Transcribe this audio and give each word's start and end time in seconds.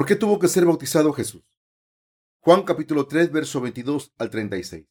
¿Por 0.00 0.06
qué 0.06 0.16
tuvo 0.16 0.38
que 0.38 0.48
ser 0.48 0.64
bautizado 0.64 1.12
Jesús? 1.12 1.44
Juan 2.38 2.62
capítulo 2.62 3.06
3, 3.06 3.30
verso 3.32 3.60
22 3.60 4.14
al 4.16 4.30
36. 4.30 4.86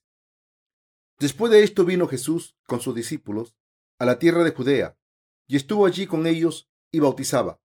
Después 1.17 1.51
de 1.51 1.63
esto 1.63 1.83
vino 1.83 2.07
Jesús 2.07 2.55
con 2.67 2.79
sus 2.79 2.93
discípulos 2.93 3.55
a 3.97 4.05
la 4.05 4.19
tierra 4.19 4.43
de 4.43 4.51
Judea 4.51 4.99
y 5.47 5.55
estuvo 5.55 5.87
allí 5.87 6.05
con 6.05 6.27
ellos 6.27 6.69
y 6.91 6.99
bautizaba. 6.99 7.59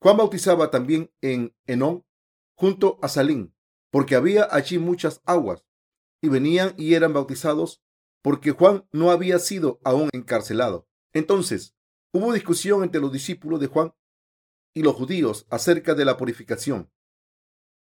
Juan 0.00 0.16
bautizaba 0.16 0.70
también 0.70 1.12
en 1.20 1.54
Enón, 1.66 2.06
junto 2.54 2.98
a 3.02 3.08
Salín, 3.08 3.54
porque 3.90 4.16
había 4.16 4.48
allí 4.50 4.78
muchas 4.78 5.20
aguas, 5.26 5.66
y 6.22 6.30
venían 6.30 6.72
y 6.78 6.94
eran 6.94 7.12
bautizados, 7.12 7.82
porque 8.22 8.52
Juan 8.52 8.88
no 8.92 9.10
había 9.10 9.38
sido 9.40 9.78
aún 9.84 10.08
encarcelado. 10.14 10.88
Entonces 11.12 11.76
hubo 12.14 12.32
discusión 12.32 12.82
entre 12.82 13.02
los 13.02 13.12
discípulos 13.12 13.60
de 13.60 13.66
Juan 13.66 13.92
y 14.74 14.82
los 14.82 14.94
judíos 14.94 15.46
acerca 15.50 15.94
de 15.94 16.04
la 16.04 16.16
purificación. 16.16 16.90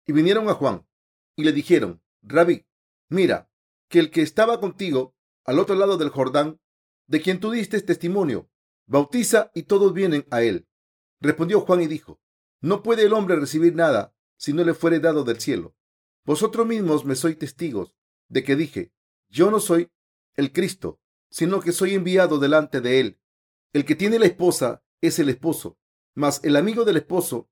Y 0.05 0.13
vinieron 0.13 0.49
a 0.49 0.53
Juan 0.53 0.87
y 1.35 1.43
le 1.43 1.51
dijeron, 1.51 2.01
Rabí, 2.21 2.65
mira, 3.09 3.49
que 3.89 3.99
el 3.99 4.11
que 4.11 4.21
estaba 4.21 4.59
contigo 4.59 5.15
al 5.45 5.59
otro 5.59 5.75
lado 5.75 5.97
del 5.97 6.09
Jordán, 6.09 6.59
de 7.07 7.21
quien 7.21 7.39
tú 7.39 7.51
diste 7.51 7.81
testimonio, 7.81 8.49
bautiza 8.85 9.51
y 9.53 9.63
todos 9.63 9.93
vienen 9.93 10.25
a 10.29 10.41
él. 10.41 10.67
Respondió 11.19 11.61
Juan 11.61 11.81
y 11.81 11.87
dijo, 11.87 12.19
no 12.61 12.83
puede 12.83 13.03
el 13.03 13.13
hombre 13.13 13.35
recibir 13.35 13.75
nada 13.75 14.13
si 14.37 14.53
no 14.53 14.63
le 14.63 14.73
fuere 14.73 14.99
dado 14.99 15.23
del 15.23 15.39
cielo. 15.39 15.75
Vosotros 16.25 16.67
mismos 16.67 17.05
me 17.05 17.15
sois 17.15 17.37
testigos 17.37 17.95
de 18.27 18.43
que 18.43 18.55
dije, 18.55 18.91
yo 19.29 19.51
no 19.51 19.59
soy 19.59 19.91
el 20.35 20.51
Cristo, 20.51 20.99
sino 21.29 21.59
que 21.59 21.71
soy 21.71 21.93
enviado 21.93 22.39
delante 22.39 22.81
de 22.81 22.99
él. 22.99 23.19
El 23.73 23.85
que 23.85 23.95
tiene 23.95 24.19
la 24.19 24.25
esposa 24.25 24.83
es 25.01 25.19
el 25.19 25.29
esposo, 25.29 25.77
mas 26.17 26.41
el 26.43 26.55
amigo 26.55 26.83
del 26.83 26.97
esposo 26.97 27.47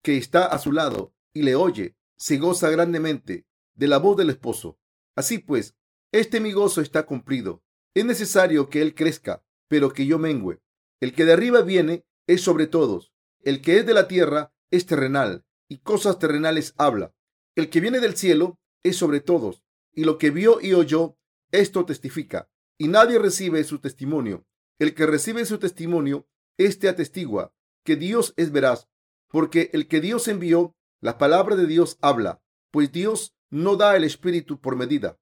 que 0.00 0.16
está 0.16 0.46
a 0.46 0.60
su 0.60 0.70
lado 0.70 1.12
y 1.32 1.42
le 1.42 1.56
oye, 1.56 1.96
se 2.16 2.38
goza 2.38 2.70
grandemente 2.70 3.44
de 3.74 3.88
la 3.88 3.98
voz 3.98 4.16
del 4.16 4.30
esposo. 4.30 4.78
Así 5.16 5.38
pues, 5.38 5.74
este 6.12 6.38
mi 6.38 6.52
gozo 6.52 6.80
está 6.80 7.06
cumplido. 7.06 7.64
Es 7.92 8.04
necesario 8.04 8.70
que 8.70 8.82
él 8.82 8.94
crezca, 8.94 9.44
pero 9.66 9.92
que 9.92 10.06
yo 10.06 10.20
mengüe. 10.20 10.62
El 11.00 11.12
que 11.12 11.24
de 11.24 11.32
arriba 11.32 11.62
viene 11.62 12.06
es 12.28 12.40
sobre 12.40 12.68
todos. 12.68 13.12
El 13.42 13.60
que 13.60 13.78
es 13.78 13.86
de 13.86 13.94
la 13.94 14.06
tierra 14.06 14.54
es 14.70 14.86
terrenal, 14.86 15.44
y 15.68 15.78
cosas 15.78 16.20
terrenales 16.20 16.72
habla. 16.76 17.12
El 17.56 17.68
que 17.68 17.80
viene 17.80 17.98
del 17.98 18.14
cielo 18.14 18.60
es 18.84 18.96
sobre 18.96 19.22
todos, 19.22 19.64
y 19.92 20.04
lo 20.04 20.18
que 20.18 20.30
vio 20.30 20.60
y 20.60 20.74
oyó, 20.74 21.18
esto 21.50 21.84
testifica, 21.84 22.48
y 22.78 22.86
nadie 22.86 23.18
recibe 23.18 23.64
su 23.64 23.80
testimonio. 23.80 24.46
El 24.78 24.94
que 24.94 25.04
recibe 25.04 25.44
su 25.46 25.58
testimonio, 25.58 26.28
éste 26.58 26.88
atestigua, 26.88 27.52
que 27.84 27.96
Dios 27.96 28.34
es 28.36 28.50
veraz, 28.50 28.88
porque 29.28 29.70
el 29.72 29.86
que 29.88 30.00
Dios 30.00 30.26
envió, 30.28 30.74
la 31.00 31.18
palabra 31.18 31.54
de 31.54 31.66
Dios 31.66 31.98
habla, 32.00 32.42
pues 32.70 32.90
Dios 32.90 33.36
no 33.50 33.76
da 33.76 33.96
el 33.96 34.04
Espíritu 34.04 34.60
por 34.60 34.74
medida. 34.74 35.18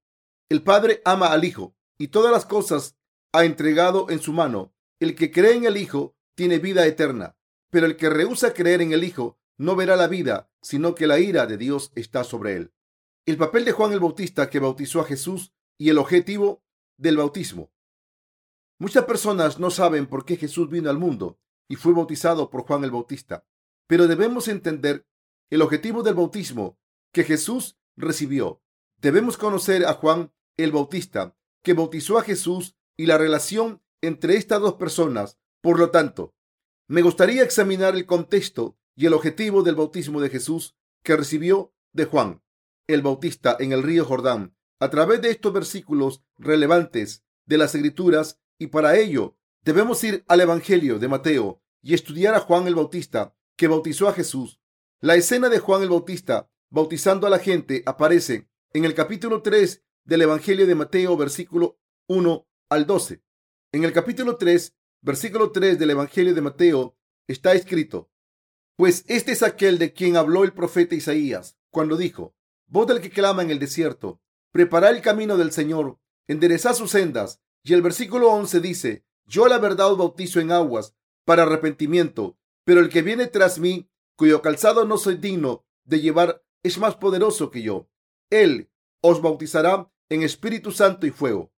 El 0.49 0.63
Padre 0.63 1.01
ama 1.05 1.27
al 1.27 1.43
Hijo 1.43 1.75
y 1.97 2.07
todas 2.07 2.31
las 2.31 2.45
cosas 2.45 2.97
ha 3.33 3.45
entregado 3.45 4.09
en 4.09 4.19
su 4.19 4.33
mano. 4.33 4.73
El 4.99 5.15
que 5.15 5.31
cree 5.31 5.55
en 5.55 5.65
el 5.65 5.77
Hijo 5.77 6.15
tiene 6.35 6.59
vida 6.59 6.85
eterna, 6.87 7.35
pero 7.69 7.85
el 7.85 7.97
que 7.97 8.09
rehúsa 8.09 8.53
creer 8.53 8.81
en 8.81 8.93
el 8.93 9.03
Hijo 9.03 9.37
no 9.57 9.75
verá 9.75 9.95
la 9.95 10.07
vida, 10.07 10.49
sino 10.61 10.95
que 10.95 11.07
la 11.07 11.19
ira 11.19 11.45
de 11.45 11.57
Dios 11.57 11.91
está 11.95 12.23
sobre 12.23 12.55
él. 12.55 12.73
El 13.25 13.37
papel 13.37 13.65
de 13.65 13.71
Juan 13.71 13.91
el 13.91 13.99
Bautista 13.99 14.49
que 14.49 14.59
bautizó 14.59 15.01
a 15.01 15.05
Jesús 15.05 15.53
y 15.77 15.89
el 15.89 15.97
objetivo 15.97 16.63
del 16.97 17.17
bautismo. 17.17 17.71
Muchas 18.79 19.05
personas 19.05 19.59
no 19.59 19.69
saben 19.69 20.07
por 20.07 20.25
qué 20.25 20.37
Jesús 20.37 20.69
vino 20.69 20.89
al 20.89 20.97
mundo 20.97 21.39
y 21.67 21.75
fue 21.75 21.93
bautizado 21.93 22.49
por 22.49 22.63
Juan 22.63 22.83
el 22.83 22.91
Bautista. 22.91 23.45
Pero 23.87 24.07
debemos 24.07 24.47
entender 24.47 25.05
el 25.49 25.61
objetivo 25.61 26.03
del 26.03 26.15
bautismo 26.15 26.77
que 27.11 27.23
Jesús 27.23 27.77
recibió. 27.95 28.61
Debemos 28.97 29.37
conocer 29.37 29.85
a 29.85 29.93
Juan 29.93 30.31
el 30.57 30.71
Bautista, 30.71 31.35
que 31.61 31.73
bautizó 31.73 32.17
a 32.17 32.23
Jesús 32.23 32.75
y 32.97 33.05
la 33.05 33.17
relación 33.17 33.81
entre 34.01 34.37
estas 34.37 34.61
dos 34.61 34.75
personas. 34.75 35.37
Por 35.61 35.79
lo 35.79 35.91
tanto, 35.91 36.33
me 36.87 37.01
gustaría 37.01 37.43
examinar 37.43 37.95
el 37.95 38.05
contexto 38.05 38.77
y 38.95 39.05
el 39.05 39.13
objetivo 39.13 39.63
del 39.63 39.75
bautismo 39.75 40.21
de 40.21 40.29
Jesús 40.29 40.75
que 41.03 41.15
recibió 41.15 41.73
de 41.91 42.05
Juan 42.05 42.41
el 42.87 43.01
Bautista 43.01 43.55
en 43.59 43.71
el 43.71 43.83
río 43.83 44.05
Jordán 44.05 44.55
a 44.79 44.89
través 44.89 45.21
de 45.21 45.31
estos 45.31 45.53
versículos 45.53 46.23
relevantes 46.37 47.23
de 47.45 47.57
las 47.57 47.73
escrituras 47.75 48.41
y 48.57 48.67
para 48.67 48.97
ello 48.97 49.37
Debemos 49.63 50.03
ir 50.03 50.25
al 50.27 50.41
Evangelio 50.41 50.99
de 50.99 51.07
Mateo 51.07 51.61
y 51.81 51.93
estudiar 51.93 52.35
a 52.35 52.41
Juan 52.41 52.67
el 52.67 52.75
Bautista, 52.75 53.33
que 53.55 53.69
bautizó 53.69 54.09
a 54.09 54.13
Jesús. 54.13 54.59
La 54.99 55.15
escena 55.15 55.47
de 55.47 55.59
Juan 55.59 55.81
el 55.81 55.89
Bautista 55.89 56.49
bautizando 56.69 57.27
a 57.27 57.29
la 57.29 57.39
gente 57.39 57.81
aparece 57.85 58.49
en 58.73 58.83
el 58.83 58.93
capítulo 58.93 59.41
3 59.41 59.81
del 60.03 60.23
Evangelio 60.23 60.67
de 60.67 60.75
Mateo, 60.75 61.15
versículo 61.15 61.79
1 62.07 62.45
al 62.69 62.85
12. 62.85 63.23
En 63.71 63.85
el 63.85 63.93
capítulo 63.93 64.35
3, 64.35 64.75
versículo 65.01 65.51
3 65.51 65.79
del 65.79 65.91
Evangelio 65.91 66.33
de 66.33 66.41
Mateo 66.41 66.97
está 67.27 67.53
escrito, 67.53 68.11
pues 68.75 69.05
este 69.07 69.31
es 69.31 69.43
aquel 69.43 69.77
de 69.77 69.93
quien 69.93 70.17
habló 70.17 70.43
el 70.43 70.51
profeta 70.51 70.95
Isaías, 70.95 71.57
cuando 71.69 71.95
dijo, 71.95 72.35
voz 72.67 72.87
del 72.87 72.99
que 72.99 73.11
clama 73.11 73.43
en 73.43 73.51
el 73.51 73.59
desierto, 73.59 74.19
prepara 74.51 74.89
el 74.89 75.01
camino 75.01 75.37
del 75.37 75.53
Señor, 75.53 75.99
enderezad 76.27 76.73
sus 76.73 76.91
sendas. 76.91 77.39
Y 77.63 77.73
el 77.73 77.81
versículo 77.81 78.29
11 78.29 78.59
dice, 78.59 79.05
yo 79.25 79.47
la 79.47 79.57
verdad 79.57 79.91
os 79.91 79.97
bautizo 79.97 80.39
en 80.39 80.51
aguas 80.51 80.95
para 81.25 81.43
arrepentimiento, 81.43 82.37
pero 82.63 82.79
el 82.79 82.89
que 82.89 83.01
viene 83.01 83.27
tras 83.27 83.59
mí, 83.59 83.89
cuyo 84.15 84.41
calzado 84.41 84.85
no 84.85 84.97
soy 84.97 85.15
digno 85.15 85.65
de 85.85 86.01
llevar, 86.01 86.43
es 86.63 86.77
más 86.77 86.95
poderoso 86.95 87.51
que 87.51 87.61
yo. 87.61 87.89
Él 88.29 88.69
os 89.01 89.21
bautizará 89.21 89.91
en 90.09 90.23
Espíritu 90.23 90.71
Santo 90.71 91.05
y 91.05 91.11
fuego. 91.11 91.51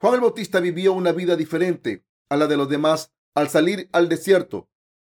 Juan 0.00 0.14
el 0.14 0.20
Bautista 0.20 0.60
vivió 0.60 0.92
una 0.92 1.12
vida 1.12 1.36
diferente 1.36 2.04
a 2.28 2.36
la 2.36 2.46
de 2.46 2.56
los 2.56 2.68
demás 2.68 3.12
al 3.34 3.48
salir 3.48 3.88
al 3.92 4.08
desierto, 4.08 4.68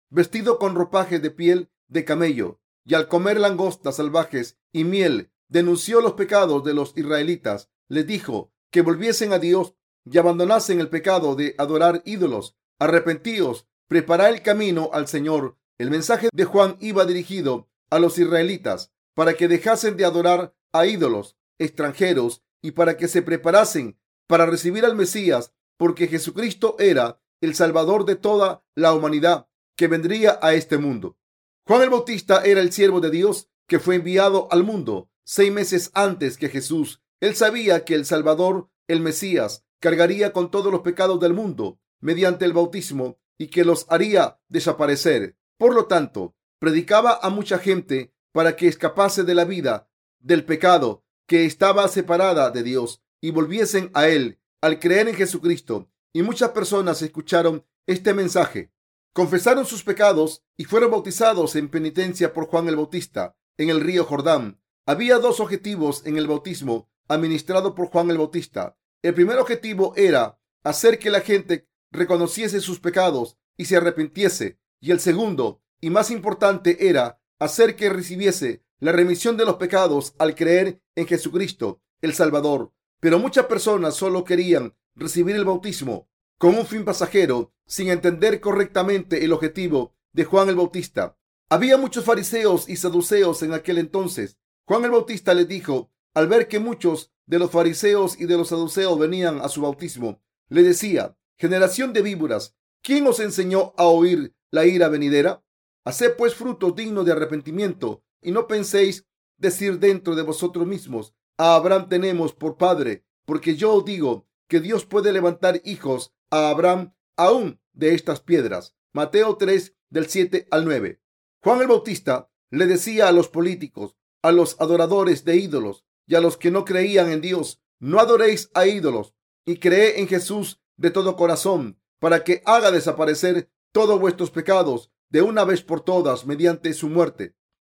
vestido 0.10 0.60
con 0.60 0.76
ropajes 0.76 1.22
de 1.22 1.32
piel 1.32 1.70
de 1.88 2.06
camello, 2.06 2.60
y 2.86 2.94
al 2.94 3.08
comer 3.08 3.40
langostas 3.40 3.98
salvajes 3.98 4.58
y 4.72 4.84
miel, 4.84 5.32
denunció 5.48 6.02
los 6.02 6.14
pecados 6.14 6.64
de 6.64 6.74
los 6.74 6.98
israelitas, 6.98 7.70
les 7.88 8.06
dijo 8.06 8.52
que 8.70 8.82
volviesen 8.82 9.34
a 9.34 9.40
Dios 9.40 9.76
y 10.12 10.18
abandonasen 10.18 10.80
el 10.80 10.90
pecado 10.90 11.36
de 11.36 11.56
adorar 11.58 12.02
ídolos. 12.06 12.56
Arrepentíos, 12.80 13.68
preparad 13.88 14.30
el 14.30 14.42
camino 14.42 14.90
al 14.94 15.08
Señor. 15.08 15.58
El 15.78 15.92
mensaje 15.92 16.30
de 16.32 16.46
Juan 16.46 16.78
iba 16.80 17.06
dirigido 17.06 17.70
a 17.90 18.00
los 18.00 18.18
israelitas 18.18 18.92
para 19.14 19.34
que 19.34 19.48
dejasen 19.48 19.98
de 19.98 20.06
adorar 20.06 20.56
a 20.72 20.86
ídolos 20.86 21.38
extranjeros 21.60 22.44
y 22.62 22.72
para 22.72 22.98
que 22.98 23.08
se 23.08 23.22
preparasen 23.22 23.98
para 24.28 24.46
recibir 24.46 24.86
al 24.86 24.96
Mesías, 24.96 25.54
porque 25.78 26.08
Jesucristo 26.08 26.76
era 26.80 27.22
el 27.42 27.56
Salvador 27.56 28.06
de 28.06 28.16
toda 28.16 28.64
la 28.76 28.94
humanidad 28.94 29.48
que 29.76 29.88
vendría 29.88 30.40
a 30.42 30.54
este 30.54 30.78
mundo. 30.78 31.18
Juan 31.66 31.82
el 31.84 31.90
Bautista 31.90 32.44
era 32.44 32.62
el 32.62 32.72
siervo 32.72 33.00
de 33.00 33.12
Dios 33.12 33.50
que 33.68 33.80
fue 33.80 33.96
enviado 33.96 34.48
al 34.52 34.64
mundo 34.64 35.10
seis 35.24 35.52
meses 35.52 35.92
antes 35.94 36.38
que 36.38 36.50
Jesús. 36.50 37.02
Él 37.20 37.36
sabía 37.36 37.84
que 37.84 37.96
el 37.96 38.06
Salvador, 38.06 38.70
el 38.88 39.02
Mesías, 39.02 39.66
cargaría 39.80 40.34
con 40.34 40.52
todos 40.52 40.72
los 40.72 40.82
pecados 40.82 41.20
del 41.20 41.34
mundo 41.34 41.80
mediante 42.00 42.46
el 42.46 42.54
bautismo 42.54 43.20
y 43.38 43.48
que 43.48 43.66
los 43.66 43.86
haría 43.90 44.40
desaparecer. 44.48 45.38
Por 45.58 45.74
lo 45.74 45.86
tanto, 45.86 46.36
predicaba 46.60 47.20
a 47.22 47.30
mucha 47.30 47.60
gente 47.60 48.14
para 48.32 48.56
que 48.56 48.68
escapase 48.68 49.24
de 49.24 49.36
la 49.36 49.46
vida 49.46 49.90
del 50.20 50.46
pecado 50.46 51.04
que 51.28 51.46
estaba 51.46 51.88
separada 51.88 52.52
de 52.52 52.64
Dios 52.64 53.02
y 53.22 53.32
volviesen 53.32 53.92
a 53.94 54.08
Él 54.08 54.40
al 54.62 54.80
creer 54.80 55.08
en 55.08 55.16
Jesucristo. 55.16 55.90
Y 56.14 56.24
muchas 56.24 56.52
personas 56.52 57.02
escucharon 57.02 57.66
este 57.86 58.14
mensaje, 58.14 58.72
confesaron 59.14 59.66
sus 59.66 59.84
pecados 59.84 60.44
y 60.56 60.66
fueron 60.66 60.92
bautizados 60.92 61.56
en 61.56 61.70
penitencia 61.70 62.34
por 62.34 62.48
Juan 62.48 62.68
el 62.68 62.76
Bautista 62.76 63.36
en 63.58 63.70
el 63.70 63.82
río 63.82 64.06
Jordán. 64.06 64.60
Había 64.86 65.20
dos 65.20 65.40
objetivos 65.40 66.06
en 66.06 66.18
el 66.18 66.28
bautismo 66.28 66.90
administrado 67.08 67.76
por 67.76 67.88
Juan 67.88 68.10
el 68.10 68.18
Bautista. 68.18 68.78
El 69.02 69.14
primer 69.14 69.38
objetivo 69.38 69.94
era 69.96 70.40
hacer 70.64 71.00
que 71.00 71.10
la 71.10 71.22
gente 71.22 71.68
reconociese 71.92 72.62
sus 72.62 72.80
pecados 72.80 73.38
y 73.56 73.66
se 73.66 73.78
arrepintiese. 73.78 74.60
Y 74.80 74.92
el 74.92 75.00
segundo, 75.00 75.62
y 75.80 75.90
más 75.90 76.12
importante, 76.12 76.90
era 76.90 77.22
hacer 77.40 77.76
que 77.76 77.90
recibiese 77.90 78.64
la 78.80 78.92
remisión 78.92 79.38
de 79.38 79.46
los 79.46 79.56
pecados 79.56 80.16
al 80.20 80.36
creer 80.36 80.82
en 80.96 81.08
Jesucristo, 81.08 81.82
el 82.02 82.14
Salvador. 82.14 82.74
Pero 83.00 83.20
muchas 83.20 83.46
personas 83.46 83.96
solo 83.96 84.24
querían 84.24 84.76
recibir 84.96 85.36
el 85.36 85.46
bautismo 85.46 86.10
con 86.38 86.56
un 86.56 86.66
fin 86.66 86.86
pasajero, 86.86 87.54
sin 87.66 87.90
entender 87.90 88.40
correctamente 88.40 89.24
el 89.26 89.34
objetivo 89.34 89.96
de 90.14 90.24
Juan 90.24 90.50
el 90.50 90.56
Bautista. 90.56 91.18
Había 91.50 91.78
muchos 91.78 92.06
fariseos 92.06 92.70
y 92.70 92.76
saduceos 92.76 93.42
en 93.42 93.54
aquel 93.54 93.78
entonces. 93.78 94.38
Juan 94.66 94.84
el 94.86 94.92
Bautista 94.92 95.34
les 95.34 95.48
dijo, 95.48 95.92
al 96.14 96.28
ver 96.28 96.48
que 96.48 96.60
muchos 96.60 97.12
de 97.28 97.40
los 97.40 97.52
fariseos 97.52 98.20
y 98.20 98.26
de 98.26 98.38
los 98.38 98.48
saduceos 98.50 98.98
venían 98.98 99.42
a 99.42 99.50
su 99.50 99.62
bautismo, 99.62 100.22
le 100.50 100.64
decía, 100.64 101.18
generación 101.38 101.94
de 101.94 102.02
víboras, 102.02 102.56
¿quién 102.82 103.06
os 103.06 103.20
enseñó 103.20 103.74
a 103.78 103.86
oír 103.86 104.34
la 104.50 104.66
ira 104.66 104.88
venidera? 104.88 105.44
Haced 105.84 106.16
pues 106.18 106.34
frutos 106.34 106.76
dignos 106.76 107.06
de 107.06 107.12
arrepentimiento 107.12 108.04
y 108.22 108.32
no 108.32 108.48
penséis 108.48 109.06
decir 109.38 109.80
dentro 109.80 110.16
de 110.16 110.24
vosotros 110.24 110.66
mismos, 110.66 111.14
a 111.38 111.56
Abraham 111.56 111.88
tenemos 111.90 112.34
por 112.34 112.58
padre, 112.58 113.06
porque 113.26 113.56
yo 113.56 113.82
digo 113.82 114.28
que 114.48 114.60
Dios 114.60 114.86
puede 114.86 115.12
levantar 115.12 115.62
hijos 115.66 116.14
a 116.32 116.50
Abraham 116.50 116.94
aún 117.16 117.60
de 117.74 117.94
estas 117.94 118.22
piedras. 118.22 118.76
Mateo 118.94 119.36
3 119.38 119.76
del 119.90 120.08
7 120.08 120.48
al 120.50 120.66
9. 120.66 121.00
Juan 121.44 121.62
el 121.62 121.68
Bautista 121.68 122.32
le 122.50 122.66
decía 122.66 123.08
a 123.08 123.12
los 123.12 123.30
políticos, 123.30 123.96
a 124.24 124.32
los 124.32 124.60
adoradores 124.60 125.26
de 125.26 125.36
ídolos 125.36 125.86
y 126.08 126.16
a 126.16 126.22
los 126.22 126.38
que 126.38 126.50
no 126.50 126.66
creían 126.66 127.12
en 127.12 127.22
Dios, 127.22 127.62
no 127.80 128.00
adoréis 128.00 128.50
a 128.54 128.66
ídolos 128.66 129.14
y 129.46 129.58
cree 129.58 130.00
en 130.00 130.08
Jesús 130.08 130.60
de 130.78 130.90
todo 130.90 131.16
corazón 131.16 131.80
para 132.00 132.24
que 132.24 132.42
haga 132.46 132.72
desaparecer 132.72 133.50
todos 133.72 134.00
vuestros 134.00 134.32
pecados 134.32 134.92
de 135.10 135.22
una 135.22 135.44
vez 135.44 135.62
por 135.62 135.82
todas 135.82 136.26
mediante 136.26 136.74
su 136.74 136.90
muerte. 136.90 137.36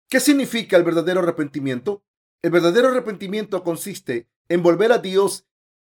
¿Qué 0.10 0.20
significa 0.20 0.78
el 0.78 0.84
verdadero 0.84 1.20
arrepentimiento? 1.20 2.04
El 2.42 2.52
verdadero 2.52 2.90
arrepentimiento 2.90 3.64
consiste 3.64 4.30
en 4.50 4.64
volver 4.64 4.92
a 4.92 4.98
Dios 4.98 5.46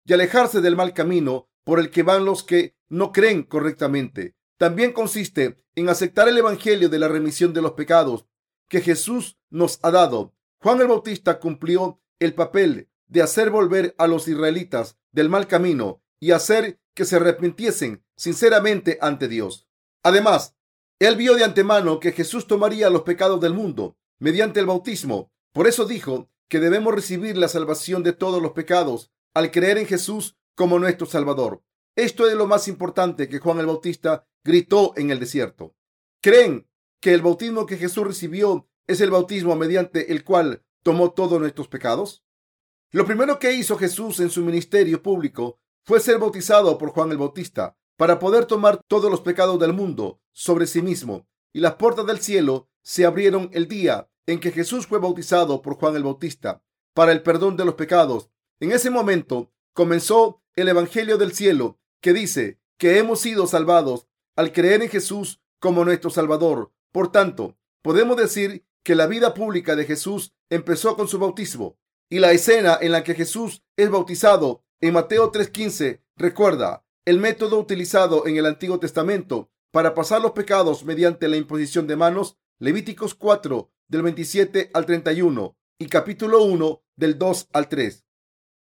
y 0.06 0.14
alejarse 0.14 0.62
del 0.62 0.76
mal 0.76 0.94
camino 0.94 1.50
por 1.64 1.80
el 1.80 1.90
que 1.90 2.04
van 2.04 2.26
los 2.26 2.44
que 2.44 2.76
no 2.90 3.12
creen 3.12 3.44
correctamente. 3.44 4.36
También 4.58 4.94
consiste 4.94 5.58
en 5.76 5.90
aceptar 5.90 6.28
el 6.28 6.38
Evangelio 6.38 6.90
de 6.90 7.00
la 7.00 7.08
remisión 7.08 7.54
de 7.54 7.62
los 7.62 7.72
pecados 7.72 8.28
que 8.68 8.82
Jesús 8.82 9.40
nos 9.50 9.80
ha 9.82 9.92
dado. 9.92 10.36
Juan 10.60 10.82
el 10.82 10.88
Bautista 10.88 11.40
cumplió 11.40 12.00
el 12.22 12.36
papel 12.36 12.88
de 13.08 13.22
hacer 13.22 13.50
volver 13.50 13.96
a 13.98 14.08
los 14.08 14.28
israelitas 14.28 14.98
del 15.12 15.28
mal 15.28 15.48
camino 15.48 16.02
y 16.20 16.32
hacer 16.32 16.80
que 16.94 17.04
se 17.04 17.18
arrepintiesen 17.18 18.04
sinceramente 18.16 19.00
ante 19.02 19.28
Dios. 19.28 19.68
Además, 20.04 20.56
él 21.00 21.16
vio 21.16 21.36
de 21.36 21.44
antemano 21.44 22.00
que 22.00 22.12
Jesús 22.12 22.46
tomaría 22.46 22.92
los 22.92 23.02
pecados 23.02 23.42
del 23.42 23.54
mundo 23.54 23.98
mediante 24.20 24.60
el 24.60 24.68
bautismo. 24.68 25.32
Por 25.52 25.68
eso 25.68 25.86
dijo 25.86 26.30
que 26.48 26.60
debemos 26.60 26.94
recibir 26.94 27.38
la 27.38 27.48
salvación 27.48 28.04
de 28.04 28.14
todos 28.14 28.42
los 28.42 28.52
pecados 28.52 29.12
al 29.34 29.50
creer 29.50 29.80
en 29.80 29.88
Jesús 29.88 30.38
como 30.56 30.78
nuestro 30.78 31.08
Salvador. 31.08 31.64
Esto 31.96 32.30
es 32.30 32.36
lo 32.36 32.46
más 32.46 32.68
importante 32.68 33.28
que 33.28 33.40
Juan 33.40 33.60
el 33.60 33.66
Bautista 33.66 34.28
gritó 34.44 34.94
en 34.96 35.10
el 35.10 35.20
desierto. 35.20 35.76
¿Creen 36.22 36.68
que 37.00 37.16
el 37.16 37.22
bautismo 37.22 37.66
que 37.66 37.78
Jesús 37.78 38.06
recibió 38.06 38.70
es 38.86 39.02
el 39.02 39.10
bautismo 39.10 39.56
mediante 39.56 40.12
el 40.12 40.24
cual 40.24 40.64
tomó 40.84 41.12
todos 41.12 41.40
nuestros 41.40 41.68
pecados? 41.68 42.24
Lo 42.92 43.06
primero 43.06 43.40
que 43.40 43.54
hizo 43.54 43.78
Jesús 43.78 44.20
en 44.20 44.30
su 44.30 44.44
ministerio 44.44 45.02
público 45.02 45.60
fue 45.84 46.00
ser 46.00 46.20
bautizado 46.20 46.78
por 46.78 46.90
Juan 46.90 47.12
el 47.12 47.18
Bautista 47.18 47.78
para 47.98 48.20
poder 48.20 48.46
tomar 48.46 48.82
todos 48.88 49.10
los 49.10 49.22
pecados 49.22 49.60
del 49.60 49.74
mundo 49.74 50.22
sobre 50.32 50.68
sí 50.68 50.82
mismo. 50.82 51.28
Y 51.54 51.60
las 51.60 51.76
puertas 51.76 52.06
del 52.06 52.20
cielo 52.20 52.70
se 52.82 53.06
abrieron 53.06 53.50
el 53.54 53.68
día 53.68 54.10
en 54.26 54.40
que 54.40 54.52
Jesús 54.52 54.88
fue 54.88 55.00
bautizado 55.00 55.62
por 55.62 55.76
Juan 55.76 55.96
el 55.96 56.04
Bautista 56.04 56.64
para 56.94 57.12
el 57.12 57.24
perdón 57.24 57.58
de 57.58 57.66
los 57.66 57.76
pecados. 57.76 58.30
En 58.60 58.72
ese 58.72 58.90
momento 58.90 59.52
comenzó 59.74 60.44
el 60.56 60.68
Evangelio 60.68 61.18
del 61.18 61.34
cielo 61.34 61.80
que 62.02 62.14
dice 62.14 62.60
que 62.78 62.98
hemos 62.98 63.22
sido 63.22 63.48
salvados 63.48 64.08
al 64.36 64.52
creer 64.52 64.82
en 64.82 64.90
Jesús 64.90 65.42
como 65.60 65.86
nuestro 65.86 66.10
Salvador. 66.10 66.74
Por 66.92 67.12
tanto, 67.12 67.58
podemos 67.82 68.18
decir 68.18 68.66
que 68.84 68.96
la 68.96 69.08
vida 69.08 69.34
pública 69.34 69.76
de 69.76 69.86
Jesús 69.86 70.34
empezó 70.50 70.96
con 70.96 71.08
su 71.08 71.20
bautismo 71.20 71.78
y 72.10 72.20
la 72.20 72.32
escena 72.32 72.78
en 72.82 72.92
la 72.92 73.04
que 73.04 73.16
Jesús 73.16 73.64
es 73.78 73.90
bautizado 73.90 74.64
en 74.82 74.94
Mateo 74.94 75.32
3:15 75.32 76.02
recuerda 76.18 76.86
el 77.06 77.20
método 77.20 77.60
utilizado 77.60 78.28
en 78.28 78.38
el 78.38 78.46
Antiguo 78.46 78.80
Testamento 78.80 79.50
para 79.72 79.94
pasar 79.94 80.22
los 80.22 80.32
pecados 80.32 80.84
mediante 80.84 81.28
la 81.28 81.38
imposición 81.38 81.88
de 81.88 81.96
manos, 81.96 82.38
Levíticos 82.60 83.16
4 83.16 83.72
del 83.88 84.02
27 84.04 84.72
al 84.74 84.86
31 84.86 85.58
y 85.80 85.88
capítulo 85.88 86.44
1 86.44 86.84
del 86.96 87.18
2 87.18 87.50
al 87.54 87.70
3. 87.70 88.06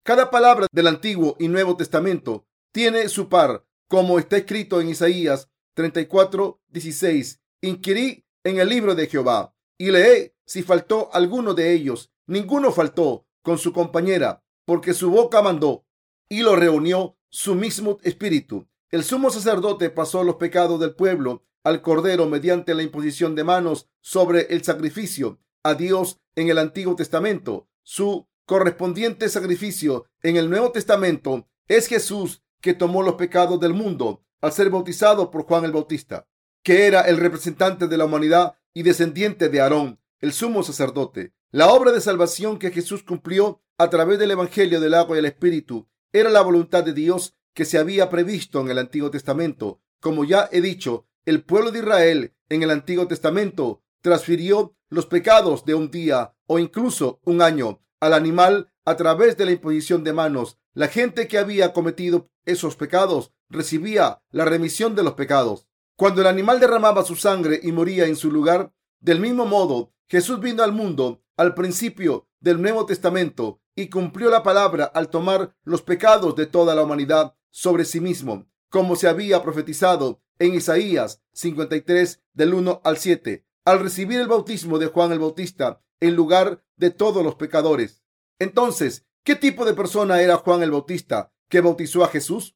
Cada 0.04 0.30
palabra 0.32 0.68
del 0.72 0.88
Antiguo 0.88 1.36
y 1.40 1.48
Nuevo 1.48 1.76
Testamento 1.76 2.46
tiene 2.72 3.10
su 3.10 3.28
par, 3.28 3.66
como 3.88 4.20
está 4.20 4.38
escrito 4.38 4.80
en 4.80 4.90
Isaías 4.90 5.50
34, 5.74 6.62
16. 6.68 7.42
Inquirí 7.62 8.26
en 8.44 8.60
el 8.60 8.70
libro 8.70 8.96
de 8.96 9.08
Jehová 9.08 9.54
y 9.80 9.90
leé 9.90 10.36
si 10.46 10.62
faltó 10.62 11.10
alguno 11.14 11.56
de 11.56 11.74
ellos. 11.74 12.12
Ninguno 12.28 12.72
faltó 12.72 13.26
con 13.42 13.58
su 13.58 13.74
compañera, 13.74 14.44
porque 14.66 14.94
su 14.94 15.10
boca 15.10 15.42
mandó 15.42 15.86
y 16.28 16.42
lo 16.42 16.56
reunió 16.56 17.18
su 17.30 17.56
mismo 17.56 17.98
espíritu. 18.04 18.68
El 18.92 19.04
sumo 19.04 19.32
sacerdote 19.32 19.90
pasó 19.90 20.24
los 20.24 20.36
pecados 20.36 20.80
del 20.80 20.94
pueblo 20.94 21.44
al 21.64 21.82
Cordero 21.82 22.28
mediante 22.28 22.76
la 22.76 22.84
imposición 22.84 23.36
de 23.36 23.44
manos 23.44 23.90
sobre 24.02 24.54
el 24.54 24.64
sacrificio 24.64 25.40
a 25.64 25.74
Dios 25.74 26.20
en 26.36 26.50
el 26.50 26.58
Antiguo 26.58 26.96
Testamento. 26.96 27.68
Su 27.84 28.28
correspondiente 28.46 29.30
sacrificio 29.30 30.06
en 30.22 30.38
el 30.38 30.50
Nuevo 30.50 30.72
Testamento 30.72 31.48
es 31.68 31.88
Jesús 31.88 32.44
que 32.62 32.74
tomó 32.74 33.04
los 33.04 33.16
pecados 33.16 33.60
del 33.60 33.74
mundo 33.74 34.24
al 34.42 34.52
ser 34.52 34.70
bautizado 34.70 35.32
por 35.32 35.44
Juan 35.44 35.66
el 35.66 35.72
Bautista, 35.72 36.28
que 36.64 36.88
era 36.88 37.02
el 37.02 37.18
representante 37.18 37.88
de 37.88 37.98
la 37.98 38.06
humanidad 38.06 38.59
y 38.74 38.84
descendiente 38.84 39.50
de 39.50 39.62
Aarón, 39.62 40.00
el 40.20 40.34
sumo 40.34 40.64
sacerdote. 40.64 41.34
La 41.52 41.72
obra 41.72 41.92
de 41.92 42.02
salvación 42.02 42.60
que 42.60 42.72
Jesús 42.72 43.04
cumplió 43.04 43.62
a 43.78 43.90
través 43.90 44.20
del 44.20 44.32
Evangelio 44.32 44.80
del 44.80 44.94
agua 44.94 45.16
y 45.16 45.20
el 45.20 45.26
Espíritu 45.26 45.88
era 46.12 46.30
la 46.30 46.42
voluntad 46.42 46.84
de 46.84 46.94
Dios 46.94 47.36
que 47.54 47.66
se 47.66 47.78
había 47.78 48.10
previsto 48.10 48.62
en 48.62 48.70
el 48.70 48.78
Antiguo 48.78 49.10
Testamento. 49.10 49.82
Como 50.00 50.26
ya 50.26 50.50
he 50.52 50.62
dicho, 50.62 51.08
el 51.26 51.44
pueblo 51.44 51.72
de 51.72 51.80
Israel 51.80 52.36
en 52.50 52.64
el 52.64 52.72
Antiguo 52.72 53.08
Testamento 53.08 53.84
transfirió 54.02 54.76
los 54.90 55.06
pecados 55.06 55.66
de 55.66 55.76
un 55.76 55.92
día 55.92 56.34
o 56.48 56.60
incluso 56.60 57.20
un 57.24 57.42
año 57.42 57.82
al 58.00 58.14
animal 58.14 58.72
a 58.86 58.96
través 58.96 59.38
de 59.38 59.46
la 59.46 59.52
imposición 59.52 60.04
de 60.04 60.14
manos. 60.14 60.58
La 60.74 60.88
gente 60.88 61.28
que 61.28 61.38
había 61.38 61.74
cometido 61.74 62.30
esos 62.46 62.76
pecados 62.76 63.32
recibía 63.50 64.22
la 64.32 64.46
remisión 64.46 64.96
de 64.96 65.04
los 65.04 65.14
pecados. 65.14 65.68
Cuando 66.00 66.22
el 66.22 66.28
animal 66.28 66.62
derramaba 66.62 67.04
su 67.04 67.18
sangre 67.18 67.60
y 67.62 67.74
moría 67.74 68.06
en 68.06 68.16
su 68.16 68.32
lugar, 68.32 68.72
del 69.02 69.20
mismo 69.20 69.46
modo, 69.46 69.92
Jesús 70.08 70.40
vino 70.40 70.64
al 70.64 70.72
mundo 70.72 71.26
al 71.36 71.56
principio 71.56 72.30
del 72.40 72.62
Nuevo 72.62 72.86
Testamento 72.86 73.60
y 73.76 73.90
cumplió 73.90 74.30
la 74.30 74.42
palabra 74.42 74.86
al 74.86 75.10
tomar 75.10 75.58
los 75.66 75.82
pecados 75.82 76.38
de 76.38 76.46
toda 76.46 76.74
la 76.74 76.84
humanidad 76.84 77.36
sobre 77.50 77.84
sí 77.84 78.00
mismo, 78.00 78.48
como 78.70 78.96
se 78.96 79.10
había 79.10 79.44
profetizado 79.44 80.22
en 80.40 80.54
Isaías 80.54 81.22
53 81.34 82.24
del 82.32 82.54
1 82.54 82.80
al 82.86 82.98
7, 82.98 83.46
al 83.66 83.82
recibir 83.82 84.22
el 84.22 84.30
bautismo 84.30 84.80
de 84.80 84.88
Juan 84.88 85.12
el 85.12 85.20
Bautista 85.20 85.82
en 86.00 86.16
lugar 86.16 86.64
de 86.78 86.92
todos 86.92 87.26
los 87.26 87.36
pecadores. 87.36 88.04
Entonces, 88.40 89.06
¿qué 89.26 89.36
tipo 89.36 89.66
de 89.66 89.74
persona 89.74 90.22
era 90.22 90.38
Juan 90.38 90.64
el 90.64 90.72
Bautista 90.72 91.34
que 91.50 91.60
bautizó 91.60 92.06
a 92.06 92.08
Jesús? 92.08 92.56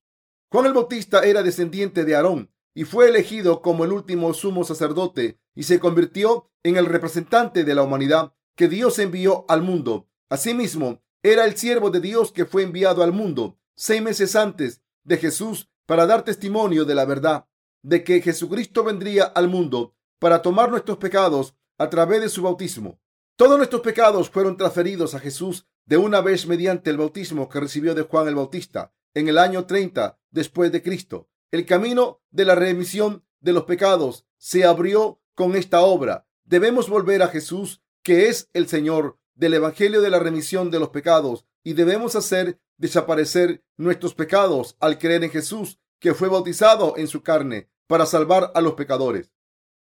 Juan 0.49 0.65
el 0.65 0.73
Bautista 0.73 1.23
era 1.23 1.43
descendiente 1.43 2.05
de 2.05 2.15
Aarón 2.15 2.52
y 2.73 2.85
fue 2.85 3.09
elegido 3.09 3.61
como 3.61 3.85
el 3.85 3.91
último 3.91 4.33
sumo 4.33 4.63
sacerdote 4.63 5.39
y 5.55 5.63
se 5.63 5.79
convirtió 5.79 6.49
en 6.63 6.77
el 6.77 6.85
representante 6.85 7.63
de 7.63 7.75
la 7.75 7.83
humanidad 7.83 8.33
que 8.55 8.67
Dios 8.67 8.99
envió 8.99 9.45
al 9.47 9.61
mundo. 9.61 10.07
Asimismo, 10.29 11.03
era 11.21 11.45
el 11.45 11.55
siervo 11.57 11.89
de 11.89 11.99
Dios 11.99 12.31
que 12.31 12.45
fue 12.45 12.63
enviado 12.63 13.03
al 13.03 13.13
mundo 13.13 13.57
seis 13.75 14.01
meses 14.01 14.35
antes 14.35 14.81
de 15.03 15.17
Jesús 15.17 15.69
para 15.85 16.05
dar 16.05 16.23
testimonio 16.23 16.85
de 16.85 16.95
la 16.95 17.05
verdad 17.05 17.47
de 17.81 18.03
que 18.03 18.21
Jesucristo 18.21 18.83
vendría 18.83 19.25
al 19.25 19.47
mundo 19.49 19.95
para 20.19 20.41
tomar 20.41 20.71
nuestros 20.71 20.97
pecados 20.97 21.55
a 21.77 21.89
través 21.89 22.21
de 22.21 22.29
su 22.29 22.41
bautismo. 22.43 22.99
Todos 23.35 23.57
nuestros 23.57 23.81
pecados 23.81 24.29
fueron 24.29 24.57
transferidos 24.57 25.15
a 25.15 25.19
Jesús 25.19 25.67
de 25.85 25.97
una 25.97 26.21
vez 26.21 26.47
mediante 26.47 26.89
el 26.89 26.97
bautismo 26.97 27.49
que 27.49 27.59
recibió 27.59 27.93
de 27.93 28.03
Juan 28.03 28.27
el 28.27 28.35
Bautista 28.35 28.93
en 29.13 29.27
el 29.27 29.37
año 29.37 29.65
30 29.65 30.19
después 30.31 30.71
de 30.71 30.81
Cristo. 30.81 31.29
El 31.53 31.67
camino 31.67 32.19
de 32.31 32.45
la 32.45 32.55
remisión 32.55 33.23
de 33.39 33.53
los 33.53 33.65
pecados 33.65 34.25
se 34.39 34.65
abrió 34.65 35.21
con 35.35 35.55
esta 35.55 35.81
obra. 35.81 36.25
Debemos 36.45 36.89
volver 36.89 37.21
a 37.21 37.27
Jesús, 37.27 37.83
que 38.01 38.27
es 38.27 38.49
el 38.53 38.67
Señor 38.67 39.19
del 39.35 39.53
Evangelio 39.53 40.01
de 40.01 40.09
la 40.09 40.17
remisión 40.17 40.71
de 40.71 40.79
los 40.79 40.89
pecados, 40.89 41.45
y 41.63 41.73
debemos 41.73 42.15
hacer 42.15 42.59
desaparecer 42.77 43.63
nuestros 43.77 44.15
pecados 44.15 44.77
al 44.79 44.97
creer 44.97 45.23
en 45.25 45.29
Jesús, 45.29 45.79
que 45.99 46.15
fue 46.15 46.27
bautizado 46.27 46.95
en 46.97 47.07
su 47.07 47.21
carne 47.21 47.69
para 47.85 48.07
salvar 48.07 48.51
a 48.55 48.59
los 48.59 48.73
pecadores. 48.73 49.31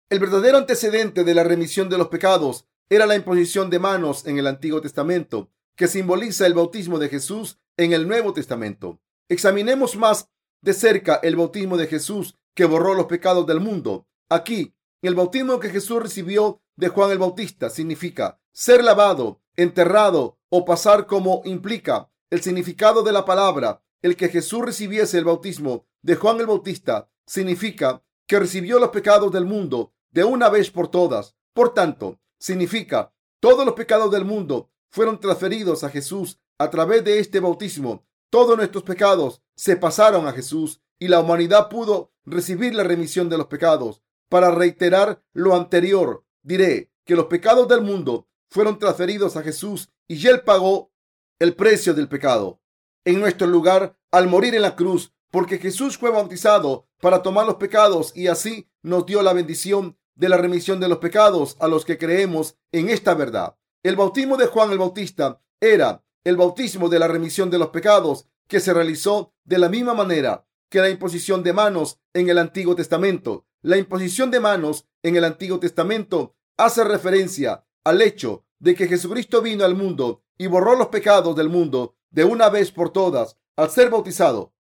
El 0.09 0.19
verdadero 0.19 0.57
antecedente 0.57 1.23
de 1.23 1.33
la 1.35 1.45
remisión 1.45 1.87
de 1.87 1.97
los 1.97 2.09
pecados 2.09 2.67
era 2.89 3.05
la 3.05 3.15
imposición 3.15 3.69
de 3.69 3.79
manos 3.79 4.27
en 4.27 4.39
el 4.39 4.47
Antiguo 4.47 4.81
Testamento, 4.81 5.49
que 5.77 5.87
simboliza 5.87 6.47
el 6.47 6.53
bautismo 6.53 6.99
de 6.99 7.07
Jesús 7.07 7.61
en 7.77 7.93
el 7.93 8.09
Nuevo 8.09 8.33
Testamento. 8.33 8.99
Examinemos 9.29 9.95
más 9.95 10.29
de 10.65 10.73
cerca 10.73 11.19
el 11.21 11.35
bautismo 11.35 11.77
de 11.77 11.85
Jesús 11.85 12.35
que 12.55 12.65
borró 12.65 12.95
los 12.95 13.05
pecados 13.05 13.45
del 13.45 13.59
mundo. 13.59 14.07
Aquí, 14.29 14.73
el 15.03 15.13
bautismo 15.13 15.59
que 15.59 15.69
Jesús 15.69 16.01
recibió 16.01 16.59
de 16.75 16.87
Juan 16.87 17.11
el 17.11 17.19
Bautista 17.19 17.69
significa 17.69 18.39
ser 18.51 18.83
lavado, 18.83 19.43
enterrado 19.55 20.39
o 20.49 20.65
pasar 20.65 21.05
como 21.05 21.43
implica 21.45 22.09
el 22.31 22.41
significado 22.41 23.03
de 23.03 23.11
la 23.11 23.25
palabra. 23.25 23.83
El 24.01 24.15
que 24.15 24.29
Jesús 24.29 24.65
recibiese 24.65 25.19
el 25.19 25.25
bautismo 25.25 25.85
de 26.01 26.15
Juan 26.15 26.39
el 26.39 26.47
Bautista 26.47 27.11
significa 27.27 28.03
que 28.25 28.39
recibió 28.39 28.79
los 28.79 28.89
pecados 28.89 29.31
del 29.31 29.45
mundo 29.45 29.93
de 30.09 30.23
una 30.23 30.49
vez 30.49 30.71
por 30.71 30.87
todas. 30.87 31.35
Por 31.53 31.75
tanto, 31.75 32.19
significa 32.39 33.13
Todos 33.39 33.65
los 33.65 33.75
pecados 33.75 34.09
del 34.09 34.25
mundo 34.25 34.71
fueron 34.89 35.19
transferidos 35.19 35.83
a 35.83 35.89
Jesús 35.89 36.39
a 36.57 36.71
través 36.71 37.03
de 37.03 37.19
este 37.19 37.39
bautismo. 37.39 38.03
Todos 38.31 38.57
nuestros 38.57 38.83
pecados 38.83 39.43
se 39.55 39.77
pasaron 39.77 40.27
a 40.27 40.33
Jesús 40.33 40.81
y 40.99 41.07
la 41.07 41.19
humanidad 41.19 41.69
pudo 41.69 42.11
recibir 42.25 42.73
la 42.75 42.83
remisión 42.83 43.29
de 43.29 43.37
los 43.37 43.47
pecados. 43.47 44.01
Para 44.29 44.51
reiterar 44.51 45.21
lo 45.33 45.55
anterior, 45.55 46.25
diré 46.41 46.91
que 47.05 47.15
los 47.15 47.25
pecados 47.25 47.67
del 47.67 47.81
mundo 47.81 48.27
fueron 48.49 48.79
transferidos 48.79 49.35
a 49.37 49.43
Jesús 49.43 49.89
y 50.07 50.25
Él 50.27 50.41
pagó 50.41 50.91
el 51.39 51.55
precio 51.55 51.93
del 51.93 52.07
pecado 52.07 52.61
en 53.05 53.19
nuestro 53.19 53.47
lugar 53.47 53.97
al 54.11 54.27
morir 54.27 54.55
en 54.55 54.63
la 54.63 54.75
cruz, 54.75 55.13
porque 55.29 55.59
Jesús 55.59 55.97
fue 55.97 56.09
bautizado 56.09 56.87
para 56.99 57.21
tomar 57.21 57.45
los 57.45 57.55
pecados 57.55 58.11
y 58.15 58.27
así 58.27 58.67
nos 58.81 59.05
dio 59.05 59.21
la 59.21 59.33
bendición 59.33 59.97
de 60.15 60.29
la 60.29 60.37
remisión 60.37 60.79
de 60.79 60.87
los 60.87 60.97
pecados 60.97 61.55
a 61.59 61.67
los 61.67 61.85
que 61.85 61.97
creemos 61.97 62.57
en 62.71 62.89
esta 62.89 63.13
verdad. 63.13 63.57
El 63.83 63.95
bautismo 63.95 64.37
de 64.37 64.47
Juan 64.47 64.71
el 64.71 64.79
Bautista 64.79 65.41
era 65.59 66.03
el 66.23 66.37
bautismo 66.37 66.89
de 66.89 66.99
la 66.99 67.07
remisión 67.07 67.49
de 67.49 67.59
los 67.59 67.69
pecados 67.69 68.27
que 68.47 68.59
se 68.59 68.73
realizó 68.73 69.34
de 69.45 69.57
la 69.57 69.69
misma 69.69 69.93
manera 69.93 70.45
que 70.69 70.81
la 70.81 70.89
imposición 70.89 71.43
de 71.43 71.53
manos 71.53 71.99
en 72.13 72.29
el 72.29 72.37
Antiguo 72.37 72.75
Testamento. 72.75 73.45
La 73.61 73.77
imposición 73.77 74.31
de 74.31 74.39
manos 74.39 74.85
en 75.03 75.15
el 75.15 75.23
Antiguo 75.23 75.59
Testamento 75.59 76.35
hace 76.57 76.83
referencia 76.83 77.65
al 77.83 78.01
hecho 78.01 78.45
de 78.59 78.75
que 78.75 78.87
Jesucristo 78.87 79.41
vino 79.41 79.63
al 79.63 79.75
mundo 79.75 80.23
y 80.37 80.47
borró 80.47 80.75
los 80.75 80.87
pecados 80.87 81.35
del 81.35 81.49
mundo 81.49 81.95
de 82.09 82.23
una 82.23 82.49
vez 82.49 82.71
por 82.71 82.91
todas 82.91 83.37
al 83.55 83.69
ser 83.69 83.89
bautizado. 83.89 84.53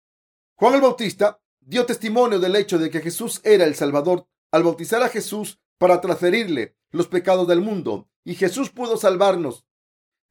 Juan 0.56 0.74
el 0.74 0.80
Bautista 0.82 1.40
dio 1.60 1.86
testimonio 1.86 2.38
del 2.38 2.56
hecho 2.56 2.78
de 2.78 2.90
que 2.90 3.00
Jesús 3.00 3.40
era 3.44 3.64
el 3.64 3.74
Salvador 3.74 4.26
al 4.52 4.62
bautizar 4.62 5.02
a 5.02 5.08
Jesús 5.08 5.60
para 5.78 6.00
transferirle 6.00 6.76
los 6.90 7.08
pecados 7.08 7.48
del 7.48 7.60
mundo 7.60 8.08
y 8.24 8.34
Jesús 8.34 8.70
pudo 8.70 8.96
salvarnos 8.96 9.66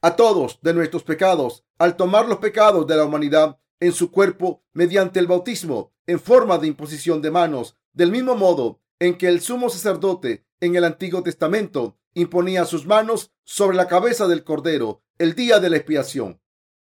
a 0.02 0.16
todos 0.16 0.60
de 0.62 0.74
nuestros 0.74 1.04
pecados 1.04 1.66
al 1.78 1.96
tomar 1.96 2.28
los 2.28 2.38
pecados 2.38 2.88
de 2.88 2.96
la 2.96 3.06
humanidad 3.06 3.60
en 3.84 3.92
su 3.92 4.12
cuerpo 4.12 4.64
mediante 4.72 5.20
el 5.20 5.28
bautismo 5.28 5.92
en 6.08 6.18
forma 6.18 6.58
de 6.58 6.68
imposición 6.68 7.22
de 7.22 7.32
manos, 7.32 7.76
del 7.92 8.12
mismo 8.12 8.34
modo 8.34 8.80
en 8.98 9.18
que 9.18 9.28
el 9.28 9.42
sumo 9.42 9.70
sacerdote 9.70 10.46
en 10.62 10.78
el 10.78 10.86
Antiguo 10.86 11.22
Testamento 11.22 11.98
imponía 12.14 12.64
sus 12.64 12.86
manos 12.86 13.34
sobre 13.44 13.76
la 13.76 13.90
cabeza 13.90 14.26
del 14.28 14.46
Cordero 14.46 15.02
el 15.18 15.36
día 15.36 15.60
de 15.60 15.70
la 15.70 15.76
expiación. 15.76 16.40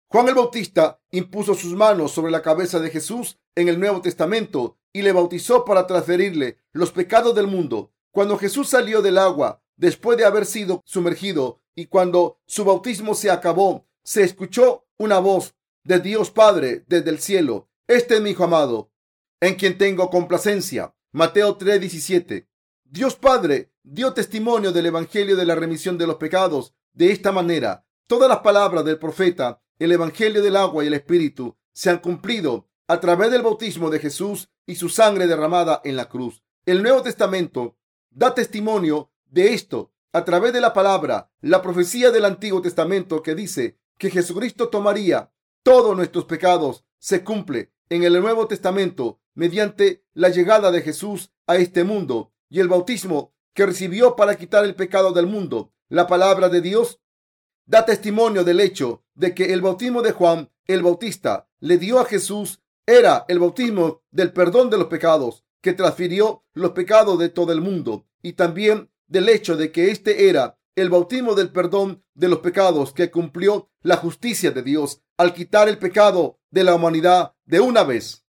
Juan 0.07 0.27
el 0.27 0.35
Bautista 0.35 0.99
impuso 1.11 1.55
sus 1.55 1.73
manos 1.73 2.11
sobre 2.11 2.33
la 2.33 2.41
cabeza 2.41 2.81
de 2.81 2.89
Jesús 2.89 3.39
en 3.55 3.69
el 3.69 3.79
Nuevo 3.79 4.01
Testamento 4.01 4.77
y 4.91 5.01
le 5.01 5.13
bautizó 5.13 5.63
para 5.63 5.87
transferirle 5.87 6.57
los 6.73 6.91
pecados 6.91 7.33
del 7.33 7.47
mundo. 7.47 7.93
Cuando 8.11 8.37
Jesús 8.37 8.67
salió 8.67 9.01
del 9.01 9.19
agua 9.19 9.61
después 9.77 10.17
de 10.17 10.25
haber 10.25 10.45
sido 10.45 10.81
sumergido 10.83 11.61
y 11.75 11.85
cuando 11.85 12.39
su 12.45 12.65
bautismo 12.65 13.15
se 13.15 13.31
acabó, 13.31 13.87
se 14.03 14.23
escuchó 14.23 14.85
una 14.97 15.19
voz 15.19 15.55
de 15.89 15.99
Dios 15.99 16.29
Padre 16.29 16.85
desde 16.87 17.09
el 17.09 17.17
cielo. 17.17 17.67
Este 17.87 18.13
es 18.13 18.21
mi 18.21 18.29
hijo 18.29 18.43
amado, 18.43 18.91
en 19.39 19.55
quien 19.55 19.75
tengo 19.75 20.11
complacencia. 20.11 20.93
Mateo 21.11 21.57
3:17. 21.57 22.47
Dios 22.83 23.15
Padre 23.15 23.73
dio 23.81 24.13
testimonio 24.13 24.71
del 24.71 24.85
Evangelio 24.85 25.35
de 25.35 25.47
la 25.47 25.55
remisión 25.55 25.97
de 25.97 26.05
los 26.05 26.17
pecados 26.17 26.75
de 26.93 27.11
esta 27.11 27.31
manera. 27.31 27.87
Todas 28.05 28.29
las 28.29 28.41
palabras 28.41 28.85
del 28.85 28.99
profeta, 28.99 29.63
el 29.79 29.91
Evangelio 29.91 30.43
del 30.43 30.57
agua 30.57 30.83
y 30.83 30.87
el 30.87 30.93
Espíritu, 30.93 31.57
se 31.73 31.89
han 31.89 31.97
cumplido 31.97 32.69
a 32.87 32.99
través 32.99 33.31
del 33.31 33.41
bautismo 33.41 33.89
de 33.89 33.97
Jesús 33.97 34.47
y 34.67 34.75
su 34.75 34.89
sangre 34.89 35.25
derramada 35.25 35.81
en 35.83 35.95
la 35.95 36.07
cruz. 36.07 36.43
El 36.67 36.83
Nuevo 36.83 37.01
Testamento 37.01 37.79
da 38.11 38.35
testimonio 38.35 39.11
de 39.25 39.55
esto 39.55 39.91
a 40.13 40.23
través 40.23 40.53
de 40.53 40.61
la 40.61 40.71
palabra, 40.71 41.31
la 41.41 41.63
profecía 41.63 42.11
del 42.11 42.25
Antiguo 42.25 42.61
Testamento 42.61 43.23
que 43.23 43.33
dice 43.33 43.79
que 43.97 44.11
Jesucristo 44.11 44.69
tomaría 44.69 45.31
todos 45.63 45.95
nuestros 45.95 46.25
pecados 46.25 46.85
se 46.97 47.23
cumple 47.23 47.71
en 47.89 48.03
el 48.03 48.19
Nuevo 48.21 48.47
Testamento 48.47 49.19
mediante 49.33 50.03
la 50.13 50.29
llegada 50.29 50.71
de 50.71 50.81
Jesús 50.81 51.31
a 51.47 51.55
este 51.55 51.83
mundo 51.83 52.33
y 52.49 52.59
el 52.59 52.67
bautismo 52.67 53.33
que 53.53 53.65
recibió 53.65 54.15
para 54.15 54.35
quitar 54.35 54.65
el 54.65 54.75
pecado 54.75 55.11
del 55.11 55.27
mundo. 55.27 55.73
La 55.87 56.07
palabra 56.07 56.49
de 56.49 56.61
Dios 56.61 57.01
da 57.65 57.85
testimonio 57.85 58.43
del 58.43 58.59
hecho 58.59 59.03
de 59.15 59.33
que 59.33 59.53
el 59.53 59.61
bautismo 59.61 60.01
de 60.01 60.11
Juan 60.11 60.51
el 60.65 60.83
Bautista 60.83 61.47
le 61.59 61.77
dio 61.77 61.99
a 61.99 62.05
Jesús 62.05 62.61
era 62.85 63.25
el 63.27 63.39
bautismo 63.39 64.03
del 64.11 64.33
perdón 64.33 64.69
de 64.69 64.77
los 64.77 64.87
pecados 64.87 65.43
que 65.61 65.73
transfirió 65.73 66.43
los 66.53 66.71
pecados 66.71 67.19
de 67.19 67.29
todo 67.29 67.51
el 67.51 67.61
mundo 67.61 68.05
y 68.21 68.33
también 68.33 68.89
del 69.07 69.29
hecho 69.29 69.57
de 69.57 69.71
que 69.71 69.91
este 69.91 70.29
era 70.29 70.59
el 70.75 70.89
bautismo 70.89 71.35
del 71.35 71.51
perdón 71.51 72.03
de 72.13 72.29
los 72.29 72.39
pecados 72.39 72.93
que 72.93 73.11
cumplió 73.11 73.69
la 73.81 73.97
justicia 73.97 74.51
de 74.51 74.63
Dios 74.63 75.01
al 75.19 75.33
quitar 75.33 75.67
el 75.67 75.77
pecado 75.77 76.39
de 76.49 76.63
la 76.63 76.73
humanidad 76.73 77.35
de 77.43 77.59
una 77.59 77.83
vez. 77.83 78.25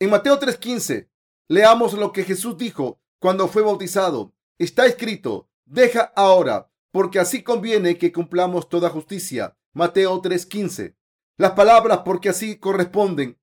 En 0.00 0.10
Mateo 0.10 0.40
3:15 0.40 1.08
leamos 1.48 1.92
lo 1.92 2.12
que 2.12 2.24
Jesús 2.24 2.58
dijo 2.58 3.00
cuando 3.20 3.46
fue 3.46 3.62
bautizado. 3.62 4.34
Está 4.58 4.86
escrito, 4.86 5.48
deja 5.64 6.12
ahora 6.16 6.68
porque 6.90 7.20
así 7.20 7.44
conviene 7.44 7.96
que 7.96 8.12
cumplamos 8.12 8.68
toda 8.68 8.90
justicia. 8.90 9.56
Mateo 9.72 10.20
3:15. 10.20 10.96
Las 11.36 11.52
palabras 11.52 12.00
porque 12.04 12.30
así 12.30 12.58
corresponden 12.58 13.40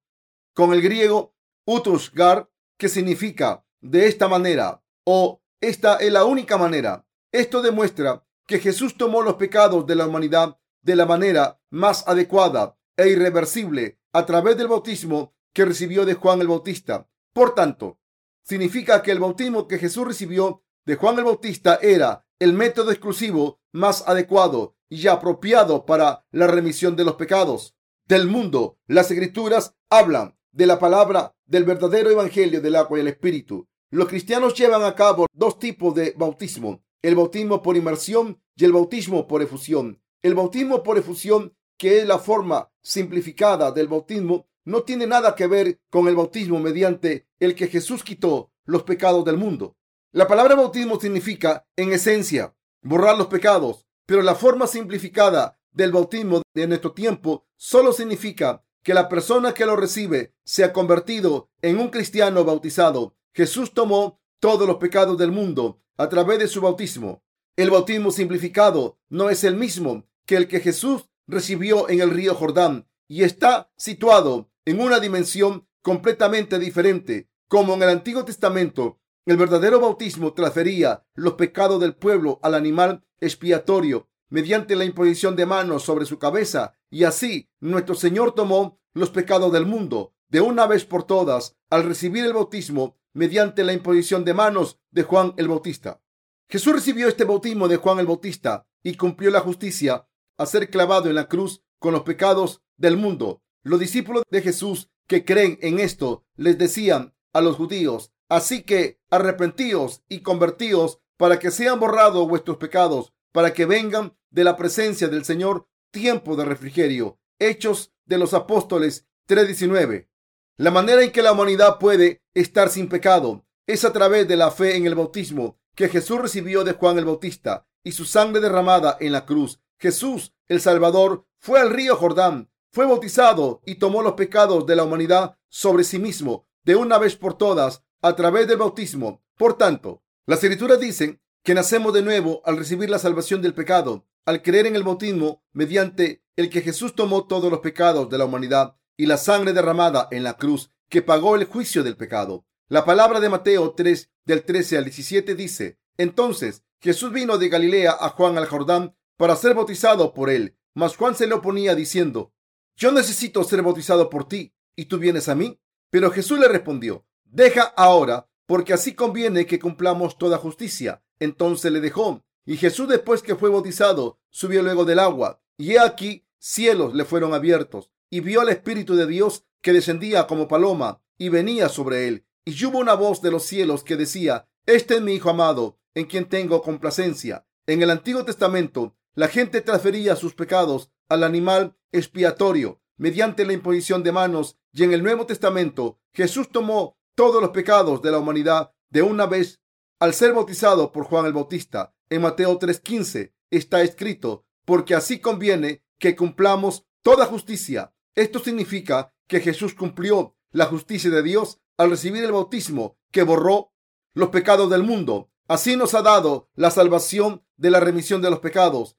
con 0.54 0.74
el 0.74 0.82
griego 0.82 1.34
utusgar, 1.66 2.52
que 2.78 2.90
significa 2.90 3.66
de 3.80 4.08
esta 4.08 4.28
manera 4.28 4.84
o 5.06 5.42
esta 5.62 5.96
es 5.96 6.12
la 6.12 6.26
única 6.26 6.58
manera. 6.58 7.08
Esto 7.32 7.62
demuestra 7.62 8.26
que 8.46 8.60
Jesús 8.60 8.98
tomó 8.98 9.22
los 9.22 9.36
pecados 9.36 9.88
de 9.88 9.96
la 9.96 10.06
humanidad 10.06 10.60
de 10.82 10.98
la 10.98 11.06
manera 11.06 11.62
más 11.70 12.06
adecuada 12.06 12.76
e 13.00 13.08
irreversible 13.08 13.98
a 14.12 14.26
través 14.26 14.58
del 14.58 14.68
bautismo 14.68 15.34
que 15.54 15.64
recibió 15.64 16.06
de 16.06 16.16
Juan 16.16 16.42
el 16.42 16.50
Bautista. 16.50 17.08
Por 17.32 17.56
tanto, 17.56 18.00
significa 18.44 19.02
que 19.02 19.12
el 19.12 19.20
bautismo 19.20 19.68
que 19.68 19.80
Jesús 19.80 20.06
recibió 20.06 20.64
de 20.86 20.96
Juan 20.96 21.18
el 21.18 21.24
Bautista 21.24 21.80
era 21.82 22.26
el 22.40 22.52
método 22.52 22.92
exclusivo 22.92 23.62
más 23.72 24.06
adecuado 24.06 24.76
y 24.90 25.08
apropiado 25.08 25.86
para 25.86 26.26
la 26.32 26.48
remisión 26.48 26.98
de 26.98 27.06
los 27.06 27.16
pecados 27.16 27.78
del 28.06 28.28
mundo. 28.28 28.78
Las 28.88 29.10
escrituras 29.12 29.76
hablan 29.90 30.38
de 30.52 30.66
la 30.66 30.78
palabra 30.78 31.36
del 31.46 31.64
verdadero 31.64 32.10
evangelio 32.10 32.60
del 32.60 32.76
agua 32.76 32.98
y 32.98 33.02
el 33.02 33.08
espíritu. 33.08 33.68
Los 33.92 34.10
cristianos 34.10 34.56
llevan 34.56 34.84
a 34.84 34.96
cabo 34.96 35.26
dos 35.32 35.58
tipos 35.58 35.96
de 35.96 36.14
bautismo, 36.18 36.84
el 37.02 37.16
bautismo 37.16 37.62
por 37.62 37.78
inmersión 37.78 38.42
y 38.56 38.66
el 38.66 38.74
bautismo 38.74 39.28
por 39.28 39.42
efusión. 39.42 40.02
El 40.22 40.36
bautismo 40.36 40.84
por 40.84 40.98
efusión, 40.98 41.56
que 41.80 42.00
es 42.00 42.06
la 42.06 42.20
forma 42.20 42.70
simplificada 42.84 43.72
del 43.72 43.88
bautismo, 43.88 44.48
no 44.66 44.84
tiene 44.84 45.08
nada 45.08 45.34
que 45.34 45.48
ver 45.48 45.80
con 45.90 46.10
el 46.10 46.16
bautismo 46.16 46.60
mediante 46.60 47.28
el 47.40 47.56
que 47.56 47.68
Jesús 47.68 48.04
quitó 48.04 48.52
los 48.66 48.84
pecados 48.84 49.24
del 49.24 49.38
mundo. 49.38 49.78
La 50.12 50.28
palabra 50.28 50.56
bautismo 50.56 51.00
significa, 51.00 51.66
en 51.78 51.94
esencia, 51.94 52.54
borrar 52.82 53.18
los 53.18 53.28
pecados, 53.28 53.88
pero 54.06 54.22
la 54.22 54.36
forma 54.36 54.68
simplificada 54.68 55.58
del 55.72 55.94
bautismo 55.94 56.42
de 56.54 56.68
nuestro 56.68 56.92
tiempo 56.92 57.48
solo 57.56 57.94
significa 57.94 58.66
que 58.84 58.94
la 58.94 59.08
persona 59.08 59.54
que 59.54 59.66
lo 59.66 59.78
recibe 59.78 60.36
se 60.44 60.66
ha 60.66 60.74
convertido 60.74 61.50
en 61.62 61.80
un 61.80 61.90
cristiano 61.90 62.44
bautizado. 62.44 63.16
Jesús 63.34 63.74
tomó 63.74 64.20
todos 64.42 64.68
los 64.68 64.78
pecados 64.78 65.18
del 65.18 65.32
mundo 65.32 65.82
a 65.96 66.10
través 66.10 66.40
de 66.40 66.48
su 66.48 66.60
bautismo. 66.60 67.24
El 67.56 67.72
bautismo 67.72 68.12
simplificado 68.12 69.00
no 69.08 69.30
es 69.30 69.46
el 69.46 69.56
mismo 69.56 70.06
que 70.26 70.36
el 70.36 70.48
que 70.48 70.60
Jesús 70.60 71.09
recibió 71.30 71.90
en 71.90 72.02
el 72.02 72.10
río 72.10 72.34
Jordán 72.34 72.88
y 73.08 73.24
está 73.24 73.72
situado 73.78 74.52
en 74.66 74.82
una 74.82 75.00
dimensión 75.00 75.68
completamente 75.82 76.60
diferente. 76.60 77.30
Como 77.48 77.76
en 77.76 77.84
el 77.84 77.90
Antiguo 77.90 78.26
Testamento, 78.26 79.00
el 79.26 79.38
verdadero 79.38 79.80
bautismo 79.80 80.34
transfería 80.34 81.06
los 81.14 81.34
pecados 81.34 81.80
del 81.80 81.96
pueblo 81.96 82.40
al 82.42 82.56
animal 82.56 83.06
expiatorio 83.20 84.10
mediante 84.30 84.76
la 84.76 84.86
imposición 84.86 85.36
de 85.36 85.46
manos 85.46 85.84
sobre 85.84 86.06
su 86.06 86.20
cabeza 86.20 86.74
y 86.90 87.04
así 87.04 87.50
nuestro 87.60 87.96
Señor 87.96 88.34
tomó 88.34 88.80
los 88.94 89.10
pecados 89.10 89.52
del 89.52 89.66
mundo 89.66 90.14
de 90.30 90.42
una 90.42 90.68
vez 90.68 90.86
por 90.86 91.04
todas 91.04 91.58
al 91.70 91.84
recibir 91.84 92.26
el 92.26 92.34
bautismo 92.34 92.98
mediante 93.14 93.64
la 93.64 93.74
imposición 93.74 94.24
de 94.26 94.34
manos 94.34 94.80
de 94.92 95.04
Juan 95.04 95.34
el 95.38 95.48
Bautista. 95.48 96.02
Jesús 96.48 96.74
recibió 96.74 97.08
este 97.08 97.24
bautismo 97.24 97.68
de 97.68 97.78
Juan 97.78 98.00
el 98.00 98.08
Bautista 98.08 98.68
y 98.84 98.96
cumplió 98.96 99.30
la 99.32 99.42
justicia 99.42 100.08
a 100.40 100.48
ser 100.48 100.72
clavado 100.72 101.10
en 101.10 101.16
la 101.16 101.28
cruz 101.28 101.62
con 101.78 101.94
los 101.94 102.02
pecados 102.02 102.64
del 102.78 102.98
mundo. 102.98 103.44
Los 103.62 103.80
discípulos 103.80 104.24
de 104.32 104.42
Jesús 104.42 104.90
que 105.06 105.24
creen 105.24 105.60
en 105.62 105.80
esto 105.80 106.26
les 106.36 106.58
decían 106.58 107.14
a 107.34 107.42
los 107.42 107.56
judíos, 107.56 108.12
Así 108.30 108.62
que 108.62 109.02
arrepentíos 109.10 110.04
y 110.08 110.22
convertíos 110.22 111.00
para 111.18 111.40
que 111.40 111.50
sean 111.50 111.80
borrados 111.80 112.28
vuestros 112.28 112.58
pecados, 112.58 113.12
para 113.32 113.54
que 113.54 113.66
vengan 113.66 114.16
de 114.30 114.44
la 114.44 114.56
presencia 114.56 115.08
del 115.08 115.26
Señor 115.26 115.68
tiempo 115.92 116.36
de 116.36 116.46
refrigerio. 116.46 117.20
Hechos 117.40 117.92
de 118.06 118.20
los 118.20 118.36
Apóstoles 118.36 119.08
3:19. 119.28 120.10
La 120.58 120.70
manera 120.70 121.04
en 121.04 121.12
que 121.12 121.24
la 121.24 121.32
humanidad 121.32 121.80
puede 121.80 122.22
estar 122.36 122.70
sin 122.70 122.88
pecado 122.88 123.46
es 123.66 123.84
a 123.84 123.94
través 123.94 124.28
de 124.28 124.36
la 124.36 124.52
fe 124.52 124.76
en 124.76 124.86
el 124.86 124.96
bautismo 124.96 125.60
que 125.76 125.90
Jesús 125.90 126.22
recibió 126.22 126.64
de 126.64 126.74
Juan 126.74 126.98
el 126.98 127.06
Bautista. 127.06 127.66
y 127.82 127.94
su 127.94 128.04
sangre 128.04 128.42
derramada 128.42 128.98
en 129.00 129.14
la 129.14 129.26
cruz. 129.26 129.62
Jesús, 129.80 130.34
el 130.48 130.60
Salvador, 130.60 131.26
fue 131.38 131.60
al 131.60 131.70
río 131.70 131.96
Jordán, 131.96 132.52
fue 132.72 132.86
bautizado 132.86 133.62
y 133.66 133.76
tomó 133.76 134.02
los 134.02 134.14
pecados 134.14 134.66
de 134.66 134.76
la 134.76 134.84
humanidad 134.84 135.38
sobre 135.48 135.84
sí 135.84 136.00
mismo 136.00 136.48
de 136.64 136.76
una 136.76 136.98
vez 136.98 137.16
por 137.16 137.38
todas 137.38 137.84
a 138.02 138.16
través 138.16 138.48
del 138.48 138.58
bautismo. 138.58 139.24
Por 139.38 139.58
tanto, 139.58 140.04
las 140.26 140.44
escrituras 140.44 140.80
dicen 140.80 141.22
que 141.44 141.54
nacemos 141.54 141.94
de 141.94 142.02
nuevo 142.02 142.42
al 142.46 142.58
recibir 142.58 142.90
la 142.90 143.00
salvación 143.00 143.42
del 143.42 143.54
pecado, 143.54 144.06
al 144.26 144.42
creer 144.42 144.68
en 144.68 144.76
el 144.76 144.84
bautismo 144.84 145.44
mediante 145.54 146.24
el 146.36 146.50
que 146.50 146.62
Jesús 146.62 146.94
tomó 146.94 147.26
todos 147.26 147.50
los 147.50 147.62
pecados 147.62 148.10
de 148.10 148.18
la 148.18 148.26
humanidad 148.26 148.76
y 148.98 149.06
la 149.06 149.18
sangre 149.18 149.54
derramada 149.54 150.10
en 150.12 150.24
la 150.24 150.34
cruz 150.34 150.72
que 150.90 151.02
pagó 151.02 151.36
el 151.36 151.46
juicio 151.46 151.84
del 151.84 151.96
pecado. 151.96 152.46
La 152.68 152.86
palabra 152.86 153.20
de 153.20 153.30
Mateo 153.30 153.74
3 153.74 154.12
del 154.26 154.44
13 154.44 154.78
al 154.78 154.84
17 154.84 155.36
dice, 155.36 155.80
entonces 155.98 156.64
Jesús 156.82 157.12
vino 157.12 157.38
de 157.38 157.50
Galilea 157.50 157.96
a 158.00 158.10
Juan 158.10 158.38
al 158.38 158.46
Jordán 158.46 158.96
para 159.20 159.36
ser 159.36 159.54
bautizado 159.54 160.14
por 160.14 160.30
él, 160.30 160.56
mas 160.74 160.96
Juan 160.96 161.14
se 161.14 161.28
le 161.28 161.34
oponía 161.34 161.76
diciendo, 161.76 162.32
yo 162.78 162.94
necesito 162.94 163.44
ser 163.44 163.62
bautizado 163.62 164.10
por 164.10 164.30
ti 164.30 164.54
y 164.78 164.86
tú 164.86 164.98
vienes 164.98 165.28
a 165.28 165.36
mí. 165.36 165.60
Pero 165.90 166.10
Jesús 166.10 166.40
le 166.40 166.48
respondió, 166.48 167.06
deja 167.26 167.64
ahora, 167.64 168.30
porque 168.46 168.72
así 168.72 168.94
conviene 168.94 169.46
que 169.46 169.60
cumplamos 169.60 170.18
toda 170.18 170.38
justicia. 170.38 171.04
Entonces 171.20 171.70
le 171.70 171.82
dejó. 171.82 172.24
Y 172.46 172.56
Jesús 172.56 172.88
después 172.88 173.22
que 173.22 173.36
fue 173.36 173.50
bautizado, 173.50 174.22
subió 174.30 174.64
luego 174.64 174.86
del 174.86 175.00
agua. 175.00 175.42
Y 175.58 175.74
he 175.74 175.80
aquí, 175.80 176.26
cielos 176.38 176.94
le 176.94 177.04
fueron 177.04 177.34
abiertos. 177.34 177.92
Y 178.10 178.22
vio 178.22 178.40
al 178.40 178.48
Espíritu 178.48 178.96
de 178.96 179.06
Dios 179.06 179.44
que 179.62 179.74
descendía 179.74 180.28
como 180.28 180.48
paloma 180.48 181.02
y 181.18 181.28
venía 181.28 181.68
sobre 181.68 182.08
él. 182.08 182.26
Y 182.46 182.66
hubo 182.66 182.80
una 182.80 182.94
voz 182.94 183.22
de 183.22 183.32
los 183.32 183.44
cielos 183.44 183.84
que 183.84 183.98
decía, 183.98 184.48
Este 184.66 184.96
es 184.96 185.02
mi 185.02 185.16
Hijo 185.16 185.30
amado, 185.30 185.78
en 185.94 186.06
quien 186.06 186.30
tengo 186.30 186.62
complacencia. 186.62 187.46
En 187.68 187.84
el 187.84 187.90
Antiguo 187.90 188.24
Testamento, 188.24 188.96
la 189.20 189.28
gente 189.28 189.60
transfería 189.60 190.16
sus 190.16 190.34
pecados 190.34 190.94
al 191.10 191.26
animal 191.26 191.76
expiatorio 191.92 192.82
mediante 192.96 193.46
la 193.46 193.52
imposición 193.52 194.02
de 194.02 194.14
manos 194.14 194.58
y 194.72 194.86
en 194.86 194.94
el 194.94 195.04
Nuevo 195.04 195.26
Testamento 195.26 196.00
Jesús 196.14 196.48
tomó 196.50 196.98
todos 197.16 197.42
los 197.42 197.50
pecados 197.50 198.02
de 198.02 198.12
la 198.12 198.20
humanidad 198.20 198.72
de 198.90 199.02
una 199.02 199.26
vez 199.26 199.60
al 200.00 200.14
ser 200.14 200.32
bautizado 200.32 200.94
por 200.94 201.04
Juan 201.04 201.26
el 201.26 201.34
Bautista. 201.34 201.94
En 202.10 202.22
Mateo 202.22 202.58
3:15 202.58 203.34
está 203.52 203.82
escrito, 203.82 204.46
porque 204.64 204.96
así 204.96 205.20
conviene 205.20 205.84
que 205.98 206.16
cumplamos 206.16 206.86
toda 207.04 207.26
justicia. 207.26 207.94
Esto 208.16 208.40
significa 208.40 209.14
que 209.28 209.42
Jesús 209.42 209.74
cumplió 209.74 210.38
la 210.52 210.68
justicia 210.68 211.10
de 211.10 211.24
Dios 211.24 211.60
al 211.76 211.90
recibir 211.90 212.24
el 212.24 212.32
bautismo 212.32 212.98
que 213.12 213.24
borró 213.24 213.74
los 214.14 214.30
pecados 214.30 214.70
del 214.70 214.84
mundo. 214.84 215.30
Así 215.50 215.76
nos 215.76 215.94
ha 215.94 216.04
dado 216.04 216.48
la 216.56 216.72
salvación 216.72 217.44
de 217.58 217.70
la 217.70 217.82
remisión 217.82 218.22
de 218.22 218.30
los 218.30 218.40
pecados. 218.40 218.96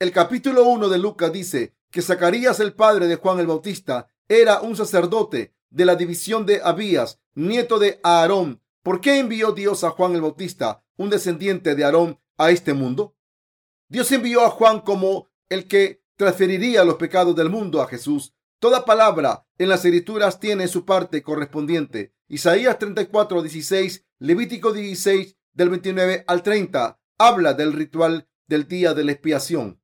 El 0.00 0.12
capítulo 0.12 0.64
1 0.64 0.88
de 0.88 0.96
Lucas 0.96 1.30
dice 1.30 1.74
que 1.90 2.00
Zacarías, 2.00 2.58
el 2.58 2.72
padre 2.72 3.06
de 3.06 3.16
Juan 3.16 3.38
el 3.38 3.46
Bautista, 3.46 4.08
era 4.28 4.62
un 4.62 4.74
sacerdote 4.74 5.54
de 5.68 5.84
la 5.84 5.94
división 5.94 6.46
de 6.46 6.62
Abías, 6.64 7.20
nieto 7.34 7.78
de 7.78 8.00
Aarón. 8.02 8.62
¿Por 8.82 9.02
qué 9.02 9.18
envió 9.18 9.52
Dios 9.52 9.84
a 9.84 9.90
Juan 9.90 10.14
el 10.14 10.22
Bautista, 10.22 10.82
un 10.96 11.10
descendiente 11.10 11.74
de 11.74 11.84
Aarón, 11.84 12.18
a 12.38 12.50
este 12.50 12.72
mundo? 12.72 13.14
Dios 13.90 14.10
envió 14.10 14.42
a 14.42 14.48
Juan 14.48 14.80
como 14.80 15.28
el 15.50 15.68
que 15.68 16.02
transferiría 16.16 16.82
los 16.82 16.94
pecados 16.94 17.36
del 17.36 17.50
mundo 17.50 17.82
a 17.82 17.86
Jesús. 17.86 18.32
Toda 18.58 18.86
palabra 18.86 19.46
en 19.58 19.68
las 19.68 19.84
escrituras 19.84 20.40
tiene 20.40 20.66
su 20.68 20.86
parte 20.86 21.22
correspondiente. 21.22 22.14
Isaías 22.26 22.78
34, 22.78 23.42
16, 23.42 24.06
Levítico 24.18 24.72
16, 24.72 25.36
del 25.52 25.68
29 25.68 26.24
al 26.26 26.42
30, 26.42 26.98
habla 27.18 27.52
del 27.52 27.74
ritual 27.74 28.30
del 28.46 28.66
día 28.66 28.94
de 28.94 29.04
la 29.04 29.12
expiación. 29.12 29.79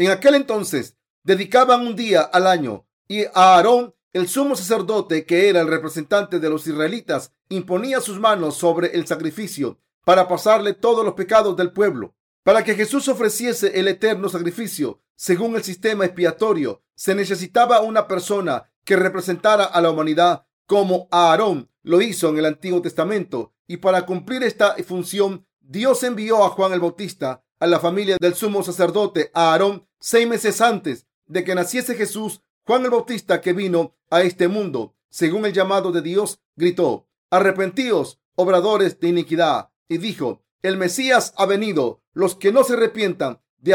En 0.00 0.10
aquel 0.10 0.34
entonces 0.34 0.96
dedicaban 1.24 1.86
un 1.86 1.94
día 1.94 2.22
al 2.22 2.46
año 2.46 2.86
y 3.06 3.26
Aarón, 3.34 3.94
el 4.14 4.28
sumo 4.28 4.56
sacerdote, 4.56 5.26
que 5.26 5.50
era 5.50 5.60
el 5.60 5.68
representante 5.68 6.38
de 6.38 6.48
los 6.48 6.66
israelitas, 6.66 7.34
imponía 7.50 8.00
sus 8.00 8.18
manos 8.18 8.56
sobre 8.56 8.96
el 8.96 9.06
sacrificio 9.06 9.78
para 10.06 10.26
pasarle 10.26 10.72
todos 10.72 11.04
los 11.04 11.12
pecados 11.12 11.54
del 11.54 11.74
pueblo. 11.74 12.14
Para 12.44 12.64
que 12.64 12.76
Jesús 12.76 13.08
ofreciese 13.08 13.78
el 13.78 13.88
eterno 13.88 14.30
sacrificio 14.30 15.02
según 15.16 15.54
el 15.54 15.64
sistema 15.64 16.06
expiatorio, 16.06 16.82
se 16.94 17.14
necesitaba 17.14 17.82
una 17.82 18.08
persona 18.08 18.72
que 18.86 18.96
representara 18.96 19.64
a 19.64 19.82
la 19.82 19.90
humanidad 19.90 20.46
como 20.64 21.08
Aarón 21.10 21.68
lo 21.82 22.00
hizo 22.00 22.30
en 22.30 22.38
el 22.38 22.46
Antiguo 22.46 22.80
Testamento. 22.80 23.52
Y 23.66 23.76
para 23.76 24.06
cumplir 24.06 24.44
esta 24.44 24.76
función, 24.76 25.46
Dios 25.60 26.02
envió 26.04 26.42
a 26.42 26.48
Juan 26.48 26.72
el 26.72 26.80
Bautista 26.80 27.44
a 27.58 27.66
la 27.66 27.78
familia 27.78 28.16
del 28.18 28.34
sumo 28.34 28.62
sacerdote 28.62 29.30
Aarón 29.34 29.89
seis 30.00 30.26
meses 30.26 30.60
antes 30.60 31.06
de 31.26 31.44
que 31.44 31.54
naciese 31.54 31.94
Jesús, 31.94 32.42
Juan 32.66 32.84
el 32.84 32.90
Bautista 32.90 33.40
que 33.40 33.52
vino 33.52 33.94
a 34.10 34.22
este 34.22 34.48
mundo, 34.48 34.94
según 35.10 35.46
el 35.46 35.52
llamado 35.52 35.92
de 35.92 36.02
Dios, 36.02 36.40
gritó, 36.56 37.08
arrepentíos, 37.30 38.20
obradores 38.34 38.98
de 38.98 39.08
iniquidad, 39.08 39.70
y 39.88 39.98
dijo, 39.98 40.42
el 40.62 40.76
Mesías 40.76 41.32
ha 41.36 41.46
venido, 41.46 42.02
los 42.12 42.34
que 42.34 42.52
no 42.52 42.64
se 42.64 42.74
arrepientan 42.74 43.40
de, 43.58 43.74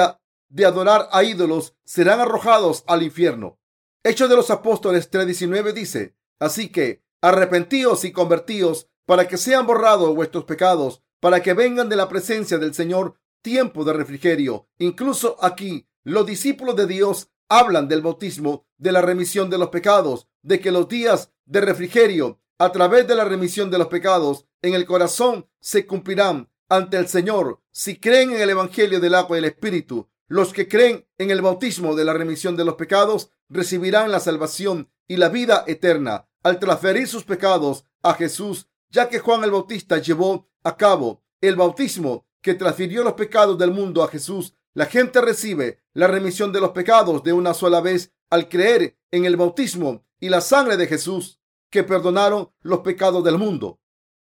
adorar 0.66 1.10
a 1.12 1.24
ídolos 1.24 1.76
serán 1.84 2.20
arrojados 2.20 2.84
al 2.88 3.04
infierno. 3.04 3.60
Hechos 4.04 4.30
de 4.30 4.36
los 4.36 4.52
Apóstoles 4.52 5.10
3:19 5.12 5.74
dice, 5.74 6.16
así 6.40 6.70
que 6.70 7.04
arrepentíos 7.22 8.06
y 8.06 8.12
convertíos 8.12 8.88
para 9.06 9.28
que 9.28 9.38
sean 9.38 9.66
borrados 9.66 10.16
vuestros 10.16 10.46
pecados, 10.46 11.02
para 11.20 11.42
que 11.42 11.54
vengan 11.54 11.90
de 11.90 11.96
la 11.96 12.08
presencia 12.08 12.58
del 12.58 12.74
Señor 12.74 13.16
tiempo 13.42 13.84
de 13.84 13.94
refrigerio. 13.94 14.68
Incluso 14.78 15.38
aquí, 15.42 15.88
los 16.06 16.28
discípulos 16.28 16.76
de 16.76 16.86
Dios 16.86 17.30
hablan 17.50 17.88
del 17.88 18.04
bautismo, 18.04 18.68
de 18.78 18.92
la 18.92 19.02
remisión 19.02 19.50
de 19.50 19.58
los 19.58 19.70
pecados, 19.70 20.28
de 20.44 20.60
que 20.60 20.72
los 20.72 20.88
días 20.88 21.32
de 21.46 21.62
refrigerio 21.62 22.40
a 22.60 22.72
través 22.72 23.08
de 23.08 23.16
la 23.16 23.26
remisión 23.26 23.72
de 23.72 23.80
los 23.80 23.88
pecados 23.88 24.46
en 24.62 24.76
el 24.76 24.86
corazón 24.86 25.50
se 25.60 25.88
cumplirán 25.88 26.52
ante 26.70 26.98
el 26.98 27.08
Señor 27.08 27.60
si 27.72 28.00
creen 28.00 28.32
en 28.32 28.42
el 28.42 28.52
Evangelio 28.52 29.00
del 29.00 29.16
agua 29.16 29.38
y 29.38 29.40
el 29.40 29.46
Espíritu. 29.46 30.08
Los 30.28 30.54
que 30.54 30.68
creen 30.68 31.08
en 31.18 31.32
el 31.32 31.42
bautismo 31.42 31.96
de 31.96 32.06
la 32.06 32.14
remisión 32.14 32.56
de 32.56 32.66
los 32.66 32.76
pecados 32.76 33.32
recibirán 33.50 34.12
la 34.12 34.20
salvación 34.20 34.92
y 35.08 35.18
la 35.18 35.30
vida 35.30 35.64
eterna 35.66 36.28
al 36.44 36.60
transferir 36.60 37.08
sus 37.08 37.24
pecados 37.24 37.86
a 38.04 38.14
Jesús, 38.14 38.68
ya 38.90 39.10
que 39.10 39.20
Juan 39.20 39.44
el 39.44 39.52
Bautista 39.52 39.98
llevó 39.98 40.48
a 40.64 40.78
cabo 40.78 41.24
el 41.42 41.56
bautismo 41.56 42.28
que 42.42 42.54
transfirió 42.54 43.04
los 43.04 43.14
pecados 43.14 43.58
del 43.58 43.72
mundo 43.72 44.04
a 44.04 44.08
Jesús 44.08 44.54
la 44.76 44.86
gente 44.86 45.22
recibe 45.22 45.80
la 45.94 46.08
remisión 46.08 46.52
de 46.52 46.60
los 46.60 46.72
pecados 46.72 47.24
de 47.24 47.32
una 47.32 47.54
sola 47.54 47.80
vez 47.80 48.14
al 48.30 48.50
creer 48.50 48.98
en 49.10 49.24
el 49.24 49.38
bautismo 49.38 50.06
y 50.20 50.28
la 50.28 50.42
sangre 50.42 50.76
de 50.76 50.86
Jesús 50.86 51.40
que 51.72 51.84
perdonaron 51.84 52.52
los 52.60 52.80
pecados 52.80 53.24
del 53.24 53.38
mundo. 53.38 53.80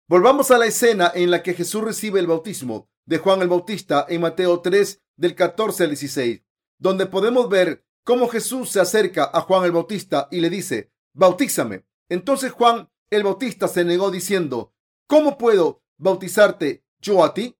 Volvamos 0.07 0.49
a 0.49 0.57
la 0.57 0.65
escena 0.65 1.12
en 1.13 1.29
la 1.29 1.43
que 1.43 1.53
Jesús 1.53 1.83
recibe 1.83 2.19
el 2.19 2.25
bautismo 2.25 2.89
de 3.05 3.19
Juan 3.19 3.43
el 3.43 3.47
Bautista 3.47 4.07
en 4.09 4.21
Mateo 4.21 4.59
3 4.59 4.99
del 5.17 5.35
14 5.35 5.83
al 5.83 5.89
16, 5.89 6.41
donde 6.79 7.05
podemos 7.05 7.47
ver 7.47 7.85
cómo 8.03 8.27
Jesús 8.27 8.71
se 8.71 8.79
acerca 8.79 9.29
a 9.31 9.41
Juan 9.41 9.65
el 9.65 9.71
Bautista 9.71 10.27
y 10.31 10.39
le 10.39 10.49
dice, 10.49 10.91
bautízame. 11.13 11.85
Entonces 12.09 12.51
Juan 12.51 12.89
el 13.12 13.21
Bautista 13.21 13.67
se 13.67 13.85
negó 13.85 14.09
diciendo, 14.09 14.73
¿cómo 15.05 15.38
puedo 15.38 15.83
bautizarte 15.97 16.83
yo 16.99 17.23
a 17.23 17.35
ti? 17.35 17.55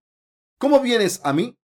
¿Cómo 0.58 0.80
vienes 0.80 1.21
a 1.23 1.34
mí? 1.34 1.59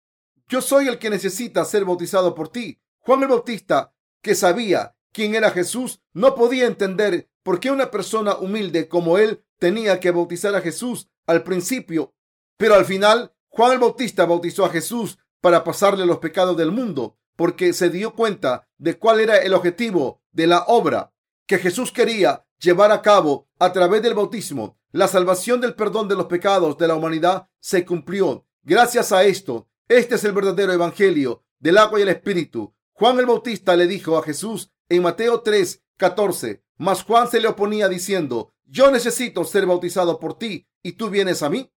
Yo 0.53 0.61
soy 0.61 0.87
el 0.87 0.99
que 0.99 1.09
necesita 1.09 1.65
ser 1.65 1.83
bautizado 1.83 2.35
por 2.35 2.47
ti. 2.47 2.79
Juan 2.99 3.23
el 3.23 3.29
Bautista, 3.29 3.95
que 4.21 4.35
sabía 4.35 4.95
quién 5.11 5.33
era 5.33 5.49
Jesús, 5.49 6.03
no 6.13 6.35
podía 6.35 6.67
entender 6.67 7.27
por 7.41 7.59
qué 7.59 7.71
una 7.71 7.89
persona 7.89 8.35
humilde 8.35 8.87
como 8.87 9.17
él 9.17 9.43
tenía 9.57 9.99
que 9.99 10.11
bautizar 10.11 10.53
a 10.53 10.61
Jesús 10.61 11.09
al 11.25 11.41
principio. 11.41 12.13
Pero 12.55 12.75
al 12.75 12.85
final, 12.85 13.33
Juan 13.47 13.71
el 13.71 13.79
Bautista 13.79 14.27
bautizó 14.27 14.63
a 14.63 14.69
Jesús 14.69 15.17
para 15.41 15.63
pasarle 15.63 16.05
los 16.05 16.19
pecados 16.19 16.55
del 16.55 16.71
mundo, 16.71 17.17
porque 17.35 17.73
se 17.73 17.89
dio 17.89 18.13
cuenta 18.13 18.67
de 18.77 18.99
cuál 18.99 19.21
era 19.21 19.37
el 19.37 19.55
objetivo 19.55 20.21
de 20.33 20.45
la 20.45 20.65
obra 20.67 21.15
que 21.47 21.57
Jesús 21.57 21.91
quería 21.91 22.45
llevar 22.59 22.91
a 22.91 23.01
cabo 23.01 23.49
a 23.57 23.73
través 23.73 24.03
del 24.03 24.13
bautismo. 24.13 24.77
La 24.91 25.07
salvación 25.07 25.61
del 25.61 25.73
perdón 25.73 26.07
de 26.09 26.15
los 26.15 26.27
pecados 26.27 26.77
de 26.77 26.87
la 26.87 26.93
humanidad 26.93 27.49
se 27.59 27.87
cumplió. 27.87 28.45
Gracias 28.61 29.11
a 29.11 29.23
esto, 29.23 29.67
este 29.87 30.15
es 30.15 30.23
el 30.23 30.31
verdadero 30.31 30.71
evangelio 30.73 31.43
del 31.59 31.77
agua 31.77 31.99
y 31.99 32.03
el 32.03 32.09
espíritu. 32.09 32.73
Juan 32.93 33.19
el 33.19 33.25
Bautista 33.25 33.75
le 33.75 33.87
dijo 33.87 34.17
a 34.17 34.23
Jesús 34.23 34.71
en 34.89 35.01
Mateo 35.01 35.41
3, 35.41 35.83
14, 35.97 36.63
mas 36.77 37.03
Juan 37.03 37.29
se 37.29 37.39
le 37.39 37.47
oponía 37.47 37.89
diciendo, 37.89 38.53
yo 38.65 38.91
necesito 38.91 39.43
ser 39.43 39.65
bautizado 39.65 40.19
por 40.19 40.37
ti 40.37 40.67
y 40.81 40.93
tú 40.93 41.09
vienes 41.09 41.43
a 41.43 41.49
mí. 41.49 41.71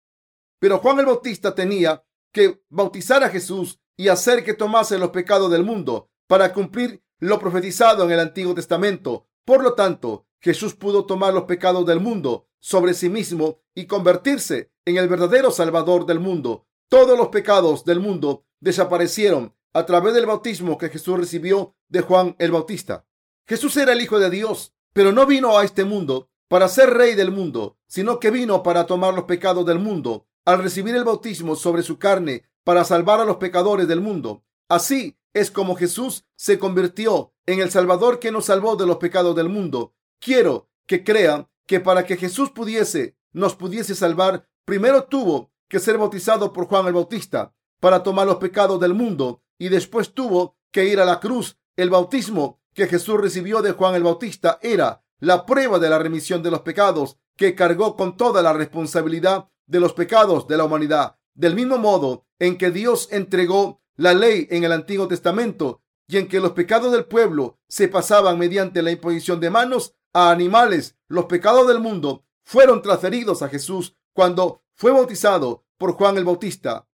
Pero 0.59 0.79
Juan 0.79 0.99
el 0.99 1.05
Bautista 1.05 1.55
tenía 1.55 2.03
que 2.31 2.63
bautizar 2.69 3.23
a 3.23 3.29
Jesús 3.29 3.79
y 3.97 4.09
hacer 4.09 4.43
que 4.43 4.53
tomase 4.53 4.97
los 4.97 5.09
pecados 5.09 5.51
del 5.51 5.63
mundo 5.63 6.09
para 6.27 6.53
cumplir 6.53 7.03
lo 7.19 7.39
profetizado 7.39 8.03
en 8.03 8.11
el 8.11 8.19
Antiguo 8.19 8.53
Testamento. 8.53 9.27
Por 9.45 9.63
lo 9.63 9.73
tanto, 9.73 10.27
Jesús 10.39 10.75
pudo 10.75 11.05
tomar 11.05 11.33
los 11.33 11.43
pecados 11.43 11.85
del 11.85 11.99
mundo 11.99 12.47
sobre 12.59 12.93
sí 12.93 13.09
mismo 13.09 13.61
y 13.73 13.87
convertirse 13.87 14.71
en 14.85 14.97
el 14.97 15.07
verdadero 15.07 15.51
Salvador 15.51 16.05
del 16.05 16.19
mundo 16.19 16.67
todos 16.89 17.17
los 17.17 17.29
pecados 17.29 17.85
del 17.85 17.99
mundo 17.99 18.45
desaparecieron 18.59 19.53
a 19.73 19.85
través 19.85 20.13
del 20.13 20.25
bautismo 20.25 20.77
que 20.77 20.89
Jesús 20.89 21.17
recibió 21.17 21.75
de 21.89 22.01
Juan 22.01 22.35
el 22.39 22.51
Bautista. 22.51 23.05
Jesús 23.47 23.75
era 23.77 23.93
el 23.93 24.01
Hijo 24.01 24.19
de 24.19 24.29
Dios, 24.29 24.73
pero 24.93 25.11
no 25.11 25.25
vino 25.25 25.57
a 25.57 25.63
este 25.63 25.83
mundo 25.83 26.29
para 26.47 26.67
ser 26.67 26.91
rey 26.91 27.15
del 27.15 27.31
mundo, 27.31 27.77
sino 27.87 28.19
que 28.19 28.31
vino 28.31 28.63
para 28.63 28.85
tomar 28.85 29.13
los 29.13 29.25
pecados 29.25 29.65
del 29.65 29.79
mundo 29.79 30.27
al 30.45 30.61
recibir 30.61 30.95
el 30.95 31.03
bautismo 31.03 31.55
sobre 31.55 31.83
su 31.83 31.97
carne 31.97 32.43
para 32.63 32.83
salvar 32.83 33.19
a 33.19 33.25
los 33.25 33.37
pecadores 33.37 33.87
del 33.87 33.99
mundo. 33.99 34.43
Así 34.69 35.17
es 35.33 35.51
como 35.51 35.75
Jesús 35.75 36.25
se 36.35 36.57
convirtió 36.59 37.33
en 37.45 37.59
el 37.59 37.71
Salvador 37.71 38.19
que 38.19 38.31
nos 38.31 38.45
salvó 38.45 38.75
de 38.75 38.85
los 38.85 38.97
pecados 38.97 39.35
del 39.35 39.49
mundo. 39.49 39.93
Quiero 40.19 40.69
que 40.87 41.03
crean 41.03 41.49
que 41.67 41.79
para 41.79 42.05
que 42.05 42.17
Jesús 42.17 42.51
pudiese, 42.51 43.17
nos 43.33 43.55
pudiese 43.55 43.95
salvar, 43.95 44.47
primero 44.65 45.03
tuvo 45.05 45.51
que 45.67 45.79
ser 45.79 45.97
bautizado 45.97 46.53
por 46.53 46.67
Juan 46.67 46.87
el 46.87 46.93
Bautista 46.93 47.53
para 47.79 48.03
tomar 48.03 48.27
los 48.27 48.37
pecados 48.37 48.79
del 48.79 48.93
mundo 48.93 49.41
y 49.57 49.69
después 49.69 50.13
tuvo 50.13 50.57
que 50.71 50.85
ir 50.85 50.99
a 50.99 51.05
la 51.05 51.19
cruz. 51.19 51.57
El 51.75 51.89
bautismo 51.89 52.61
que 52.73 52.87
Jesús 52.87 53.19
recibió 53.19 53.61
de 53.61 53.71
Juan 53.71 53.95
el 53.95 54.03
Bautista 54.03 54.59
era 54.61 55.03
la 55.19 55.45
prueba 55.45 55.79
de 55.79 55.89
la 55.89 55.99
remisión 55.99 56.43
de 56.43 56.51
los 56.51 56.61
pecados 56.61 57.17
que 57.37 57.55
cargó 57.55 57.95
con 57.95 58.17
toda 58.17 58.41
la 58.41 58.53
responsabilidad 58.53 59.49
de 59.65 59.79
los 59.79 59.93
pecados 59.93 60.47
de 60.47 60.57
la 60.57 60.65
humanidad. 60.65 61.17
Del 61.33 61.55
mismo 61.55 61.77
modo 61.77 62.25
en 62.39 62.57
que 62.57 62.71
Dios 62.71 63.09
entregó 63.11 63.81
la 63.95 64.13
ley 64.13 64.47
en 64.51 64.63
el 64.63 64.71
Antiguo 64.71 65.07
Testamento 65.07 65.81
y 66.07 66.17
en 66.17 66.27
que 66.27 66.39
los 66.39 66.51
pecados 66.51 66.91
del 66.91 67.05
pueblo 67.05 67.59
se 67.67 67.87
pasaban 67.87 68.37
mediante 68.37 68.81
la 68.81 68.91
imposición 68.91 69.39
de 69.39 69.49
manos 69.49 69.95
a 70.13 70.31
animales, 70.31 70.95
los 71.07 71.25
pecados 71.25 71.67
del 71.67 71.79
mundo 71.79 72.25
fueron 72.43 72.81
transferidos 72.81 73.41
a 73.41 73.49
Jesús 73.49 73.95
cuando 74.13 74.63
fue 74.75 74.91
bautizado 74.91 75.65
por 75.77 75.93
Juan 75.93 76.17
el 76.17 76.25
Bautista. 76.25 76.87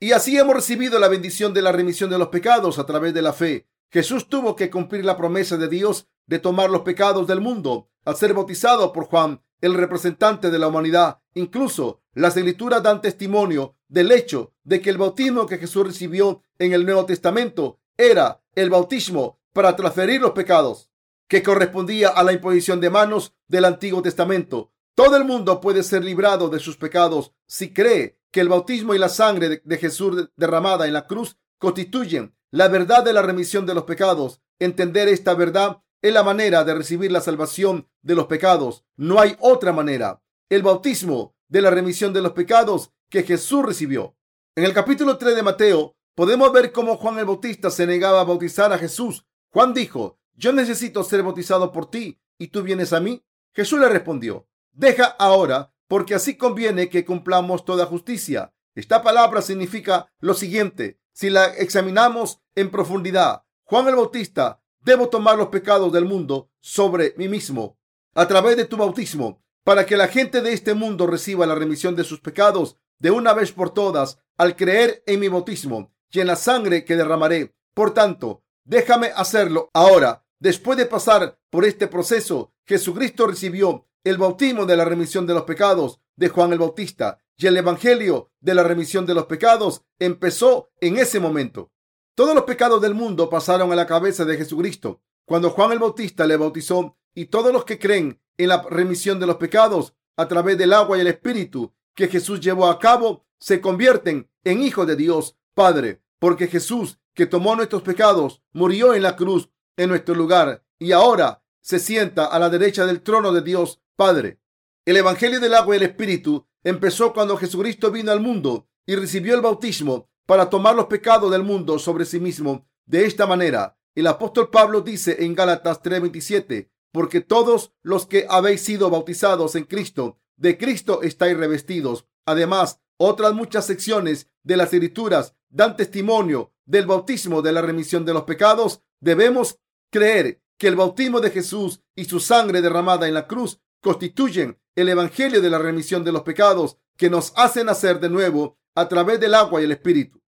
Y 0.00 0.12
así 0.12 0.36
hemos 0.36 0.54
recibido 0.54 0.98
la 0.98 1.08
bendición 1.08 1.54
de 1.54 1.62
la 1.62 1.72
remisión 1.72 2.10
de 2.10 2.18
los 2.18 2.28
pecados 2.28 2.78
a 2.78 2.86
través 2.86 3.14
de 3.14 3.22
la 3.22 3.32
fe. 3.32 3.68
Jesús 3.90 4.28
tuvo 4.28 4.56
que 4.56 4.70
cumplir 4.70 5.04
la 5.04 5.16
promesa 5.16 5.56
de 5.56 5.68
Dios 5.68 6.08
de 6.26 6.38
tomar 6.38 6.70
los 6.70 6.82
pecados 6.82 7.26
del 7.26 7.40
mundo 7.40 7.88
al 8.04 8.16
ser 8.16 8.34
bautizado 8.34 8.92
por 8.92 9.06
Juan, 9.06 9.42
el 9.60 9.74
representante 9.74 10.50
de 10.50 10.58
la 10.58 10.68
humanidad. 10.68 11.20
Incluso 11.34 12.02
las 12.12 12.36
escrituras 12.36 12.82
dan 12.82 13.00
testimonio 13.00 13.76
del 13.88 14.12
hecho 14.12 14.52
de 14.64 14.80
que 14.80 14.90
el 14.90 14.98
bautismo 14.98 15.46
que 15.46 15.58
Jesús 15.58 15.86
recibió 15.86 16.42
en 16.58 16.72
el 16.72 16.84
Nuevo 16.84 17.06
Testamento 17.06 17.78
era 17.96 18.42
el 18.54 18.70
bautismo 18.70 19.38
para 19.52 19.76
transferir 19.76 20.20
los 20.20 20.32
pecados 20.32 20.90
que 21.28 21.42
correspondía 21.42 22.08
a 22.08 22.22
la 22.22 22.32
imposición 22.32 22.80
de 22.80 22.90
manos 22.90 23.34
del 23.48 23.64
Antiguo 23.64 24.02
Testamento. 24.02 24.72
Todo 24.96 25.18
el 25.18 25.26
mundo 25.26 25.60
puede 25.60 25.82
ser 25.82 26.02
librado 26.02 26.48
de 26.48 26.58
sus 26.58 26.78
pecados 26.78 27.34
si 27.46 27.74
cree 27.74 28.18
que 28.30 28.40
el 28.40 28.48
bautismo 28.48 28.94
y 28.94 28.98
la 28.98 29.10
sangre 29.10 29.60
de 29.62 29.76
Jesús 29.76 30.30
derramada 30.36 30.86
en 30.86 30.94
la 30.94 31.06
cruz 31.06 31.36
constituyen 31.58 32.34
la 32.50 32.68
verdad 32.68 33.04
de 33.04 33.12
la 33.12 33.20
remisión 33.20 33.66
de 33.66 33.74
los 33.74 33.84
pecados. 33.84 34.40
Entender 34.58 35.08
esta 35.08 35.34
verdad 35.34 35.82
es 36.00 36.14
la 36.14 36.22
manera 36.22 36.64
de 36.64 36.72
recibir 36.72 37.12
la 37.12 37.20
salvación 37.20 37.90
de 38.00 38.14
los 38.14 38.24
pecados. 38.24 38.86
No 38.96 39.20
hay 39.20 39.36
otra 39.40 39.70
manera. 39.70 40.22
El 40.48 40.62
bautismo 40.62 41.36
de 41.46 41.60
la 41.60 41.68
remisión 41.68 42.14
de 42.14 42.22
los 42.22 42.32
pecados 42.32 42.90
que 43.10 43.22
Jesús 43.22 43.66
recibió. 43.66 44.16
En 44.54 44.64
el 44.64 44.72
capítulo 44.72 45.18
3 45.18 45.36
de 45.36 45.42
Mateo 45.42 45.94
podemos 46.14 46.50
ver 46.54 46.72
cómo 46.72 46.96
Juan 46.96 47.18
el 47.18 47.26
Bautista 47.26 47.70
se 47.70 47.86
negaba 47.86 48.22
a 48.22 48.24
bautizar 48.24 48.72
a 48.72 48.78
Jesús. 48.78 49.26
Juan 49.50 49.74
dijo, 49.74 50.18
yo 50.32 50.54
necesito 50.54 51.04
ser 51.04 51.22
bautizado 51.22 51.70
por 51.70 51.90
ti 51.90 52.18
y 52.38 52.48
tú 52.48 52.62
vienes 52.62 52.94
a 52.94 53.00
mí. 53.00 53.22
Jesús 53.52 53.78
le 53.78 53.90
respondió, 53.90 54.48
deja 54.76 55.04
ahora, 55.04 55.72
porque 55.88 56.14
así 56.14 56.36
conviene 56.36 56.88
que 56.88 57.04
cumplamos 57.04 57.64
toda 57.64 57.86
justicia. 57.86 58.52
Esta 58.74 59.02
palabra 59.02 59.42
significa 59.42 60.12
lo 60.20 60.34
siguiente, 60.34 61.00
si 61.12 61.30
la 61.30 61.46
examinamos 61.46 62.42
en 62.54 62.70
profundidad, 62.70 63.44
Juan 63.64 63.88
el 63.88 63.96
Bautista, 63.96 64.62
debo 64.82 65.08
tomar 65.08 65.38
los 65.38 65.48
pecados 65.48 65.92
del 65.92 66.04
mundo 66.04 66.50
sobre 66.60 67.14
mí 67.16 67.26
mismo 67.26 67.78
a 68.14 68.28
través 68.28 68.56
de 68.56 68.66
tu 68.66 68.76
bautismo, 68.76 69.42
para 69.64 69.84
que 69.84 69.96
la 69.96 70.08
gente 70.08 70.40
de 70.40 70.52
este 70.52 70.74
mundo 70.74 71.06
reciba 71.06 71.46
la 71.46 71.54
remisión 71.54 71.96
de 71.96 72.04
sus 72.04 72.20
pecados 72.20 72.76
de 72.98 73.10
una 73.10 73.34
vez 73.34 73.52
por 73.52 73.70
todas 73.74 74.18
al 74.36 74.56
creer 74.56 75.02
en 75.06 75.20
mi 75.20 75.28
bautismo 75.28 75.92
y 76.10 76.20
en 76.20 76.28
la 76.28 76.36
sangre 76.36 76.84
que 76.84 76.96
derramaré. 76.96 77.54
Por 77.74 77.92
tanto, 77.92 78.44
déjame 78.64 79.08
hacerlo 79.14 79.70
ahora. 79.74 80.24
Después 80.38 80.78
de 80.78 80.86
pasar 80.86 81.38
por 81.50 81.64
este 81.64 81.88
proceso, 81.88 82.52
Jesucristo 82.64 83.26
recibió 83.26 83.86
el 84.06 84.18
bautismo 84.18 84.66
de 84.66 84.76
la 84.76 84.84
remisión 84.84 85.26
de 85.26 85.34
los 85.34 85.42
pecados 85.42 86.00
de 86.14 86.28
Juan 86.28 86.52
el 86.52 86.60
Bautista 86.60 87.18
y 87.36 87.48
el 87.48 87.56
Evangelio 87.56 88.30
de 88.38 88.54
la 88.54 88.62
remisión 88.62 89.04
de 89.04 89.14
los 89.14 89.26
pecados 89.26 89.82
empezó 89.98 90.70
en 90.80 90.96
ese 90.96 91.18
momento. 91.18 91.72
Todos 92.14 92.32
los 92.32 92.44
pecados 92.44 92.80
del 92.80 92.94
mundo 92.94 93.28
pasaron 93.28 93.72
a 93.72 93.74
la 93.74 93.88
cabeza 93.88 94.24
de 94.24 94.36
Jesucristo 94.36 95.02
cuando 95.24 95.50
Juan 95.50 95.72
el 95.72 95.80
Bautista 95.80 96.24
le 96.24 96.36
bautizó 96.36 96.96
y 97.16 97.24
todos 97.24 97.52
los 97.52 97.64
que 97.64 97.80
creen 97.80 98.20
en 98.38 98.50
la 98.50 98.62
remisión 98.70 99.18
de 99.18 99.26
los 99.26 99.38
pecados 99.38 99.92
a 100.16 100.28
través 100.28 100.56
del 100.56 100.72
agua 100.72 100.96
y 100.96 101.00
el 101.00 101.08
Espíritu 101.08 101.74
que 101.96 102.06
Jesús 102.06 102.38
llevó 102.38 102.68
a 102.68 102.78
cabo 102.78 103.26
se 103.40 103.60
convierten 103.60 104.30
en 104.44 104.62
hijos 104.62 104.86
de 104.86 104.94
Dios 104.94 105.36
Padre, 105.52 106.00
porque 106.20 106.46
Jesús, 106.46 107.00
que 107.12 107.26
tomó 107.26 107.56
nuestros 107.56 107.82
pecados, 107.82 108.40
murió 108.52 108.94
en 108.94 109.02
la 109.02 109.16
cruz 109.16 109.50
en 109.76 109.88
nuestro 109.88 110.14
lugar 110.14 110.62
y 110.78 110.92
ahora 110.92 111.42
se 111.60 111.80
sienta 111.80 112.26
a 112.26 112.38
la 112.38 112.50
derecha 112.50 112.86
del 112.86 113.02
trono 113.02 113.32
de 113.32 113.42
Dios 113.42 113.80
Padre. 113.96 114.38
El 114.84 114.98
Evangelio 114.98 115.40
del 115.40 115.54
agua 115.54 115.74
y 115.74 115.78
el 115.78 115.84
Espíritu 115.84 116.46
empezó 116.62 117.14
cuando 117.14 117.38
Jesucristo 117.38 117.90
vino 117.90 118.12
al 118.12 118.20
mundo 118.20 118.68
y 118.84 118.94
recibió 118.94 119.34
el 119.34 119.40
bautismo 119.40 120.10
para 120.26 120.50
tomar 120.50 120.76
los 120.76 120.86
pecados 120.86 121.30
del 121.30 121.42
mundo 121.42 121.78
sobre 121.78 122.04
sí 122.04 122.20
mismo. 122.20 122.68
De 122.84 123.06
esta 123.06 123.26
manera, 123.26 123.78
el 123.94 124.06
apóstol 124.06 124.50
Pablo 124.50 124.82
dice 124.82 125.24
en 125.24 125.34
Gálatas 125.34 125.82
3:27, 125.82 126.70
porque 126.92 127.22
todos 127.22 127.72
los 127.82 128.06
que 128.06 128.26
habéis 128.28 128.60
sido 128.60 128.90
bautizados 128.90 129.54
en 129.54 129.64
Cristo, 129.64 130.20
de 130.36 130.58
Cristo 130.58 131.00
estáis 131.02 131.36
revestidos. 131.36 132.06
Además, 132.26 132.80
otras 132.98 133.32
muchas 133.32 133.64
secciones 133.66 134.30
de 134.42 134.58
las 134.58 134.74
escrituras 134.74 135.34
dan 135.48 135.76
testimonio 135.76 136.52
del 136.66 136.86
bautismo 136.86 137.40
de 137.40 137.52
la 137.52 137.62
remisión 137.62 138.04
de 138.04 138.12
los 138.12 138.24
pecados. 138.24 138.82
Debemos 139.00 139.58
creer 139.90 140.42
que 140.58 140.68
el 140.68 140.76
bautismo 140.76 141.20
de 141.20 141.30
Jesús 141.30 141.82
y 141.94 142.04
su 142.04 142.20
sangre 142.20 142.60
derramada 142.60 143.08
en 143.08 143.14
la 143.14 143.26
cruz 143.26 143.60
constituyen 143.80 144.58
el 144.74 144.88
Evangelio 144.88 145.40
de 145.40 145.50
la 145.50 145.58
remisión 145.58 146.04
de 146.04 146.12
los 146.12 146.22
pecados 146.22 146.78
que 146.96 147.10
nos 147.10 147.32
hacen 147.36 147.66
nacer 147.66 148.00
de 148.00 148.10
nuevo 148.10 148.58
a 148.74 148.88
través 148.88 149.20
del 149.20 149.34
agua 149.34 149.60
y 149.60 149.64
el 149.64 149.72
Espíritu. 149.72 150.20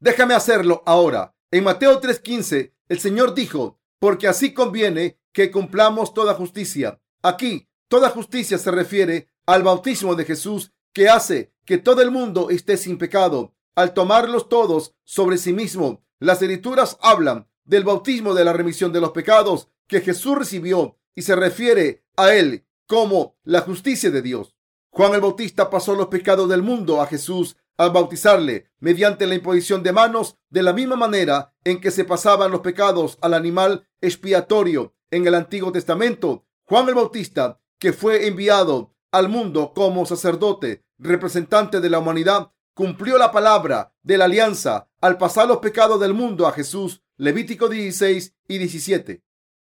Déjame 0.00 0.34
hacerlo 0.34 0.82
ahora. 0.86 1.34
En 1.50 1.64
Mateo 1.64 2.00
3:15, 2.00 2.72
el 2.88 3.00
Señor 3.00 3.34
dijo, 3.34 3.78
porque 3.98 4.26
así 4.26 4.52
conviene 4.52 5.20
que 5.32 5.50
cumplamos 5.50 6.12
toda 6.14 6.34
justicia. 6.34 7.00
Aquí, 7.22 7.68
toda 7.88 8.10
justicia 8.10 8.58
se 8.58 8.70
refiere 8.70 9.28
al 9.46 9.62
bautismo 9.62 10.14
de 10.14 10.24
Jesús 10.24 10.72
que 10.92 11.08
hace 11.08 11.52
que 11.64 11.78
todo 11.78 12.02
el 12.02 12.10
mundo 12.10 12.50
esté 12.50 12.76
sin 12.76 12.98
pecado. 12.98 13.54
Al 13.74 13.94
tomarlos 13.94 14.48
todos 14.48 14.94
sobre 15.04 15.38
sí 15.38 15.52
mismo, 15.52 16.04
las 16.18 16.42
escrituras 16.42 16.98
hablan 17.00 17.48
del 17.64 17.84
bautismo 17.84 18.34
de 18.34 18.44
la 18.44 18.52
remisión 18.52 18.92
de 18.92 19.00
los 19.00 19.12
pecados 19.12 19.68
que 19.86 20.00
Jesús 20.00 20.36
recibió 20.36 20.98
y 21.14 21.22
se 21.22 21.36
refiere 21.36 22.04
a 22.16 22.34
él 22.34 22.66
como 22.86 23.36
la 23.44 23.60
justicia 23.60 24.10
de 24.10 24.22
Dios. 24.22 24.56
Juan 24.90 25.14
el 25.14 25.20
Bautista 25.20 25.70
pasó 25.70 25.94
los 25.94 26.08
pecados 26.08 26.48
del 26.48 26.62
mundo 26.62 27.00
a 27.00 27.06
Jesús 27.06 27.56
al 27.78 27.90
bautizarle 27.90 28.70
mediante 28.78 29.26
la 29.26 29.34
imposición 29.34 29.82
de 29.82 29.92
manos 29.92 30.36
de 30.50 30.62
la 30.62 30.72
misma 30.72 30.96
manera 30.96 31.54
en 31.64 31.80
que 31.80 31.90
se 31.90 32.04
pasaban 32.04 32.50
los 32.50 32.60
pecados 32.60 33.18
al 33.22 33.34
animal 33.34 33.88
expiatorio 34.00 34.94
en 35.10 35.26
el 35.26 35.34
Antiguo 35.34 35.72
Testamento. 35.72 36.46
Juan 36.64 36.88
el 36.88 36.94
Bautista, 36.94 37.60
que 37.78 37.92
fue 37.92 38.26
enviado 38.26 38.94
al 39.10 39.28
mundo 39.28 39.72
como 39.74 40.06
sacerdote, 40.06 40.84
representante 40.98 41.80
de 41.80 41.90
la 41.90 41.98
humanidad, 41.98 42.52
cumplió 42.74 43.18
la 43.18 43.32
palabra 43.32 43.94
de 44.02 44.18
la 44.18 44.26
alianza 44.26 44.88
al 45.00 45.18
pasar 45.18 45.48
los 45.48 45.58
pecados 45.58 46.00
del 46.00 46.14
mundo 46.14 46.46
a 46.46 46.52
Jesús. 46.52 47.02
Levítico 47.16 47.68
16 47.68 48.34
y 48.48 48.58
17. 48.58 49.22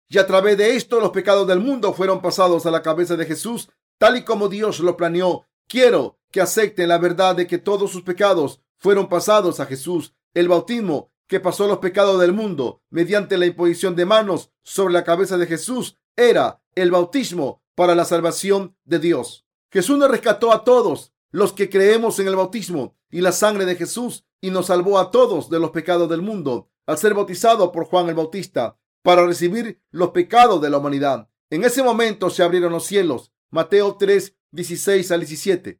Y 0.09 0.17
a 0.17 0.27
través 0.27 0.57
de 0.57 0.75
esto 0.75 0.99
los 0.99 1.11
pecados 1.11 1.47
del 1.47 1.59
mundo 1.59 1.93
fueron 1.93 2.21
pasados 2.21 2.65
a 2.65 2.71
la 2.71 2.81
cabeza 2.81 3.15
de 3.15 3.25
Jesús, 3.25 3.69
tal 3.97 4.17
y 4.17 4.23
como 4.23 4.47
Dios 4.47 4.79
lo 4.79 4.97
planeó. 4.97 5.45
Quiero 5.67 6.19
que 6.31 6.41
acepten 6.41 6.89
la 6.89 6.97
verdad 6.97 7.35
de 7.35 7.47
que 7.47 7.57
todos 7.57 7.91
sus 7.91 8.03
pecados 8.03 8.61
fueron 8.77 9.07
pasados 9.07 9.59
a 9.59 9.65
Jesús. 9.65 10.13
El 10.33 10.47
bautismo 10.47 11.11
que 11.27 11.39
pasó 11.39 11.67
los 11.67 11.79
pecados 11.79 12.19
del 12.19 12.33
mundo 12.33 12.81
mediante 12.89 13.37
la 13.37 13.45
imposición 13.45 13.95
de 13.95 14.05
manos 14.05 14.51
sobre 14.63 14.93
la 14.93 15.03
cabeza 15.03 15.37
de 15.37 15.47
Jesús 15.47 15.97
era 16.15 16.61
el 16.75 16.91
bautismo 16.91 17.63
para 17.75 17.95
la 17.95 18.05
salvación 18.05 18.75
de 18.83 18.99
Dios. 18.99 19.45
Jesús 19.71 19.97
nos 19.97 20.11
rescató 20.11 20.51
a 20.51 20.63
todos 20.63 21.13
los 21.31 21.53
que 21.53 21.69
creemos 21.69 22.19
en 22.19 22.27
el 22.27 22.35
bautismo 22.35 22.95
y 23.09 23.21
la 23.21 23.31
sangre 23.31 23.65
de 23.65 23.75
Jesús 23.75 24.25
y 24.41 24.51
nos 24.51 24.67
salvó 24.67 24.99
a 24.99 25.09
todos 25.09 25.49
de 25.49 25.59
los 25.59 25.71
pecados 25.71 26.09
del 26.09 26.21
mundo 26.21 26.69
al 26.85 26.97
ser 26.97 27.13
bautizado 27.13 27.71
por 27.71 27.85
Juan 27.85 28.09
el 28.09 28.15
Bautista 28.15 28.77
para 29.03 29.27
recibir 29.27 29.79
los 29.91 30.09
pecados 30.09 30.61
de 30.61 30.71
la 30.71 30.79
humanidad. 30.79 31.29
En 31.51 31.63
ese 31.63 31.83
momento 31.83 32.31
se 32.31 32.41
abrieron 32.41 32.71
los 32.71 32.85
cielos. 32.85 33.31
Mateo 33.51 33.95
3, 33.97 34.35
16 34.51 35.11
al 35.11 35.19
17. 35.19 35.79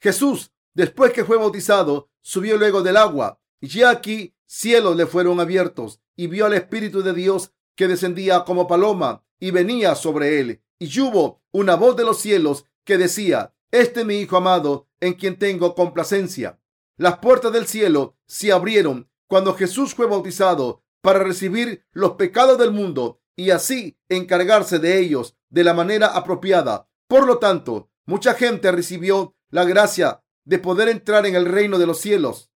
Jesús, 0.00 0.52
después 0.72 1.12
que 1.12 1.24
fue 1.24 1.36
bautizado, 1.36 2.08
subió 2.22 2.56
luego 2.56 2.82
del 2.82 2.96
agua. 2.96 3.38
Y 3.60 3.68
ya 3.68 3.90
aquí 3.90 4.34
cielos 4.46 4.96
le 4.96 5.04
fueron 5.04 5.40
abiertos 5.40 6.00
y 6.16 6.28
vio 6.28 6.46
al 6.46 6.54
Espíritu 6.54 7.02
de 7.02 7.12
Dios 7.12 7.52
que 7.74 7.88
descendía 7.88 8.44
como 8.44 8.66
paloma 8.66 9.24
y 9.38 9.50
venía 9.50 9.94
sobre 9.94 10.40
él. 10.40 10.62
Y 10.78 11.00
hubo 11.00 11.42
una 11.50 11.74
voz 11.74 11.96
de 11.96 12.04
los 12.04 12.20
cielos 12.20 12.64
que 12.84 12.96
decía, 12.96 13.54
Este 13.70 14.04
mi 14.04 14.16
Hijo 14.16 14.36
amado, 14.36 14.88
en 15.00 15.14
quien 15.14 15.38
tengo 15.38 15.74
complacencia. 15.74 16.58
Las 16.96 17.18
puertas 17.18 17.52
del 17.52 17.66
cielo 17.66 18.16
se 18.26 18.52
abrieron 18.52 19.10
cuando 19.26 19.54
Jesús 19.54 19.94
fue 19.94 20.06
bautizado 20.06 20.82
para 21.02 21.20
recibir 21.20 21.84
los 21.92 22.12
pecados 22.12 22.58
del 22.58 22.72
mundo 22.72 23.20
y 23.36 23.50
así 23.50 23.98
encargarse 24.08 24.78
de 24.78 24.98
ellos 24.98 25.36
de 25.48 25.64
la 25.64 25.74
manera 25.74 26.08
apropiada. 26.08 26.88
Por 27.08 27.26
lo 27.26 27.38
tanto, 27.38 27.90
mucha 28.06 28.34
gente 28.34 28.70
recibió 28.70 29.34
la 29.50 29.64
gracia 29.64 30.22
de 30.44 30.58
poder 30.58 30.88
entrar 30.88 31.26
en 31.26 31.34
el 31.34 31.46
reino 31.46 31.78
de 31.78 31.86
los 31.86 32.00
cielos 32.00 32.50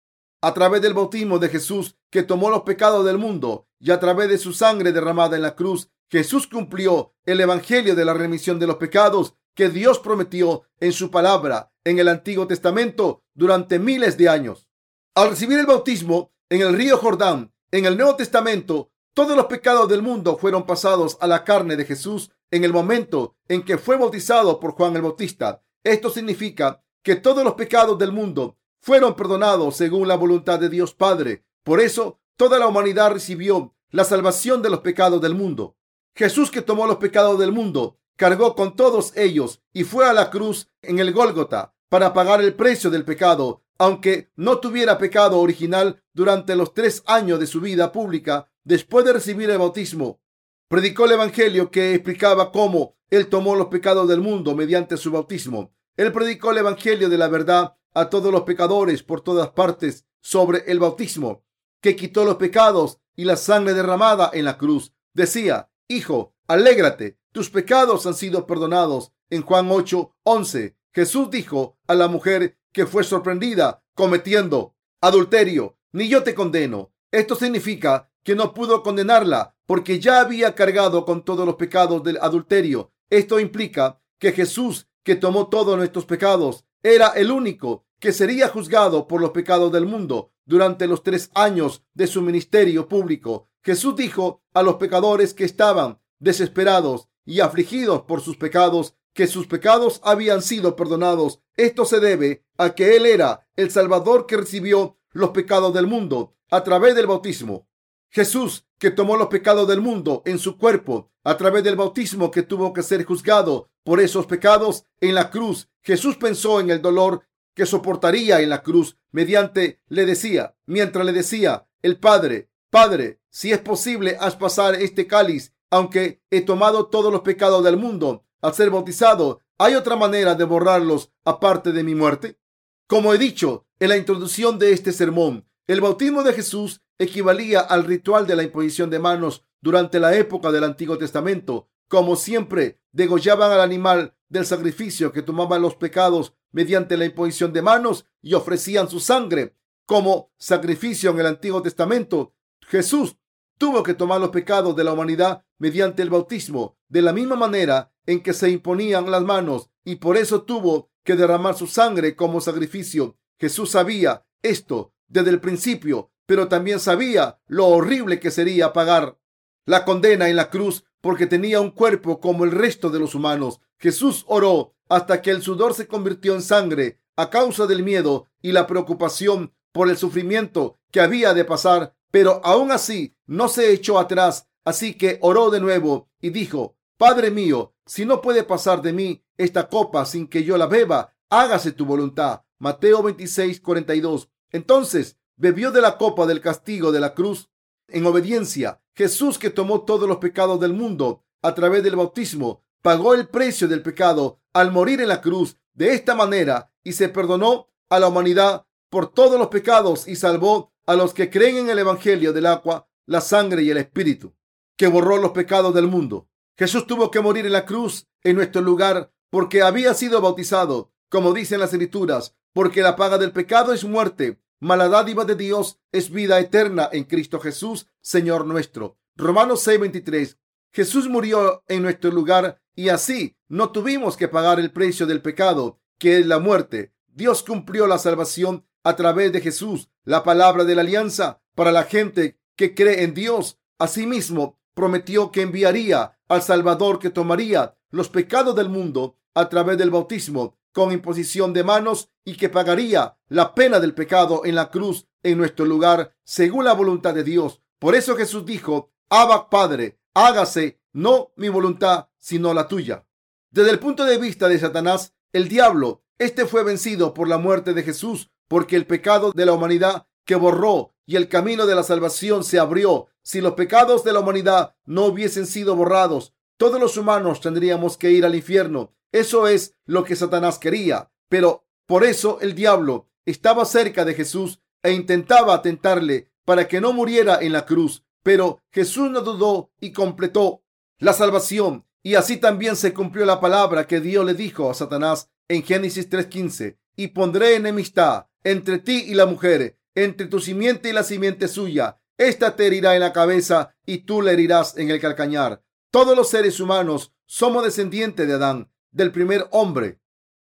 a 0.43 0.53
través 0.55 0.83
del 0.83 0.93
bautismo 0.93 1.39
de 1.39 1.49
Jesús 1.49 1.97
que 2.11 2.25
tomó 2.25 2.51
los 2.51 2.63
pecados 2.63 3.05
del 3.07 3.17
mundo 3.17 3.69
y 3.79 3.93
a 3.93 4.01
través 4.01 4.29
de 4.29 4.39
su 4.39 4.53
sangre 4.53 4.93
derramada 4.93 5.37
en 5.37 5.43
la 5.43 5.55
cruz. 5.55 5.89
Jesús 6.11 6.47
cumplió 6.47 7.15
el 7.25 7.41
evangelio 7.41 7.95
de 7.95 8.05
la 8.05 8.13
remisión 8.13 8.59
de 8.59 8.67
los 8.67 8.77
pecados 8.77 9.35
que 9.55 9.69
Dios 9.69 10.01
prometió 10.01 10.65
en 10.81 10.93
su 10.93 11.11
palabra 11.11 11.73
en 11.85 11.99
el 11.99 12.09
Antiguo 12.09 12.47
Testamento 12.47 13.25
durante 13.35 13.79
miles 13.79 14.17
de 14.19 14.29
años. 14.29 14.69
Al 15.15 15.31
recibir 15.31 15.59
el 15.59 15.67
bautismo 15.67 16.33
en 16.51 16.61
el 16.63 16.75
río 16.75 16.99
Jordán, 16.99 17.52
en 17.73 17.87
el 17.87 17.97
Nuevo 17.97 18.17
Testamento, 18.17 18.91
todos 19.15 19.35
los 19.35 19.47
pecados 19.47 19.89
del 19.89 20.03
mundo 20.03 20.37
fueron 20.37 20.67
pasados 20.67 21.17
a 21.21 21.27
la 21.27 21.43
carne 21.43 21.75
de 21.75 21.87
Jesús 21.87 22.31
en 22.51 22.65
el 22.65 22.73
momento 22.73 23.35
en 23.49 23.63
que 23.63 23.79
fue 23.79 23.97
bautizado 23.97 24.61
por 24.61 24.73
Juan 24.73 24.95
el 24.95 25.03
Bautista. 25.03 25.63
Esto 25.83 26.11
significa 26.11 26.85
que 27.03 27.17
todos 27.17 27.43
los 27.43 27.55
pecados 27.55 27.99
del 27.99 28.13
mundo 28.13 28.59
fueron 28.81 29.17
perdonados 29.17 29.75
según 29.75 30.07
la 30.07 30.17
voluntad 30.17 30.61
de 30.61 30.69
Dios 30.69 30.95
Padre. 30.95 31.47
Por 31.65 31.81
eso, 31.81 32.21
toda 32.37 32.59
la 32.59 32.67
humanidad 32.67 33.13
recibió 33.13 33.75
la 33.91 34.05
salvación 34.05 34.61
de 34.61 34.69
los 34.69 34.81
pecados 34.81 35.23
del 35.23 35.35
mundo. 35.35 35.77
Jesús 36.15 36.51
que 36.51 36.61
tomó 36.61 36.87
los 36.87 36.97
pecados 36.97 37.39
del 37.39 37.53
mundo, 37.53 37.99
cargó 38.17 38.55
con 38.55 38.77
todos 38.77 39.17
ellos 39.17 39.63
y 39.73 39.85
fue 39.85 40.07
a 40.07 40.13
la 40.13 40.31
cruz 40.31 40.69
en 40.83 40.99
el 40.99 41.13
Gólgota 41.13 41.75
para 41.89 42.13
pagar 42.13 42.43
el 42.43 42.55
precio 42.55 42.91
del 42.91 43.07
pecado, 43.07 43.63
aunque 43.83 44.31
no 44.37 44.61
tuviera 44.61 44.97
pecado 44.97 45.41
original 45.41 46.01
durante 46.13 46.55
los 46.55 46.73
tres 46.73 47.03
años 47.05 47.41
de 47.41 47.49
su 47.49 47.61
vida 47.61 47.91
pública 47.91 48.49
después 48.63 49.05
de 49.05 49.13
recibir 49.13 49.51
el 49.51 49.59
bautismo. 49.59 50.21
Predicó 50.69 51.07
el 51.07 51.13
Evangelio 51.13 51.69
que 51.69 51.93
explicaba 51.93 52.53
cómo 52.53 52.95
Él 53.11 53.27
tomó 53.27 53.57
los 53.57 53.67
pecados 53.67 54.09
del 54.09 54.21
mundo 54.21 54.55
mediante 54.55 54.97
su 54.97 55.11
bautismo. 55.11 55.75
Él 55.97 56.13
predicó 56.13 56.53
el 56.53 56.59
Evangelio 56.59 57.09
de 57.09 57.19
la 57.19 57.27
verdad 57.27 57.75
a 57.93 58.09
todos 58.09 58.31
los 58.31 58.43
pecadores 58.43 59.03
por 59.03 59.21
todas 59.21 59.51
partes 59.51 60.07
sobre 60.21 60.63
el 60.69 60.79
bautismo, 60.79 61.45
que 61.81 61.97
quitó 61.97 62.25
los 62.25 62.37
pecados 62.37 63.01
y 63.17 63.25
la 63.25 63.35
sangre 63.35 63.75
derramada 63.75 64.31
en 64.33 64.45
la 64.45 64.59
cruz. 64.59 64.95
Decía, 65.13 65.73
Hijo, 65.89 66.37
alégrate, 66.47 67.19
tus 67.33 67.51
pecados 67.51 68.07
han 68.07 68.15
sido 68.15 68.47
perdonados. 68.47 69.13
En 69.29 69.43
Juan 69.43 69.69
8, 69.69 70.15
11, 70.23 70.77
Jesús 70.93 71.31
dijo 71.31 71.79
a 71.89 71.97
la 71.97 72.07
mujer 72.07 72.59
que 72.73 72.87
fue 72.87 73.05
sorprendida 73.05 73.83
cometiendo 73.95 74.75
adulterio, 75.01 75.77
ni 75.93 76.09
yo 76.09 76.23
te 76.23 76.35
condeno. 76.35 76.93
Esto 77.11 77.35
significa 77.35 78.11
que 78.23 78.35
no 78.35 78.55
pudo 78.55 78.83
condenarla 78.83 79.55
porque 79.67 80.01
ya 80.01 80.21
había 80.21 80.55
cargado 80.55 81.05
con 81.05 81.25
todos 81.25 81.47
los 81.47 81.57
pecados 81.57 82.03
del 82.03 82.19
adulterio. 82.21 82.93
Esto 83.11 83.41
implica 83.41 84.01
que 84.19 84.33
Jesús, 84.33 84.89
que 85.03 85.17
tomó 85.17 85.49
todos 85.49 85.77
nuestros 85.77 86.07
pecados, 86.07 86.65
era 86.83 87.09
el 87.09 87.31
único 87.31 87.85
que 87.99 88.13
sería 88.13 88.49
juzgado 88.49 89.07
por 89.07 89.21
los 89.21 89.31
pecados 89.31 89.71
del 89.73 89.87
mundo 89.87 90.33
durante 90.45 90.87
los 90.87 91.03
tres 91.03 91.31
años 91.35 91.85
de 91.95 92.07
su 92.07 92.23
ministerio 92.23 92.89
público. 92.89 93.49
Jesús 93.63 93.95
dijo 93.95 94.43
a 94.55 94.63
los 94.63 94.77
pecadores 94.77 95.35
que 95.35 95.45
estaban 95.45 96.01
desesperados 96.19 97.09
y 97.25 97.41
afligidos 97.41 98.03
por 98.03 98.21
sus 98.21 98.37
pecados 98.37 98.97
que 99.13 99.27
sus 99.27 99.47
pecados 99.47 100.01
habían 100.05 100.43
sido 100.43 100.77
perdonados. 100.77 101.41
Esto 101.57 101.85
se 101.85 102.01
debe 102.01 102.45
a 102.57 102.75
que 102.75 102.97
Él 102.97 103.07
era 103.07 103.47
el 103.57 103.71
Salvador 103.71 104.27
que 104.27 104.37
recibió 104.37 104.99
los 105.13 105.31
pecados 105.31 105.75
del 105.75 105.87
mundo 105.87 106.35
a 106.51 106.65
través 106.65 106.95
del 106.95 107.07
bautismo. 107.07 107.69
Jesús, 108.09 108.67
que 108.79 108.91
tomó 108.91 109.17
los 109.17 109.29
pecados 109.29 109.67
del 109.69 109.81
mundo 109.81 110.23
en 110.27 110.39
su 110.39 110.59
cuerpo 110.59 111.11
a 111.25 111.37
través 111.37 111.65
del 111.65 111.77
bautismo 111.77 112.31
que 112.31 112.43
tuvo 112.43 112.73
que 112.73 112.83
ser 112.83 113.05
juzgado 113.05 113.71
por 113.85 114.01
esos 114.01 114.27
pecados 114.27 114.85
en 115.01 115.15
la 115.15 115.31
cruz. 115.31 115.69
Jesús 115.83 116.17
pensó 116.17 116.61
en 116.61 116.71
el 116.71 116.83
dolor 116.83 117.23
que 117.55 117.67
soportaría 117.67 118.41
en 118.41 118.51
la 118.51 118.63
cruz 118.63 118.97
mediante 119.11 119.81
le 119.89 120.05
decía, 120.07 120.57
mientras 120.67 121.05
le 121.07 121.13
decía 121.13 121.67
el 121.83 121.99
Padre, 121.99 122.51
Padre, 122.71 123.21
si 123.31 123.53
es 123.53 123.59
posible, 123.59 124.17
haz 124.21 124.37
pasar 124.37 124.75
este 124.75 125.07
cáliz, 125.07 125.55
aunque 125.71 126.23
he 126.31 126.43
tomado 126.43 126.87
todos 126.87 127.13
los 127.13 127.23
pecados 127.23 127.65
del 127.65 127.77
mundo 127.77 128.25
al 128.43 128.55
ser 128.55 128.71
bautizado. 128.71 129.41
¿Hay 129.59 129.75
otra 129.75 129.97
manera 129.97 130.35
de 130.35 130.45
borrarlos 130.45 131.11
aparte 131.25 131.73
de 131.73 131.83
mi 131.83 131.95
muerte? 131.95 132.39
Como 132.87 133.15
he 133.15 133.19
dicho 133.19 133.67
en 133.79 133.89
la 133.89 133.97
introducción 133.97 134.59
de 134.59 134.73
este 134.73 134.93
sermón, 134.93 135.47
el 135.67 135.81
bautismo 135.81 136.23
de 136.23 136.35
Jesús 136.35 136.83
equivalía 136.99 137.61
al 137.61 137.85
ritual 137.85 138.27
de 138.27 138.37
la 138.37 138.43
imposición 138.43 138.91
de 138.91 138.99
manos 138.99 139.45
durante 139.61 139.99
la 139.99 140.15
época 140.15 140.53
del 140.53 140.65
Antiguo 140.65 140.99
Testamento. 140.99 141.71
Como 141.89 142.17
siempre, 142.17 142.81
degollaban 142.93 143.51
al 143.53 143.61
animal 143.61 144.15
del 144.29 144.45
sacrificio 144.45 145.13
que 145.13 145.23
tomaba 145.23 145.59
los 145.59 145.77
pecados 145.77 146.35
mediante 146.51 146.97
la 146.97 147.05
imposición 147.05 147.53
de 147.53 147.63
manos 147.63 148.07
y 148.21 148.35
ofrecían 148.35 148.89
su 148.89 149.01
sangre 149.01 149.57
como 149.87 150.33
sacrificio 150.39 151.11
en 151.11 151.21
el 151.21 151.27
Antiguo 151.27 151.63
Testamento. 151.63 152.35
Jesús 152.67 153.17
tuvo 153.59 153.83
que 153.83 153.95
tomar 153.95 154.21
los 154.21 154.31
pecados 154.31 154.75
de 154.75 154.85
la 154.85 154.93
humanidad 154.93 155.45
mediante 155.59 156.03
el 156.03 156.11
bautismo, 156.11 156.77
de 156.93 157.01
la 157.01 157.15
misma 157.15 157.37
manera 157.37 157.91
en 158.05 158.23
que 158.23 158.35
se 158.35 158.51
imponían 158.51 159.11
las 159.11 159.23
manos, 159.23 159.71
y 159.83 159.97
por 159.97 160.19
eso 160.19 160.43
tuvo 160.43 160.91
que 161.05 161.17
derramar 161.17 161.55
su 161.55 161.67
sangre 161.67 162.15
como 162.15 162.43
sacrificio. 162.43 163.17
Jesús 163.41 163.71
sabía 163.71 164.27
esto 164.43 164.93
desde 165.09 165.31
el 165.31 165.41
principio, 165.41 166.11
pero 166.27 166.49
también 166.49 166.81
sabía 166.81 167.41
lo 167.47 167.69
horrible 167.69 168.21
que 168.21 168.31
sería 168.31 168.75
pagar 168.75 169.19
la 169.65 169.87
condena 169.87 170.29
en 170.29 170.37
la 170.37 170.51
cruz 170.51 170.85
porque 171.01 171.27
tenía 171.27 171.63
un 171.63 171.71
cuerpo 171.71 172.21
como 172.21 172.45
el 172.45 172.51
resto 172.51 172.91
de 172.91 172.99
los 172.99 173.15
humanos. 173.15 173.61
Jesús 173.79 174.25
oró 174.29 174.75
hasta 174.91 175.23
que 175.23 175.31
el 175.31 175.41
sudor 175.41 175.73
se 175.73 175.89
convirtió 175.89 176.35
en 176.35 176.43
sangre 176.43 176.99
a 177.17 177.31
causa 177.31 177.67
del 177.67 177.83
miedo 177.83 178.27
y 178.43 178.53
la 178.53 178.67
preocupación 178.67 179.55
por 179.73 179.89
el 179.89 179.97
sufrimiento 179.97 180.79
que 180.91 181.01
había 181.01 181.33
de 181.33 181.47
pasar, 181.47 181.95
pero 182.11 182.43
aún 182.45 182.71
así 182.71 183.17
no 183.25 183.49
se 183.49 183.73
echó 183.73 183.99
atrás, 183.99 184.49
así 184.63 184.93
que 184.95 185.19
oró 185.23 185.49
de 185.49 185.61
nuevo 185.61 186.11
y 186.21 186.31
dijo, 186.31 186.77
Padre 187.03 187.33
mío, 187.33 187.75
si 187.85 188.07
no 188.07 188.23
puede 188.23 188.45
pasar 188.45 188.81
de 188.81 188.93
mí 188.93 189.25
esta 189.37 189.69
copa 189.69 190.05
sin 190.07 190.29
que 190.29 190.45
yo 190.45 190.57
la 190.57 190.69
beba, 190.69 191.13
hágase 191.31 191.73
tu 191.73 191.85
voluntad. 191.85 192.43
Mateo 192.61 193.03
26, 193.03 193.61
42. 193.61 194.29
Entonces 194.53 195.19
bebió 195.35 195.73
de 195.73 195.81
la 195.81 195.99
copa 195.99 196.27
del 196.27 196.41
castigo 196.41 196.93
de 196.93 197.01
la 197.01 197.13
cruz 197.13 197.51
en 197.89 198.07
obediencia. 198.07 198.81
Jesús 198.95 199.37
que 199.37 199.51
tomó 199.51 199.81
todos 199.81 200.09
los 200.09 200.19
pecados 200.19 200.61
del 200.61 200.75
mundo 200.75 201.25
a 201.43 201.57
través 201.57 201.83
del 201.83 201.97
bautismo, 201.97 202.63
pagó 202.83 203.15
el 203.15 203.27
precio 203.27 203.67
del 203.67 203.83
pecado 203.83 204.39
al 204.53 204.71
morir 204.71 205.01
en 205.01 205.09
la 205.09 205.21
cruz 205.21 205.57
de 205.75 205.95
esta 205.95 206.15
manera 206.15 206.73
y 206.85 206.93
se 206.93 207.09
perdonó 207.09 207.67
a 207.89 207.99
la 207.99 208.07
humanidad 208.07 208.65
por 208.91 209.13
todos 209.13 209.41
los 209.41 209.49
pecados 209.49 210.07
y 210.07 210.15
salvó 210.15 210.73
a 210.87 210.95
los 210.95 211.15
que 211.15 211.31
creen 211.31 211.57
en 211.57 211.71
el 211.71 211.81
Evangelio 211.81 212.33
del 212.33 212.47
agua, 212.47 212.87
la 213.07 213.21
sangre 213.21 213.65
y 213.65 213.71
el 213.71 213.79
Espíritu, 213.79 214.37
que 214.77 214.87
borró 214.87 215.17
los 215.17 215.33
pecados 215.33 215.75
del 215.75 215.89
mundo. 215.89 216.29
Jesús 216.57 216.87
tuvo 216.87 217.11
que 217.11 217.21
morir 217.21 217.47
en 217.47 217.53
la 217.53 217.65
cruz 217.65 218.09
en 218.23 218.37
nuestro 218.37 218.61
lugar 218.63 219.13
porque 219.31 219.63
había 219.63 219.95
sido 219.95 220.21
bautizado, 220.21 220.93
como 221.09 221.33
dicen 221.33 221.61
las 221.61 221.73
escrituras, 221.73 222.37
porque 222.53 222.83
la 222.83 222.97
paga 222.97 223.19
del 223.19 223.33
pecado 223.33 223.73
es 223.73 223.85
muerte, 223.85 224.41
mala 224.61 224.89
dádiva 224.89 225.25
de 225.25 225.35
Dios 225.35 225.81
es 225.91 226.11
vida 226.11 226.39
eterna 226.39 226.89
en 226.93 227.05
Cristo 227.05 227.41
Jesús, 227.41 227.87
Señor 228.01 228.47
nuestro. 228.47 228.99
Romanos 229.17 229.67
6:23. 229.67 230.39
Jesús 230.73 231.09
murió 231.09 231.65
en 231.69 231.83
nuestro 231.83 232.11
lugar 232.11 232.63
y 232.75 232.89
así 232.89 233.37
no 233.49 233.73
tuvimos 233.73 234.17
que 234.17 234.29
pagar 234.29 234.59
el 234.61 234.73
precio 234.73 235.07
del 235.07 235.21
pecado, 235.21 235.81
que 235.99 236.19
es 236.19 236.27
la 236.27 236.39
muerte. 236.39 236.95
Dios 237.09 237.43
cumplió 237.43 237.87
la 237.87 237.99
salvación 237.99 238.67
a 238.85 238.97
través 238.97 239.33
de 239.33 239.41
Jesús, 239.41 239.91
la 240.05 240.25
palabra 240.25 240.65
de 240.65 240.75
la 240.75 240.83
alianza 240.83 241.43
para 241.55 241.73
la 241.73 241.85
gente 241.85 242.39
que 242.57 242.75
cree 242.75 243.05
en 243.05 243.15
Dios. 243.15 243.59
Asimismo, 243.79 244.59
prometió 244.75 245.31
que 245.31 245.43
enviaría 245.43 246.19
al 246.29 246.43
Salvador 246.43 246.99
que 246.99 247.11
tomaría 247.11 247.77
los 247.91 248.09
pecados 248.09 248.57
del 248.57 248.69
mundo 248.69 249.19
a 249.35 249.49
través 249.49 249.79
del 249.79 249.91
bautismo 249.91 250.57
con 250.73 250.93
imposición 250.93 251.53
de 251.53 251.65
manos 251.65 252.11
y 252.25 252.37
que 252.37 252.49
pagaría 252.49 253.19
la 253.29 253.55
pena 253.55 253.79
del 253.81 253.95
pecado 253.95 254.43
en 254.45 254.55
la 254.55 254.71
cruz 254.71 255.07
en 255.23 255.39
nuestro 255.39 255.67
lugar 255.67 256.15
según 256.25 256.65
la 256.65 256.73
voluntad 256.73 257.15
de 257.15 257.25
Dios. 257.25 257.61
Por 257.79 257.95
eso 257.95 258.17
Jesús 258.17 258.47
dijo, 258.47 258.93
Abba 259.11 259.51
Padre, 259.51 259.99
hágase 260.15 260.81
no 260.93 261.33
mi 261.37 261.49
voluntad 261.49 262.09
sino 262.19 262.55
la 262.55 262.69
tuya. 262.69 263.07
Desde 263.51 263.71
el 263.71 263.79
punto 263.79 264.05
de 264.05 264.17
vista 264.17 264.49
de 264.49 264.59
Satanás, 264.59 265.15
el 265.33 265.49
diablo, 265.49 266.05
este 266.19 266.47
fue 266.47 266.63
vencido 266.63 267.13
por 267.13 267.29
la 267.29 267.39
muerte 267.39 267.75
de 267.75 267.83
Jesús 267.83 268.31
porque 268.49 268.77
el 268.77 268.87
pecado 268.87 269.33
de 269.33 269.45
la 269.45 269.53
humanidad 269.53 270.07
que 270.25 270.37
borró 270.37 270.95
y 271.07 271.17
el 271.17 271.29
camino 271.29 271.67
de 271.67 271.75
la 271.75 271.83
salvación 271.83 272.45
se 272.45 272.59
abrió. 272.59 273.09
Si 273.23 273.41
los 273.41 273.55
pecados 273.55 274.05
de 274.05 274.13
la 274.13 274.21
humanidad 274.21 274.75
no 274.85 275.07
hubiesen 275.07 275.47
sido 275.47 275.77
borrados, 275.77 276.35
todos 276.57 276.81
los 276.81 276.97
humanos 276.97 277.41
tendríamos 277.41 277.97
que 277.97 278.11
ir 278.11 278.25
al 278.25 278.35
infierno. 278.35 278.95
Eso 279.11 279.49
es 279.49 279.75
lo 279.85 280.05
que 280.05 280.17
Satanás 280.17 280.59
quería. 280.59 281.11
Pero 281.29 281.65
por 281.87 282.05
eso 282.05 282.39
el 282.41 282.55
diablo 282.55 283.09
estaba 283.27 283.65
cerca 283.65 284.05
de 284.05 284.15
Jesús 284.15 284.61
e 284.83 284.93
intentaba 284.93 285.61
tentarle 285.63 286.31
para 286.45 286.69
que 286.69 286.81
no 286.81 286.93
muriera 286.93 287.39
en 287.41 287.53
la 287.53 287.67
cruz. 287.67 288.05
Pero 288.23 288.61
Jesús 288.71 289.11
no 289.11 289.21
dudó 289.21 289.71
y 289.81 289.93
completó 289.93 290.63
la 290.99 291.13
salvación. 291.13 291.85
Y 292.03 292.15
así 292.15 292.37
también 292.37 292.77
se 292.77 292.93
cumplió 292.93 293.25
la 293.25 293.41
palabra 293.41 293.87
que 293.87 294.01
Dios 294.01 294.25
le 294.25 294.35
dijo 294.35 294.71
a 294.71 294.75
Satanás 294.75 295.31
en 295.49 295.63
Génesis 295.63 296.09
3:15. 296.09 296.79
Y 296.97 297.09
pondré 297.09 297.57
enemistad 297.57 298.27
entre 298.45 298.79
ti 298.79 299.05
y 299.07 299.15
la 299.15 299.27
mujer, 299.27 299.79
entre 299.95 300.27
tu 300.27 300.41
simiente 300.41 300.89
y 300.89 300.93
la 300.93 301.03
simiente 301.03 301.49
suya. 301.49 302.01
Esta 302.19 302.57
te 302.57 302.67
herirá 302.67 302.95
en 302.95 303.01
la 303.01 303.13
cabeza 303.13 303.75
y 303.85 303.99
tú 303.99 304.23
le 304.23 304.33
herirás 304.33 304.77
en 304.77 304.91
el 304.91 305.01
calcañar. 305.01 305.63
Todos 305.91 306.17
los 306.17 306.31
seres 306.31 306.61
humanos 306.61 307.13
somos 307.27 307.65
descendientes 307.65 308.27
de 308.27 308.35
Adán, 308.35 308.71
del 308.91 309.13
primer 309.13 309.49
hombre. 309.51 310.01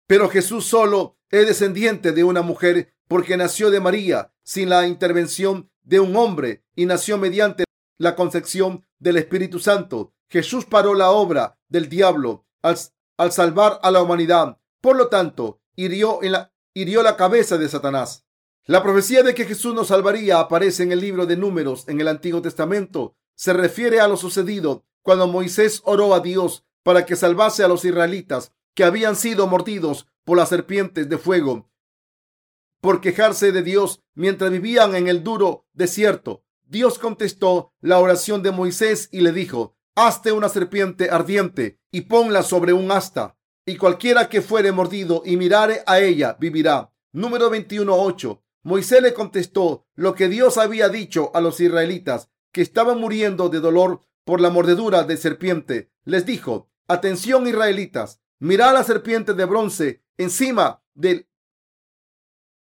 Pero 0.06 0.28
Jesús 0.28 0.66
solo 0.66 1.18
es 1.30 1.46
descendiente 1.46 2.12
de 2.12 2.24
una 2.24 2.42
mujer 2.42 2.94
porque 3.06 3.36
nació 3.36 3.70
de 3.70 3.80
María 3.80 4.32
sin 4.42 4.68
la 4.68 4.86
intervención 4.86 5.70
de 5.82 6.00
un 6.00 6.16
hombre 6.16 6.64
y 6.74 6.86
nació 6.86 7.18
mediante 7.18 7.64
la 7.98 8.14
concepción 8.14 8.86
del 8.98 9.16
Espíritu 9.16 9.58
Santo. 9.58 10.14
Jesús 10.28 10.64
paró 10.66 10.94
la 10.94 11.10
obra 11.10 11.58
del 11.68 11.88
diablo 11.88 12.46
al, 12.62 12.76
al 13.16 13.32
salvar 13.32 13.80
a 13.82 13.90
la 13.90 14.02
humanidad. 14.02 14.58
Por 14.80 14.96
lo 14.96 15.08
tanto, 15.08 15.60
hirió, 15.76 16.22
en 16.22 16.32
la, 16.32 16.52
hirió 16.74 17.02
la 17.02 17.16
cabeza 17.16 17.56
de 17.56 17.68
Satanás. 17.68 18.26
La 18.68 18.84
profecía 18.84 19.24
de 19.24 19.34
que 19.34 19.46
Jesús 19.46 19.74
nos 19.74 19.88
salvaría 19.88 20.38
aparece 20.38 20.84
en 20.84 20.92
el 20.92 21.00
libro 21.00 21.26
de 21.26 21.36
Números 21.36 21.82
en 21.88 22.00
el 22.00 22.06
Antiguo 22.06 22.40
Testamento. 22.40 23.16
Se 23.34 23.52
refiere 23.52 24.00
a 24.00 24.06
lo 24.06 24.16
sucedido 24.16 24.84
cuando 25.02 25.26
Moisés 25.26 25.82
oró 25.84 26.14
a 26.14 26.20
Dios 26.20 26.64
para 26.84 27.04
que 27.04 27.16
salvase 27.16 27.64
a 27.64 27.68
los 27.68 27.84
israelitas 27.84 28.52
que 28.74 28.84
habían 28.84 29.16
sido 29.16 29.48
mordidos 29.48 30.06
por 30.22 30.36
las 30.36 30.50
serpientes 30.50 31.08
de 31.08 31.18
fuego 31.18 31.68
por 32.80 33.00
quejarse 33.00 33.52
de 33.52 33.62
Dios 33.62 34.02
mientras 34.14 34.50
vivían 34.50 34.94
en 34.94 35.08
el 35.08 35.24
duro 35.24 35.66
desierto. 35.72 36.44
Dios 36.64 36.98
contestó 36.98 37.72
la 37.80 37.98
oración 37.98 38.42
de 38.42 38.52
Moisés 38.52 39.08
y 39.10 39.20
le 39.20 39.32
dijo, 39.32 39.76
hazte 39.94 40.32
una 40.32 40.48
serpiente 40.48 41.10
ardiente 41.10 41.80
y 41.90 42.02
ponla 42.02 42.42
sobre 42.42 42.72
un 42.72 42.92
asta, 42.92 43.36
y 43.64 43.76
cualquiera 43.76 44.28
que 44.28 44.42
fuere 44.42 44.70
mordido 44.70 45.22
y 45.24 45.36
mirare 45.36 45.82
a 45.86 46.00
ella 46.00 46.36
vivirá. 46.38 46.92
Número 47.12 47.50
21.8. 47.50 48.40
Moisés 48.62 49.02
le 49.02 49.14
contestó 49.14 49.86
lo 49.94 50.14
que 50.14 50.28
Dios 50.28 50.58
había 50.58 50.88
dicho 50.88 51.30
a 51.34 51.40
los 51.40 51.60
israelitas, 51.60 52.30
que 52.52 52.62
estaban 52.62 52.98
muriendo 52.98 53.48
de 53.48 53.60
dolor 53.60 54.02
por 54.24 54.40
la 54.40 54.50
mordedura 54.50 55.04
de 55.04 55.16
serpiente. 55.16 55.90
Les 56.04 56.26
dijo, 56.26 56.68
atención 56.86 57.46
israelitas, 57.46 58.20
mirad 58.38 58.74
la 58.74 58.84
serpiente 58.84 59.34
de 59.34 59.44
bronce 59.44 60.02
encima 60.16 60.82
del 60.94 61.28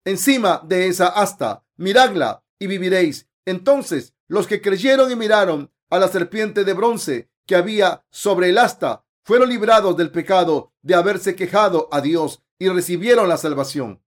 encima 0.05 0.61
de 0.65 0.87
esa 0.87 1.07
asta, 1.07 1.65
miradla 1.75 2.43
y 2.59 2.67
viviréis. 2.67 3.27
Entonces 3.45 4.13
los 4.27 4.47
que 4.47 4.61
creyeron 4.61 5.11
y 5.11 5.15
miraron 5.15 5.71
a 5.89 5.99
la 5.99 6.07
serpiente 6.07 6.63
de 6.63 6.73
bronce 6.73 7.29
que 7.45 7.55
había 7.55 8.05
sobre 8.11 8.49
el 8.49 8.57
asta 8.57 9.05
fueron 9.23 9.49
librados 9.49 9.97
del 9.97 10.11
pecado 10.11 10.73
de 10.81 10.95
haberse 10.95 11.35
quejado 11.35 11.89
a 11.91 12.01
Dios 12.01 12.41
y 12.59 12.69
recibieron 12.69 13.27
la 13.27 13.37
salvación. 13.37 14.01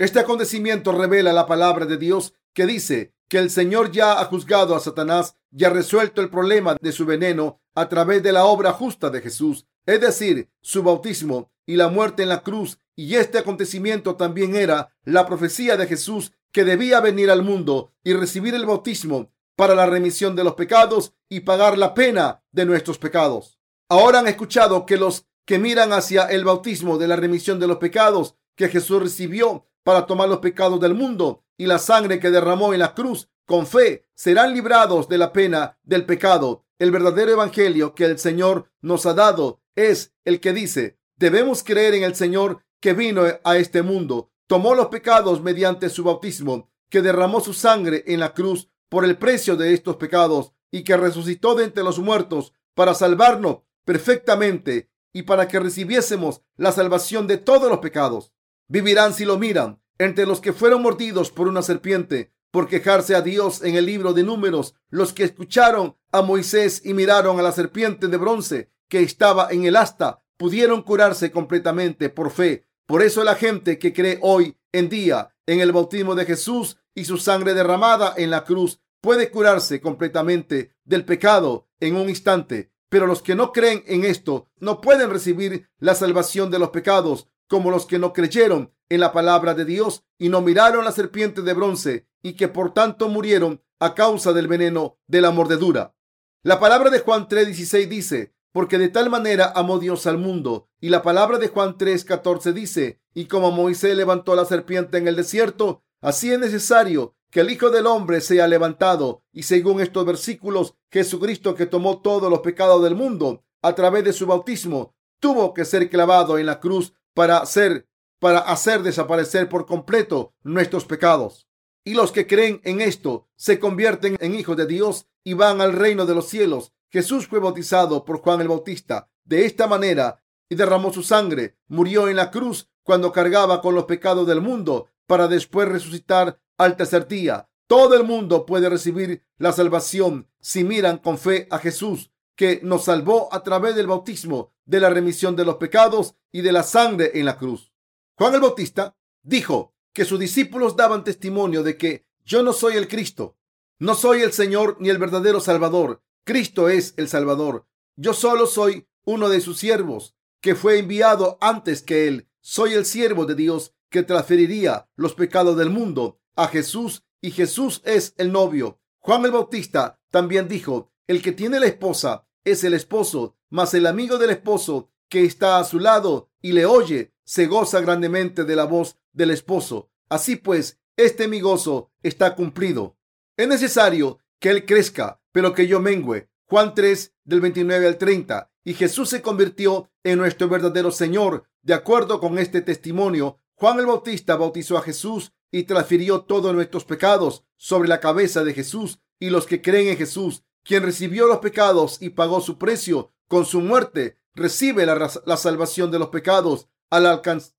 Este 0.00 0.18
acontecimiento 0.18 0.92
revela 0.92 1.30
la 1.34 1.44
palabra 1.44 1.84
de 1.84 1.98
Dios 1.98 2.32
que 2.54 2.64
dice 2.64 3.12
que 3.28 3.36
el 3.36 3.50
Señor 3.50 3.92
ya 3.92 4.18
ha 4.18 4.24
juzgado 4.24 4.74
a 4.74 4.80
Satanás 4.80 5.36
y 5.54 5.62
ha 5.64 5.68
resuelto 5.68 6.22
el 6.22 6.30
problema 6.30 6.74
de 6.80 6.92
su 6.92 7.04
veneno 7.04 7.60
a 7.74 7.90
través 7.90 8.22
de 8.22 8.32
la 8.32 8.46
obra 8.46 8.72
justa 8.72 9.10
de 9.10 9.20
Jesús, 9.20 9.66
es 9.84 10.00
decir, 10.00 10.48
su 10.62 10.82
bautismo 10.82 11.52
y 11.66 11.76
la 11.76 11.88
muerte 11.88 12.22
en 12.22 12.30
la 12.30 12.42
cruz 12.42 12.78
y 12.96 13.16
este 13.16 13.36
acontecimiento 13.36 14.16
también 14.16 14.56
era 14.56 14.96
la 15.04 15.26
profecía 15.26 15.76
de 15.76 15.86
Jesús 15.86 16.32
que 16.50 16.64
debía 16.64 17.00
venir 17.00 17.30
al 17.30 17.42
mundo 17.42 17.92
y 18.02 18.14
recibir 18.14 18.54
el 18.54 18.64
bautismo 18.64 19.30
para 19.54 19.74
la 19.74 19.84
remisión 19.84 20.34
de 20.34 20.44
los 20.44 20.54
pecados 20.54 21.12
y 21.28 21.40
pagar 21.40 21.76
la 21.76 21.92
pena 21.92 22.42
de 22.52 22.64
nuestros 22.64 22.96
pecados. 22.96 23.58
Ahora 23.90 24.20
han 24.20 24.28
escuchado 24.28 24.86
que 24.86 24.96
los 24.96 25.26
que 25.44 25.58
miran 25.58 25.92
hacia 25.92 26.24
el 26.24 26.46
bautismo 26.46 26.96
de 26.96 27.06
la 27.06 27.16
remisión 27.16 27.60
de 27.60 27.66
los 27.66 27.76
pecados 27.76 28.36
que 28.56 28.70
Jesús 28.70 29.02
recibió 29.02 29.66
para 29.90 30.06
tomar 30.06 30.28
los 30.28 30.38
pecados 30.38 30.78
del 30.78 30.94
mundo 30.94 31.42
y 31.58 31.66
la 31.66 31.80
sangre 31.80 32.20
que 32.20 32.30
derramó 32.30 32.72
en 32.72 32.78
la 32.78 32.94
cruz 32.94 33.28
con 33.44 33.66
fe 33.66 34.06
serán 34.14 34.54
librados 34.54 35.08
de 35.08 35.18
la 35.18 35.32
pena 35.32 35.80
del 35.82 36.06
pecado. 36.06 36.64
El 36.78 36.92
verdadero 36.92 37.32
evangelio 37.32 37.92
que 37.92 38.04
el 38.04 38.16
Señor 38.20 38.70
nos 38.82 39.04
ha 39.04 39.14
dado 39.14 39.60
es 39.74 40.14
el 40.24 40.38
que 40.38 40.52
dice, 40.52 41.00
debemos 41.16 41.64
creer 41.64 41.94
en 41.94 42.04
el 42.04 42.14
Señor 42.14 42.62
que 42.78 42.92
vino 42.92 43.22
a 43.42 43.56
este 43.56 43.82
mundo, 43.82 44.30
tomó 44.46 44.76
los 44.76 44.86
pecados 44.86 45.42
mediante 45.42 45.88
su 45.88 46.04
bautismo, 46.04 46.70
que 46.88 47.02
derramó 47.02 47.40
su 47.40 47.52
sangre 47.52 48.04
en 48.06 48.20
la 48.20 48.32
cruz 48.32 48.68
por 48.88 49.04
el 49.04 49.18
precio 49.18 49.56
de 49.56 49.74
estos 49.74 49.96
pecados 49.96 50.52
y 50.70 50.84
que 50.84 50.96
resucitó 50.96 51.56
de 51.56 51.64
entre 51.64 51.82
los 51.82 51.98
muertos 51.98 52.52
para 52.74 52.94
salvarnos 52.94 53.62
perfectamente 53.84 54.88
y 55.12 55.22
para 55.22 55.48
que 55.48 55.58
recibiésemos 55.58 56.42
la 56.56 56.70
salvación 56.70 57.26
de 57.26 57.38
todos 57.38 57.68
los 57.68 57.80
pecados. 57.80 58.32
Vivirán 58.70 59.12
si 59.12 59.26
lo 59.26 59.38
miran 59.38 59.82
entre 59.98 60.24
los 60.24 60.40
que 60.40 60.54
fueron 60.54 60.80
mordidos 60.80 61.30
por 61.30 61.46
una 61.46 61.60
serpiente 61.60 62.32
por 62.50 62.66
quejarse 62.66 63.14
a 63.14 63.20
Dios 63.20 63.62
en 63.62 63.76
el 63.76 63.84
libro 63.84 64.14
de 64.14 64.22
números, 64.22 64.74
los 64.88 65.12
que 65.12 65.24
escucharon 65.24 65.98
a 66.10 66.22
Moisés 66.22 66.80
y 66.82 66.94
miraron 66.94 67.38
a 67.38 67.42
la 67.42 67.52
serpiente 67.52 68.08
de 68.08 68.16
bronce 68.16 68.72
que 68.88 69.02
estaba 69.02 69.48
en 69.50 69.66
el 69.66 69.76
asta, 69.76 70.24
pudieron 70.38 70.82
curarse 70.82 71.30
completamente 71.30 72.08
por 72.08 72.30
fe 72.30 72.70
por 72.90 73.02
eso 73.02 73.22
la 73.22 73.36
gente 73.36 73.78
que 73.78 73.92
cree 73.92 74.18
hoy 74.20 74.58
en 74.72 74.88
día 74.88 75.32
en 75.46 75.60
el 75.60 75.70
bautismo 75.70 76.16
de 76.16 76.26
Jesús 76.26 76.76
y 76.92 77.04
su 77.04 77.18
sangre 77.18 77.54
derramada 77.54 78.14
en 78.16 78.30
la 78.30 78.42
cruz 78.42 78.80
puede 79.00 79.30
curarse 79.30 79.80
completamente 79.80 80.74
del 80.82 81.04
pecado 81.04 81.68
en 81.78 81.94
un 81.94 82.08
instante. 82.08 82.72
Pero 82.88 83.06
los 83.06 83.22
que 83.22 83.36
no 83.36 83.52
creen 83.52 83.84
en 83.86 84.04
esto 84.04 84.48
no 84.58 84.80
pueden 84.80 85.08
recibir 85.08 85.68
la 85.78 85.94
salvación 85.94 86.50
de 86.50 86.58
los 86.58 86.70
pecados 86.70 87.28
como 87.50 87.72
los 87.72 87.84
que 87.84 87.98
no 87.98 88.12
creyeron 88.12 88.72
en 88.88 89.00
la 89.00 89.12
palabra 89.12 89.54
de 89.54 89.64
Dios 89.64 90.04
y 90.18 90.28
no 90.28 90.40
miraron 90.40 90.84
la 90.84 90.92
serpiente 90.92 91.42
de 91.42 91.52
bronce 91.52 92.06
y 92.22 92.34
que 92.34 92.46
por 92.46 92.72
tanto 92.72 93.08
murieron 93.08 93.60
a 93.80 93.94
causa 93.94 94.32
del 94.32 94.46
veneno 94.46 94.98
de 95.08 95.20
la 95.20 95.32
mordedura. 95.32 95.96
La 96.44 96.60
palabra 96.60 96.90
de 96.90 97.00
Juan 97.00 97.26
3:16 97.26 97.88
dice, 97.88 98.34
porque 98.52 98.78
de 98.78 98.88
tal 98.88 99.10
manera 99.10 99.52
amó 99.54 99.80
Dios 99.80 100.06
al 100.06 100.16
mundo. 100.16 100.68
Y 100.80 100.90
la 100.90 101.02
palabra 101.02 101.38
de 101.38 101.48
Juan 101.48 101.76
3:14 101.76 102.52
dice, 102.52 103.00
y 103.14 103.24
como 103.24 103.50
Moisés 103.50 103.96
levantó 103.96 104.36
la 104.36 104.44
serpiente 104.44 104.98
en 104.98 105.08
el 105.08 105.16
desierto, 105.16 105.82
así 106.00 106.32
es 106.32 106.38
necesario 106.38 107.16
que 107.32 107.40
el 107.40 107.50
Hijo 107.50 107.70
del 107.70 107.86
Hombre 107.86 108.20
sea 108.20 108.46
levantado. 108.46 109.24
Y 109.32 109.42
según 109.42 109.80
estos 109.80 110.06
versículos, 110.06 110.76
Jesucristo 110.92 111.56
que 111.56 111.66
tomó 111.66 112.00
todos 112.00 112.30
los 112.30 112.40
pecados 112.40 112.80
del 112.84 112.94
mundo 112.94 113.42
a 113.60 113.74
través 113.74 114.04
de 114.04 114.12
su 114.12 114.26
bautismo, 114.26 114.94
tuvo 115.18 115.52
que 115.52 115.64
ser 115.64 115.90
clavado 115.90 116.38
en 116.38 116.46
la 116.46 116.60
cruz 116.60 116.94
para 117.14 117.38
hacer, 117.38 117.88
para 118.18 118.38
hacer 118.38 118.82
desaparecer 118.82 119.48
por 119.48 119.66
completo 119.66 120.34
nuestros 120.42 120.84
pecados. 120.84 121.48
Y 121.84 121.94
los 121.94 122.12
que 122.12 122.26
creen 122.26 122.60
en 122.64 122.80
esto 122.80 123.28
se 123.36 123.58
convierten 123.58 124.16
en 124.20 124.34
hijos 124.34 124.56
de 124.56 124.66
Dios 124.66 125.06
y 125.24 125.34
van 125.34 125.60
al 125.60 125.72
reino 125.72 126.06
de 126.06 126.14
los 126.14 126.28
cielos 126.28 126.72
Jesús 126.90 127.28
fue 127.28 127.38
bautizado 127.38 128.04
por 128.04 128.18
Juan 128.18 128.40
el 128.40 128.48
Bautista 128.48 129.08
de 129.24 129.46
esta 129.46 129.68
manera 129.68 130.22
y 130.48 130.56
derramó 130.56 130.92
su 130.92 131.02
sangre. 131.04 131.56
Murió 131.68 132.08
en 132.08 132.16
la 132.16 132.30
cruz 132.32 132.68
cuando 132.82 133.12
cargaba 133.12 133.60
con 133.60 133.74
los 133.76 133.84
pecados 133.84 134.26
del 134.26 134.40
mundo 134.40 134.88
para 135.06 135.28
después 135.28 135.68
resucitar 135.68 136.40
al 136.58 136.76
tercer 136.76 137.06
día. 137.06 137.48
Todo 137.68 137.94
el 137.94 138.02
mundo 138.02 138.44
puede 138.44 138.68
recibir 138.68 139.22
la 139.38 139.52
salvación 139.52 140.28
si 140.40 140.64
miran 140.64 140.98
con 140.98 141.16
fe 141.16 141.46
a 141.50 141.58
Jesús, 141.58 142.10
que 142.34 142.60
nos 142.64 142.84
salvó 142.84 143.32
a 143.32 143.44
través 143.44 143.76
del 143.76 143.86
bautismo, 143.86 144.52
de 144.70 144.78
la 144.78 144.88
remisión 144.88 145.34
de 145.34 145.44
los 145.44 145.56
pecados 145.56 146.14
y 146.30 146.42
de 146.42 146.52
la 146.52 146.62
sangre 146.62 147.10
en 147.14 147.26
la 147.26 147.36
cruz. 147.36 147.72
Juan 148.16 148.34
el 148.34 148.40
Bautista 148.40 148.96
dijo 149.22 149.74
que 149.92 150.04
sus 150.04 150.20
discípulos 150.20 150.76
daban 150.76 151.02
testimonio 151.02 151.64
de 151.64 151.76
que 151.76 152.06
yo 152.24 152.44
no 152.44 152.52
soy 152.52 152.76
el 152.76 152.86
Cristo, 152.86 153.36
no 153.80 153.96
soy 153.96 154.20
el 154.20 154.32
Señor 154.32 154.76
ni 154.78 154.88
el 154.88 154.98
verdadero 154.98 155.40
Salvador. 155.40 156.04
Cristo 156.24 156.68
es 156.68 156.94
el 156.98 157.08
Salvador. 157.08 157.66
Yo 157.96 158.14
solo 158.14 158.46
soy 158.46 158.86
uno 159.04 159.28
de 159.28 159.40
sus 159.40 159.58
siervos 159.58 160.14
que 160.40 160.54
fue 160.54 160.78
enviado 160.78 161.36
antes 161.40 161.82
que 161.82 162.06
él. 162.06 162.28
Soy 162.40 162.74
el 162.74 162.84
siervo 162.84 163.26
de 163.26 163.34
Dios 163.34 163.74
que 163.88 164.04
transferiría 164.04 164.88
los 164.94 165.14
pecados 165.14 165.56
del 165.56 165.70
mundo 165.70 166.20
a 166.36 166.46
Jesús 166.46 167.02
y 167.20 167.32
Jesús 167.32 167.82
es 167.84 168.14
el 168.18 168.30
novio. 168.30 168.78
Juan 169.00 169.24
el 169.24 169.32
Bautista 169.32 169.98
también 170.10 170.46
dijo, 170.46 170.92
el 171.08 171.22
que 171.22 171.32
tiene 171.32 171.58
la 171.58 171.66
esposa 171.66 172.28
es 172.44 172.62
el 172.62 172.74
esposo, 172.74 173.36
mas 173.50 173.74
el 173.74 173.86
amigo 173.86 174.16
del 174.16 174.30
esposo 174.30 174.90
que 175.08 175.24
está 175.24 175.58
a 175.58 175.64
su 175.64 175.78
lado 175.80 176.30
y 176.40 176.52
le 176.52 176.64
oye, 176.64 177.12
se 177.24 177.46
goza 177.46 177.80
grandemente 177.80 178.44
de 178.44 178.56
la 178.56 178.64
voz 178.64 178.96
del 179.12 179.30
esposo. 179.30 179.90
Así 180.08 180.36
pues, 180.36 180.80
este 180.96 181.28
mi 181.28 181.40
gozo 181.40 181.92
está 182.02 182.34
cumplido. 182.34 182.96
Es 183.36 183.48
necesario 183.48 184.18
que 184.38 184.50
Él 184.50 184.64
crezca, 184.64 185.20
pero 185.32 185.52
que 185.52 185.66
yo 185.66 185.80
mengüe. 185.80 186.28
Juan 186.46 186.74
3 186.74 187.14
del 187.24 187.40
29 187.40 187.86
al 187.86 187.98
30. 187.98 188.50
Y 188.64 188.74
Jesús 188.74 189.08
se 189.08 189.22
convirtió 189.22 189.90
en 190.02 190.18
nuestro 190.18 190.48
verdadero 190.48 190.90
Señor. 190.90 191.44
De 191.62 191.74
acuerdo 191.74 192.20
con 192.20 192.38
este 192.38 192.62
testimonio, 192.62 193.38
Juan 193.54 193.78
el 193.78 193.86
Bautista 193.86 194.36
bautizó 194.36 194.78
a 194.78 194.82
Jesús 194.82 195.32
y 195.52 195.64
transfirió 195.64 196.22
todos 196.22 196.54
nuestros 196.54 196.84
pecados 196.84 197.44
sobre 197.56 197.88
la 197.88 198.00
cabeza 198.00 198.44
de 198.44 198.54
Jesús 198.54 199.00
y 199.18 199.30
los 199.30 199.46
que 199.46 199.60
creen 199.60 199.88
en 199.88 199.96
Jesús, 199.96 200.44
quien 200.64 200.82
recibió 200.82 201.26
los 201.26 201.38
pecados 201.38 202.00
y 202.00 202.10
pagó 202.10 202.40
su 202.40 202.58
precio 202.58 203.12
con 203.30 203.46
su 203.46 203.60
muerte, 203.60 204.18
recibe 204.34 204.84
la, 204.84 205.36
salvación 205.36 205.92
de 205.92 206.00
los 206.00 206.08
pecados 206.08 206.66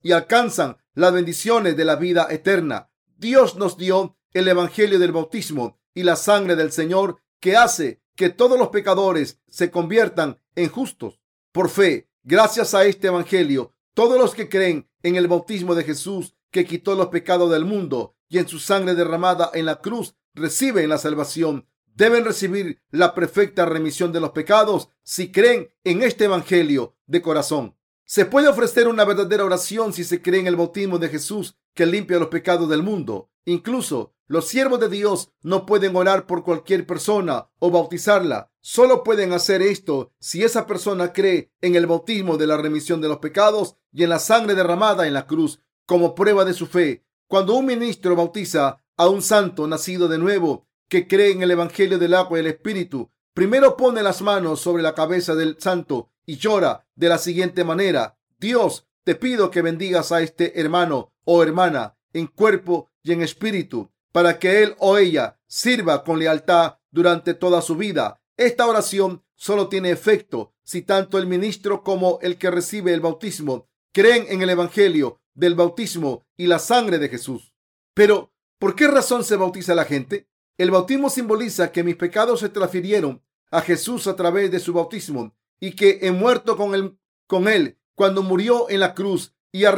y 0.01 0.11
alcanzan 0.11 0.75
las 0.95 1.13
bendiciones 1.13 1.77
de 1.77 1.85
la 1.85 1.95
vida 1.95 2.27
eterna. 2.29 2.91
Dios 3.15 3.55
nos 3.55 3.77
dio 3.77 4.17
el 4.33 4.49
Evangelio 4.49 4.99
del 4.99 5.13
bautismo 5.13 5.79
y 5.93 6.03
la 6.03 6.17
sangre 6.17 6.57
del 6.57 6.73
Señor 6.73 7.21
que 7.39 7.55
hace 7.55 8.01
que 8.17 8.27
todos 8.27 8.59
los 8.59 8.67
pecadores 8.67 9.39
se 9.47 9.71
conviertan 9.71 10.41
en 10.55 10.67
justos. 10.67 11.21
Por 11.53 11.69
fe, 11.69 12.09
gracias 12.21 12.73
a 12.73 12.83
este 12.83 13.07
Evangelio, 13.07 13.73
todos 13.93 14.19
los 14.19 14.35
que 14.35 14.49
creen 14.49 14.89
en 15.03 15.15
el 15.15 15.29
bautismo 15.29 15.73
de 15.73 15.85
Jesús 15.85 16.35
que 16.51 16.65
quitó 16.65 16.95
los 16.95 17.07
pecados 17.07 17.49
del 17.49 17.63
mundo 17.63 18.17
y 18.27 18.39
en 18.39 18.47
su 18.49 18.59
sangre 18.59 18.93
derramada 18.93 19.49
en 19.53 19.65
la 19.65 19.77
cruz 19.77 20.15
reciben 20.33 20.89
la 20.89 20.97
salvación. 20.97 21.65
Deben 21.95 22.25
recibir 22.25 22.81
la 22.89 23.13
perfecta 23.13 23.65
remisión 23.65 24.11
de 24.11 24.19
los 24.19 24.31
pecados 24.31 24.89
si 25.03 25.31
creen 25.31 25.73
en 25.83 26.03
este 26.03 26.25
Evangelio 26.25 26.95
de 27.05 27.21
corazón. 27.21 27.75
Se 28.05 28.25
puede 28.25 28.47
ofrecer 28.47 28.87
una 28.87 29.05
verdadera 29.05 29.45
oración 29.45 29.93
si 29.93 30.03
se 30.03 30.21
cree 30.21 30.39
en 30.39 30.47
el 30.47 30.55
bautismo 30.55 30.99
de 30.99 31.09
Jesús 31.09 31.57
que 31.73 31.85
limpia 31.85 32.19
los 32.19 32.27
pecados 32.27 32.67
del 32.69 32.83
mundo. 32.83 33.29
Incluso 33.45 34.13
los 34.27 34.47
siervos 34.47 34.79
de 34.79 34.89
Dios 34.89 35.31
no 35.41 35.65
pueden 35.65 35.95
orar 35.95 36.25
por 36.25 36.43
cualquier 36.43 36.85
persona 36.85 37.49
o 37.59 37.71
bautizarla. 37.71 38.51
Solo 38.61 39.03
pueden 39.03 39.33
hacer 39.33 39.61
esto 39.61 40.13
si 40.19 40.43
esa 40.43 40.67
persona 40.67 41.13
cree 41.13 41.51
en 41.61 41.75
el 41.75 41.87
bautismo 41.87 42.37
de 42.37 42.47
la 42.47 42.57
remisión 42.57 43.01
de 43.01 43.09
los 43.09 43.17
pecados 43.17 43.75
y 43.91 44.03
en 44.03 44.09
la 44.09 44.19
sangre 44.19 44.55
derramada 44.55 45.07
en 45.07 45.13
la 45.13 45.27
cruz 45.27 45.59
como 45.85 46.15
prueba 46.15 46.45
de 46.45 46.53
su 46.53 46.67
fe. 46.67 47.05
Cuando 47.27 47.55
un 47.55 47.65
ministro 47.65 48.15
bautiza 48.15 48.81
a 48.97 49.07
un 49.07 49.21
santo 49.21 49.67
nacido 49.67 50.07
de 50.07 50.17
nuevo 50.17 50.67
que 50.91 51.07
cree 51.07 51.31
en 51.31 51.41
el 51.41 51.51
Evangelio 51.51 51.97
del 51.97 52.13
agua 52.13 52.37
y 52.37 52.41
el 52.41 52.47
Espíritu, 52.47 53.09
primero 53.33 53.77
pone 53.77 54.03
las 54.03 54.21
manos 54.21 54.59
sobre 54.59 54.83
la 54.83 54.93
cabeza 54.93 55.35
del 55.35 55.55
santo 55.57 56.11
y 56.25 56.35
llora 56.35 56.85
de 56.95 57.07
la 57.07 57.17
siguiente 57.17 57.63
manera. 57.63 58.17
Dios, 58.37 58.89
te 59.05 59.15
pido 59.15 59.51
que 59.51 59.61
bendigas 59.61 60.11
a 60.11 60.21
este 60.21 60.59
hermano 60.59 61.13
o 61.23 61.43
hermana 61.43 61.95
en 62.11 62.27
cuerpo 62.27 62.89
y 63.03 63.13
en 63.13 63.21
espíritu, 63.21 63.89
para 64.11 64.37
que 64.37 64.63
él 64.63 64.75
o 64.79 64.97
ella 64.97 65.39
sirva 65.47 66.03
con 66.03 66.19
lealtad 66.19 66.79
durante 66.91 67.35
toda 67.35 67.61
su 67.61 67.77
vida. 67.77 68.21
Esta 68.35 68.67
oración 68.67 69.23
solo 69.37 69.69
tiene 69.69 69.91
efecto 69.91 70.51
si 70.61 70.81
tanto 70.81 71.17
el 71.17 71.25
ministro 71.25 71.85
como 71.85 72.19
el 72.21 72.37
que 72.37 72.51
recibe 72.51 72.93
el 72.93 72.99
bautismo 72.99 73.69
creen 73.93 74.25
en 74.27 74.41
el 74.41 74.49
Evangelio 74.49 75.21
del 75.35 75.55
bautismo 75.55 76.25
y 76.35 76.47
la 76.47 76.59
sangre 76.59 76.99
de 76.99 77.07
Jesús. 77.07 77.53
Pero, 77.93 78.33
¿por 78.59 78.75
qué 78.75 78.87
razón 78.87 79.23
se 79.23 79.37
bautiza 79.37 79.73
la 79.73 79.85
gente? 79.85 80.27
El 80.61 80.69
bautismo 80.69 81.09
simboliza 81.09 81.71
que 81.71 81.83
mis 81.83 81.95
pecados 81.95 82.41
se 82.41 82.49
transfirieron 82.49 83.23
a 83.49 83.61
Jesús 83.61 84.05
a 84.05 84.15
través 84.15 84.51
de 84.51 84.59
su 84.59 84.73
bautismo 84.73 85.35
y 85.59 85.71
que 85.71 85.97
he 86.03 86.11
muerto 86.11 86.55
con 86.55 86.75
él, 86.75 86.99
con 87.25 87.47
él 87.47 87.79
cuando 87.95 88.21
murió 88.21 88.69
en 88.69 88.81
la 88.81 88.93
cruz 88.93 89.33
y 89.51 89.65
ha, 89.65 89.75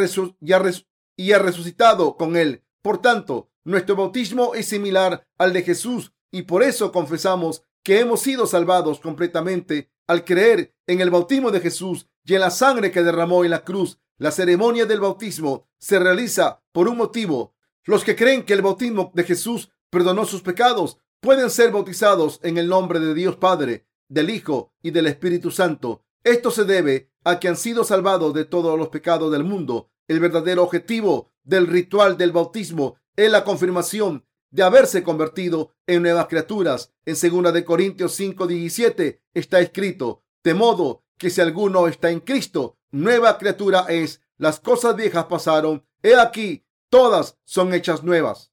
y 1.16 1.32
ha 1.32 1.40
resucitado 1.40 2.18
con 2.18 2.36
él. 2.36 2.66
Por 2.82 3.02
tanto, 3.02 3.50
nuestro 3.64 3.96
bautismo 3.96 4.56
es 4.56 4.66
similar 4.68 5.26
al 5.38 5.54
de 5.54 5.62
Jesús 5.62 6.12
y 6.32 6.42
por 6.42 6.64
eso 6.64 6.92
confesamos 6.92 7.64
que 7.82 8.02
hemos 8.02 8.20
sido 8.20 8.46
salvados 8.46 9.00
completamente 9.00 9.90
al 10.06 10.26
creer 10.26 10.76
en 10.86 11.00
el 11.00 11.12
bautismo 11.12 11.52
de 11.52 11.62
Jesús 11.62 12.10
y 12.26 12.34
en 12.34 12.42
la 12.42 12.52
sangre 12.52 12.92
que 12.92 13.04
derramó 13.04 13.46
en 13.46 13.52
la 13.52 13.64
cruz. 13.64 14.00
La 14.18 14.32
ceremonia 14.32 14.86
del 14.86 15.00
bautismo 15.00 15.70
se 15.80 15.98
realiza 15.98 16.62
por 16.74 16.90
un 16.90 16.98
motivo. 16.98 17.56
Los 17.86 18.04
que 18.04 18.18
creen 18.18 18.44
que 18.44 18.52
el 18.52 18.62
bautismo 18.62 19.14
de 19.14 19.24
Jesús 19.24 19.70
perdonó 19.94 20.26
sus 20.26 20.42
pecados 20.42 20.98
pueden 21.22 21.52
ser 21.52 21.72
bautizados 21.72 22.40
en 22.42 22.58
el 22.58 22.68
nombre 22.68 23.00
de 23.00 23.14
Dios 23.14 23.36
Padre, 23.36 23.86
del 24.10 24.32
Hijo 24.32 24.74
y 24.82 24.90
del 24.90 25.06
Espíritu 25.06 25.52
Santo. 25.52 26.04
Esto 26.24 26.50
se 26.50 26.64
debe 26.64 27.12
a 27.24 27.40
que 27.40 27.48
han 27.48 27.56
sido 27.56 27.84
salvados 27.84 28.34
de 28.34 28.44
todos 28.44 28.76
los 28.76 28.88
pecados 28.88 29.32
del 29.32 29.44
mundo. 29.44 29.92
El 30.08 30.20
verdadero 30.20 30.64
objetivo 30.64 31.32
del 31.44 31.68
ritual 31.68 32.18
del 32.18 32.32
bautismo 32.32 32.96
es 33.16 33.30
la 33.30 33.44
confirmación 33.44 34.26
de 34.50 34.64
haberse 34.64 35.04
convertido 35.04 35.76
en 35.86 36.02
nuevas 36.02 36.26
criaturas. 36.26 36.92
En 37.06 37.14
2 37.14 37.54
de 37.54 37.64
Corintios 37.64 38.20
5:17 38.20 39.22
está 39.36 39.60
escrito, 39.60 40.24
de 40.44 40.56
modo 40.56 41.04
que 41.20 41.30
si 41.30 41.40
alguno 41.40 41.88
está 41.88 42.10
en 42.10 42.22
Cristo, 42.22 42.80
nueva 42.90 43.38
criatura 43.38 43.86
es. 43.90 44.22
Las 44.38 44.60
cosas 44.60 44.96
viejas 44.96 45.26
pasaron, 45.26 45.86
he 46.02 46.16
aquí, 46.16 46.66
todas 46.90 47.38
son 47.46 47.76
hechas 47.76 48.04
nuevas. 48.04 48.53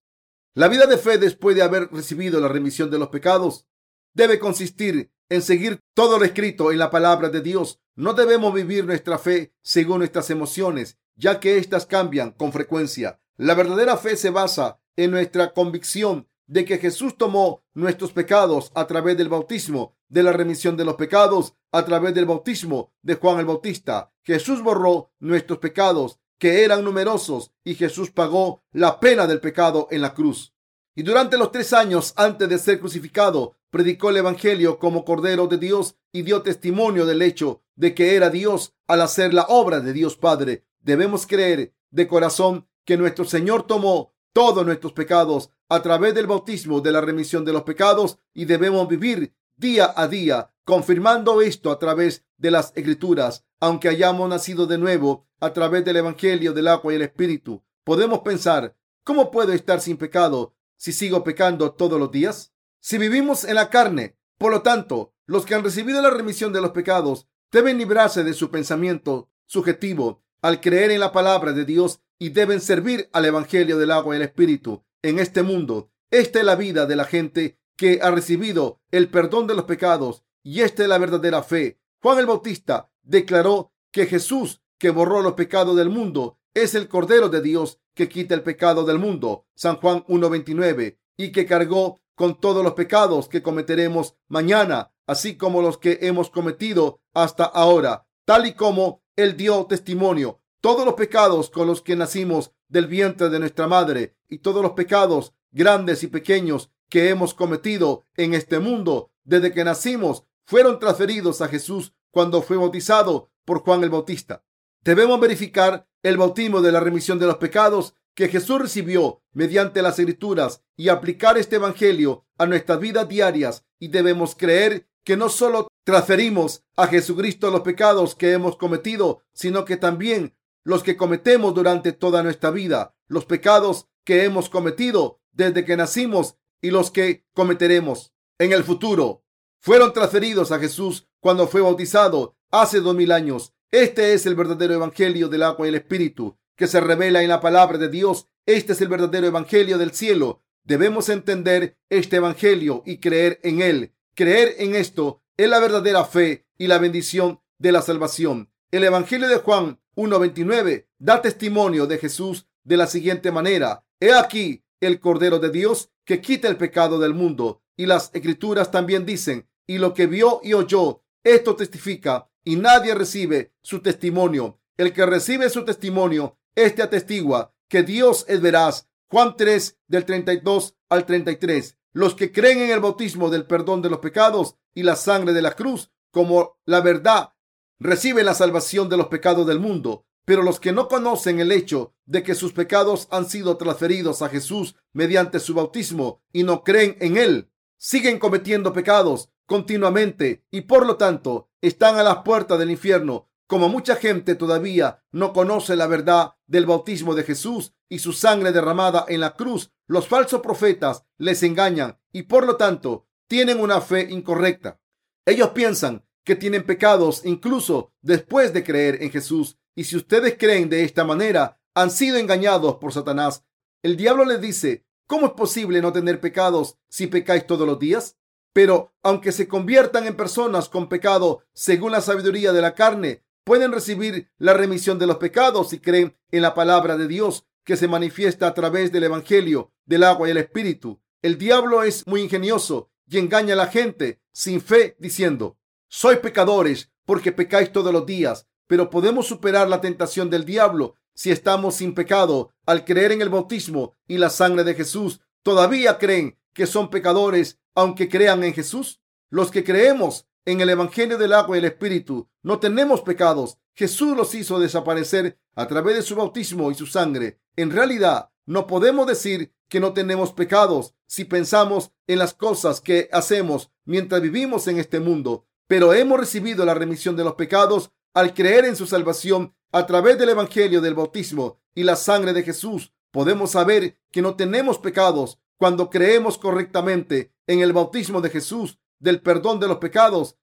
La 0.55 0.67
vida 0.67 0.87
de 0.87 0.99
fe 0.99 1.17
después 1.19 1.55
de 1.55 1.63
haber 1.63 1.91
recibido 1.93 2.41
la 2.41 2.49
remisión 2.49 2.91
de 2.91 2.99
los 2.99 3.09
pecados 3.09 3.67
debe 4.15 4.41
consistir 4.41 5.13
en 5.29 5.43
seguir 5.43 5.81
todo 5.95 6.19
lo 6.19 6.25
escrito 6.25 6.73
en 6.73 6.79
la 6.79 6.91
palabra 6.91 7.29
de 7.29 7.41
Dios. 7.41 7.81
No 7.95 8.15
debemos 8.15 8.53
vivir 8.53 8.85
nuestra 8.85 9.19
fe 9.19 9.55
según 9.63 9.99
nuestras 9.99 10.29
emociones, 10.29 10.99
ya 11.15 11.39
que 11.39 11.57
éstas 11.57 11.87
cambian 11.87 12.33
con 12.33 12.53
frecuencia. 12.53 13.21
La 13.37 13.55
verdadera 13.55 13.97
fe 13.97 14.17
se 14.17 14.31
basa 14.31 14.81
en 14.97 15.13
nuestra 15.13 15.53
convicción 15.53 16.27
de 16.49 16.65
que 16.65 16.79
Jesús 16.79 17.17
tomó 17.17 17.63
nuestros 17.75 18.13
pecados 18.13 18.73
a 18.75 18.89
través 18.89 19.17
del 19.17 19.29
bautismo, 19.29 19.95
de 20.09 20.25
la 20.25 20.33
remisión 20.33 20.77
de 20.77 20.85
los 20.85 20.97
pecados, 20.97 21.55
a 21.71 21.85
través 21.85 22.13
del 22.13 22.27
bautismo 22.27 22.93
de 23.03 23.15
Juan 23.15 23.39
el 23.39 23.47
Bautista. 23.47 24.13
Jesús 24.25 24.61
borró 24.61 25.13
nuestros 25.21 25.61
pecados, 25.61 26.19
que 26.41 26.65
eran 26.65 26.83
numerosos, 26.83 27.53
y 27.63 27.75
Jesús 27.75 28.11
pagó 28.11 28.65
la 28.73 28.99
pena 28.99 29.27
del 29.27 29.41
pecado 29.41 29.87
en 29.91 30.01
la 30.01 30.15
cruz. 30.15 30.55
Y 30.97 31.03
durante 31.03 31.37
los 31.37 31.53
tres 31.53 31.75
años 31.75 32.15
antes 32.17 32.49
de 32.49 32.59
ser 32.59 32.81
crucificado, 32.81 33.57
predicó 33.71 34.09
el 34.09 34.17
Evangelio 34.17 34.79
como 34.79 35.05
Cordero 35.05 35.47
de 35.47 35.59
Dios 35.59 35.97
y 36.13 36.23
dio 36.23 36.41
testimonio 36.41 37.05
del 37.05 37.21
hecho 37.21 37.63
de 37.77 37.95
que 37.95 38.17
era 38.17 38.31
Dios 38.31 38.73
al 38.89 39.03
hacer 39.03 39.35
la 39.35 39.45
obra 39.49 39.81
de 39.81 39.93
Dios 39.93 40.17
Padre. 40.17 40.65
Debemos 40.81 41.27
creer 41.27 41.75
de 41.91 42.09
corazón 42.09 42.67
que 42.87 42.97
nuestro 42.97 43.27
Señor 43.27 43.67
tomó 43.67 44.15
todos 44.33 44.65
nuestros 44.65 44.95
pecados 44.95 45.51
a 45.69 45.83
través 45.83 46.15
del 46.15 46.27
bautismo 46.27 46.81
de 46.81 46.91
la 46.91 47.03
remisión 47.03 47.45
de 47.45 47.53
los 47.53 47.65
pecados 47.65 48.19
y 48.33 48.47
debemos 48.47 48.89
vivir 48.89 49.35
día 49.61 49.93
a 49.95 50.09
día 50.09 50.51
confirmando 50.65 51.43
esto 51.43 51.71
a 51.71 51.79
través 51.79 52.25
de 52.39 52.51
las 52.51 52.73
escrituras. 52.75 53.45
Aunque 53.61 53.89
hayamos 53.89 54.29
nacido 54.29 54.67
de 54.67 54.79
nuevo 54.79 55.29
a 55.39 55.53
través 55.53 55.85
del 55.85 55.99
Evangelio 55.99 56.53
del 56.55 56.69
agua 56.69 56.93
y 56.93 56.97
el 56.97 57.03
Espíritu, 57.03 57.63
podemos 57.85 58.21
pensar, 58.21 58.77
¿cómo 59.05 59.31
puedo 59.31 59.53
estar 59.53 59.81
sin 59.81 59.99
pecado 59.99 60.55
si 60.77 60.93
sigo 60.93 61.23
pecando 61.23 61.73
todos 61.73 62.01
los 62.01 62.11
días? 62.11 62.55
Si 62.81 62.97
vivimos 62.97 63.45
en 63.45 63.57
la 63.57 63.69
carne, 63.69 64.17
por 64.39 64.51
lo 64.51 64.63
tanto, 64.63 65.13
los 65.27 65.45
que 65.45 65.55
han 65.55 65.63
recibido 65.63 66.01
la 66.01 66.11
remisión 66.11 66.53
de 66.55 66.63
los 66.63 66.71
pecados 66.71 67.29
deben 67.53 67.77
librarse 67.77 68.25
de 68.25 68.33
su 68.33 68.51
pensamiento 68.51 69.31
subjetivo 69.47 70.23
al 70.41 70.61
creer 70.61 70.91
en 70.91 71.01
la 71.01 71.13
palabra 71.13 71.53
de 71.53 71.67
Dios 71.67 72.01
y 72.19 72.31
deben 72.31 72.61
servir 72.63 73.11
al 73.13 73.27
Evangelio 73.27 73.77
del 73.77 73.91
agua 73.91 74.15
y 74.15 74.17
el 74.17 74.23
Espíritu 74.23 74.83
en 75.03 75.19
este 75.19 75.43
mundo. 75.43 75.91
Esta 76.11 76.39
es 76.39 76.45
la 76.47 76.57
vida 76.57 76.87
de 76.87 76.97
la 76.97 77.05
gente 77.05 77.60
que 77.81 77.99
ha 78.03 78.11
recibido 78.11 78.79
el 78.91 79.09
perdón 79.09 79.47
de 79.47 79.55
los 79.55 79.65
pecados 79.65 80.23
y 80.43 80.61
esta 80.61 80.83
es 80.83 80.89
la 80.91 80.99
verdadera 80.99 81.43
fe. 81.43 81.81
Juan 82.03 82.19
el 82.19 82.27
Bautista 82.27 82.91
declaró 83.03 83.73
que 83.91 84.05
Jesús, 84.05 84.61
que 84.77 84.91
borró 84.91 85.23
los 85.23 85.33
pecados 85.33 85.75
del 85.79 85.89
mundo, 85.89 86.37
es 86.53 86.75
el 86.75 86.89
Cordero 86.89 87.31
de 87.31 87.41
Dios 87.41 87.81
que 87.95 88.11
quita 88.11 88.35
el 88.35 88.43
pecado 88.43 88.85
del 88.85 88.99
mundo. 88.99 89.47
San 89.55 89.77
Juan 89.77 90.05
1.29 90.09 90.99
y 91.17 91.33
que 91.33 91.47
cargó 91.47 91.99
con 92.15 92.39
todos 92.39 92.63
los 92.63 92.75
pecados 92.75 93.31
que 93.31 93.43
cometeremos 93.43 94.15
mañana, 94.29 94.93
así 95.07 95.39
como 95.39 95.63
los 95.63 95.79
que 95.79 96.01
hemos 96.03 96.29
cometido 96.29 97.01
hasta 97.15 97.45
ahora, 97.45 98.07
tal 98.27 98.45
y 98.45 98.53
como 98.53 99.03
Él 99.17 99.39
dio 99.39 99.65
testimonio. 99.65 100.43
Todos 100.61 100.85
los 100.85 100.97
pecados 100.97 101.49
con 101.49 101.67
los 101.67 101.81
que 101.81 101.97
nacimos 101.97 102.53
del 102.69 102.89
vientre 102.89 103.31
de 103.31 103.39
nuestra 103.39 103.67
madre 103.67 104.17
y 104.29 104.41
todos 104.41 104.63
los 104.63 104.73
pecados 104.73 105.33
grandes 105.51 106.03
y 106.03 106.09
pequeños 106.09 106.71
que 106.91 107.09
hemos 107.09 107.33
cometido 107.33 108.05
en 108.17 108.35
este 108.35 108.59
mundo 108.59 109.11
desde 109.25 109.53
que 109.53 109.65
nacimos 109.65 110.25
fueron 110.45 110.79
transferidos 110.79 111.41
a 111.41 111.49
Jesús 111.49 111.95
cuando 112.11 112.43
fue 112.43 112.57
bautizado 112.57 113.31
por 113.47 113.61
Juan 113.61 113.83
el 113.85 113.91
Bautista. 113.91 114.45
Debemos 114.83 115.19
verificar 115.21 115.87
el 116.03 116.17
bautismo 116.17 116.61
de 116.61 116.73
la 116.73 116.81
remisión 116.81 117.19
de 117.19 117.27
los 117.27 117.37
pecados 117.37 117.95
que 118.15 118.29
Jesús 118.29 118.61
recibió 118.61 119.23
mediante 119.33 119.83
las 119.83 119.99
escrituras 119.99 120.63
y 120.77 120.89
aplicar 120.89 121.39
este 121.39 121.57
evangelio 121.57 122.27
a 122.37 122.47
nuestras 122.47 122.81
vidas 122.81 123.09
diarias 123.09 123.65
y 123.79 123.89
debemos 123.89 124.35
creer 124.35 124.89
que 125.05 125.17
no 125.17 125.29
solo 125.29 125.69
transferimos 125.85 126.65
a 126.77 126.87
Jesucristo 126.89 127.51
los 127.51 127.61
pecados 127.61 128.15
que 128.15 128.33
hemos 128.33 128.57
cometido, 128.57 129.23
sino 129.33 129.65
que 129.65 129.77
también 129.77 130.35
los 130.65 130.83
que 130.83 130.97
cometemos 130.97 131.55
durante 131.55 131.93
toda 131.93 132.23
nuestra 132.23 132.51
vida. 132.51 132.95
Los 133.07 133.25
pecados 133.25 133.87
que 134.05 134.25
hemos 134.25 134.49
cometido 134.49 135.21
desde 135.33 135.65
que 135.65 135.77
nacimos 135.77 136.37
y 136.61 136.71
los 136.71 136.91
que 136.91 137.25
cometeremos 137.35 138.13
en 138.39 138.53
el 138.53 138.65
futuro 138.65 139.25
fueron 139.59 139.93
transferidos 139.93 140.53
a 140.53 140.59
Jesús 140.59 141.09
cuando 141.21 141.47
fue 141.47 141.61
bautizado 141.61 142.37
hace 142.51 142.81
dos 142.81 142.95
mil 142.95 143.13
años. 143.13 143.53
Este 143.71 144.15
es 144.15 144.27
el 144.27 144.35
verdadero 144.35 144.75
evangelio 144.75 145.29
del 145.29 145.43
agua 145.43 145.67
y 145.67 145.69
el 145.69 145.77
espíritu 145.77 146.37
que 146.57 146.67
se 146.67 146.81
revela 146.81 147.23
en 147.23 147.29
la 147.29 147.41
palabra 147.41 147.79
de 147.79 147.89
Dios. 147.89 148.27
Este 148.47 148.73
es 148.73 148.81
el 148.81 148.89
verdadero 148.89 149.27
evangelio 149.27 149.79
del 149.79 149.93
cielo. 149.93 150.43
Debemos 150.65 151.09
entender 151.09 151.79
este 151.89 152.17
evangelio 152.17 152.83
y 152.85 152.99
creer 152.99 153.41
en 153.43 153.63
él. 153.63 153.95
Creer 154.15 154.57
en 154.59 154.75
esto 154.75 155.23
es 155.37 155.49
la 155.49 155.59
verdadera 155.59 156.05
fe 156.05 156.47
y 156.59 156.67
la 156.67 156.79
bendición 156.79 157.41
de 157.59 157.73
la 157.73 157.83
salvación. 157.83 158.51
El 158.71 158.85
evangelio 158.85 159.29
de 159.29 159.37
Juan 159.37 159.81
1.29 159.97 160.87
da 160.99 161.23
testimonio 161.23 161.87
de 161.87 161.99
Jesús 161.99 162.47
de 162.65 162.77
la 162.77 162.87
siguiente 162.87 163.33
manera. 163.33 163.85
He 164.01 164.13
aquí 164.13 164.65
el 164.81 165.01
Cordero 165.01 165.39
de 165.39 165.51
Dios 165.51 165.91
que 166.11 166.21
quita 166.21 166.49
el 166.49 166.57
pecado 166.57 166.99
del 166.99 167.15
mundo. 167.15 167.63
Y 167.77 167.87
las 167.87 168.11
escrituras 168.13 168.73
también 168.73 169.07
dicen, 169.07 169.49
y 169.65 169.79
lo 169.79 169.95
que 169.95 170.09
vio 170.09 170.41
y 170.43 170.55
oyó, 170.55 171.05
esto 171.23 171.55
testifica, 171.55 172.29
y 172.43 172.57
nadie 172.57 172.97
recibe 172.97 173.55
su 173.63 173.79
testimonio. 173.79 174.59
El 174.77 174.93
que 174.93 175.07
recibe 175.07 175.49
su 175.51 175.65
testimonio, 175.65 176.37
este 176.57 176.83
atestigua 176.83 177.55
que 177.69 177.85
Dios 177.85 178.25
es 178.27 178.41
veraz. 178.41 178.89
Juan 179.09 179.37
3 179.37 179.79
del 179.87 180.05
32 180.05 180.75
al 180.89 181.07
33. 181.07 181.79
Los 181.93 182.17
que 182.17 182.33
creen 182.33 182.59
en 182.59 182.71
el 182.71 182.81
bautismo 182.81 183.31
del 183.31 183.47
perdón 183.47 183.81
de 183.81 183.91
los 183.91 184.01
pecados 184.01 184.57
y 184.75 184.83
la 184.83 184.97
sangre 184.97 185.33
de 185.33 185.43
la 185.43 185.53
cruz 185.53 185.93
como 186.11 186.59
la 186.65 186.81
verdad 186.81 187.35
reciben 187.79 188.27
la 188.27 188.35
salvación 188.35 188.89
de 188.89 188.97
los 188.97 189.07
pecados 189.07 189.47
del 189.47 189.61
mundo. 189.61 190.07
Pero 190.31 190.45
los 190.45 190.61
que 190.61 190.71
no 190.71 190.87
conocen 190.87 191.41
el 191.41 191.51
hecho 191.51 191.93
de 192.07 192.23
que 192.23 192.37
sus 192.37 192.53
pecados 192.53 193.09
han 193.11 193.29
sido 193.29 193.57
transferidos 193.57 194.23
a 194.23 194.29
Jesús 194.29 194.77
mediante 194.93 195.41
su 195.41 195.55
bautismo 195.55 196.23
y 196.33 196.45
no 196.45 196.63
creen 196.63 196.97
en 197.01 197.17
Él, 197.17 197.51
siguen 197.79 198.21
cometiendo 198.21 198.73
pecados 198.73 199.33
continuamente 199.45 200.45
y 200.53 200.61
por 200.61 200.87
lo 200.87 200.97
tanto 200.97 201.51
están 201.61 201.97
a 201.97 202.05
las 202.05 202.19
puertas 202.19 202.61
del 202.61 202.71
infierno. 202.71 203.29
Como 203.49 203.69
mucha 203.69 203.97
gente 203.97 204.37
todavía 204.37 205.03
no 205.11 205.33
conoce 205.33 205.75
la 205.75 205.89
verdad 205.89 206.35
del 206.47 206.65
bautismo 206.65 207.17
de 207.17 207.25
Jesús 207.25 207.75
y 207.89 207.99
su 207.99 208.13
sangre 208.13 208.53
derramada 208.53 209.07
en 209.09 209.19
la 209.19 209.35
cruz, 209.35 209.73
los 209.89 210.07
falsos 210.07 210.43
profetas 210.43 211.07
les 211.19 211.43
engañan 211.43 211.99
y 212.13 212.23
por 212.23 212.47
lo 212.47 212.57
tanto 212.57 213.09
tienen 213.27 213.59
una 213.59 213.81
fe 213.81 214.07
incorrecta. 214.09 214.81
Ellos 215.27 215.49
piensan 215.49 216.05
que 216.23 216.37
tienen 216.37 216.65
pecados 216.65 217.23
incluso 217.25 217.93
después 218.01 218.53
de 218.53 218.63
creer 218.63 219.03
en 219.03 219.11
Jesús. 219.11 219.59
Y 219.81 219.85
si 219.85 219.97
ustedes 219.97 220.37
creen 220.39 220.69
de 220.69 220.85
esta 220.85 221.05
manera, 221.05 221.59
han 221.75 221.91
sido 221.91 222.19
engañados 222.19 222.75
por 222.77 222.93
Satanás. 222.93 223.47
El 223.83 223.97
diablo 223.97 224.27
les 224.27 224.39
dice, 224.39 224.85
¿cómo 225.07 225.29
es 225.29 225.33
posible 225.33 225.81
no 225.81 225.91
tener 225.91 226.21
pecados 226.21 226.77
si 226.91 227.07
pecáis 227.07 227.47
todos 227.47 227.67
los 227.67 227.79
días? 227.79 228.19
Pero 228.53 228.93
aunque 229.03 229.33
se 229.33 229.49
conviertan 229.49 230.07
en 230.07 230.19
personas 230.19 230.69
con 230.69 230.91
pecado 230.91 231.45
según 231.55 231.93
la 231.93 232.03
sabiduría 232.03 232.53
de 232.53 232.61
la 232.61 232.75
carne, 232.75 233.25
pueden 233.43 233.73
recibir 233.73 234.31
la 234.37 234.53
remisión 234.53 234.99
de 234.99 235.07
los 235.07 235.17
pecados 235.17 235.71
si 235.71 235.79
creen 235.79 236.15
en 236.31 236.43
la 236.43 236.53
palabra 236.53 236.99
de 236.99 237.09
Dios 237.09 237.47
que 237.65 237.79
se 237.79 237.89
manifiesta 237.89 238.49
a 238.49 238.53
través 238.53 238.93
del 238.93 239.05
Evangelio, 239.05 239.73
del 239.87 240.05
agua 240.05 240.29
y 240.29 240.33
el 240.33 240.37
Espíritu. 240.37 241.01
El 241.23 241.39
diablo 241.39 241.85
es 241.85 242.07
muy 242.07 242.21
ingenioso 242.21 242.91
y 243.09 243.17
engaña 243.17 243.55
a 243.55 243.57
la 243.57 243.69
gente 243.69 244.21
sin 244.31 244.61
fe 244.61 244.95
diciendo, 244.99 245.57
soy 245.89 246.17
pecadores 246.17 246.93
porque 247.07 247.33
pecáis 247.33 247.73
todos 247.73 247.95
los 247.95 248.05
días, 248.05 248.47
pero 248.71 248.89
podemos 248.89 249.27
superar 249.27 249.69
la 249.69 249.81
tentación 249.81 250.31
del 250.31 250.45
diablo 250.45 250.95
si 251.13 251.33
estamos 251.33 251.75
sin 251.75 251.93
pecado 251.93 252.53
al 252.67 252.85
creer 252.85 253.11
en 253.11 253.21
el 253.21 253.29
bautismo 253.29 253.97
y 254.07 254.17
la 254.17 254.31
sangre 254.31 254.63
de 254.63 254.75
Jesús. 254.75 255.21
¿Todavía 255.43 255.99
creen 255.99 256.39
que 256.53 256.69
son 256.69 256.89
pecadores 256.89 257.59
aunque 257.75 258.09
crean 258.09 258.45
en 258.45 258.55
Jesús? 258.55 259.01
Los 259.29 259.51
que 259.51 259.65
creemos 259.65 260.29
en 260.45 260.61
el 260.61 260.71
Evangelio 260.71 261.19
del 261.19 261.33
agua 261.33 261.57
y 261.57 261.59
el 261.59 261.65
Espíritu 261.65 262.29
no 262.45 262.61
tenemos 262.61 263.01
pecados. 263.01 263.59
Jesús 263.75 264.17
los 264.17 264.37
hizo 264.37 264.61
desaparecer 264.61 265.37
a 265.57 265.67
través 265.67 265.97
de 265.97 266.03
su 266.03 266.15
bautismo 266.15 266.71
y 266.71 266.77
su 266.77 266.87
sangre. 266.87 267.41
En 267.57 267.73
realidad, 267.73 268.31
no 268.47 268.69
podemos 268.69 269.09
decir 269.09 269.53
que 269.69 269.81
no 269.81 269.95
tenemos 269.95 270.33
pecados 270.33 270.95
si 271.09 271.25
pensamos 271.25 271.91
en 272.07 272.21
las 272.21 272.35
cosas 272.35 272.81
que 272.81 273.09
hacemos 273.11 273.73
mientras 273.85 274.23
vivimos 274.23 274.69
en 274.69 274.79
este 274.79 275.01
mundo 275.01 275.49
pero 275.71 275.95
hemos 275.95 276.19
recibido 276.19 276.65
la 276.65 276.75
remisión 276.75 277.15
de 277.15 277.23
los 277.23 277.35
pecados 277.35 277.93
al 278.15 278.35
creer 278.35 278.65
en 278.65 278.77
su 278.77 278.87
salvación 278.87 279.55
a 279.73 279.87
través 279.87 280.19
del 280.19 280.31
Evangelio 280.31 280.81
del 280.81 280.95
bautismo 280.95 281.61
y 281.75 281.85
la 281.85 281.97
sangre 281.97 282.33
de 282.33 282.43
Jesús. 282.43 282.93
Podemos 283.11 283.53
saber 283.53 283.99
que 284.11 284.23
no 284.23 284.37
tenemos 284.37 284.79
pecados 284.79 285.39
cuando 285.57 285.91
creemos 285.91 286.39
correctamente 286.39 287.33
en 287.47 287.61
el 287.61 287.73
bautismo 287.73 288.21
de 288.21 288.31
Jesús, 288.31 288.79
del 288.99 289.21
perdón 289.21 289.61
de 289.61 289.69
los 289.69 289.79
pecados 289.79 290.37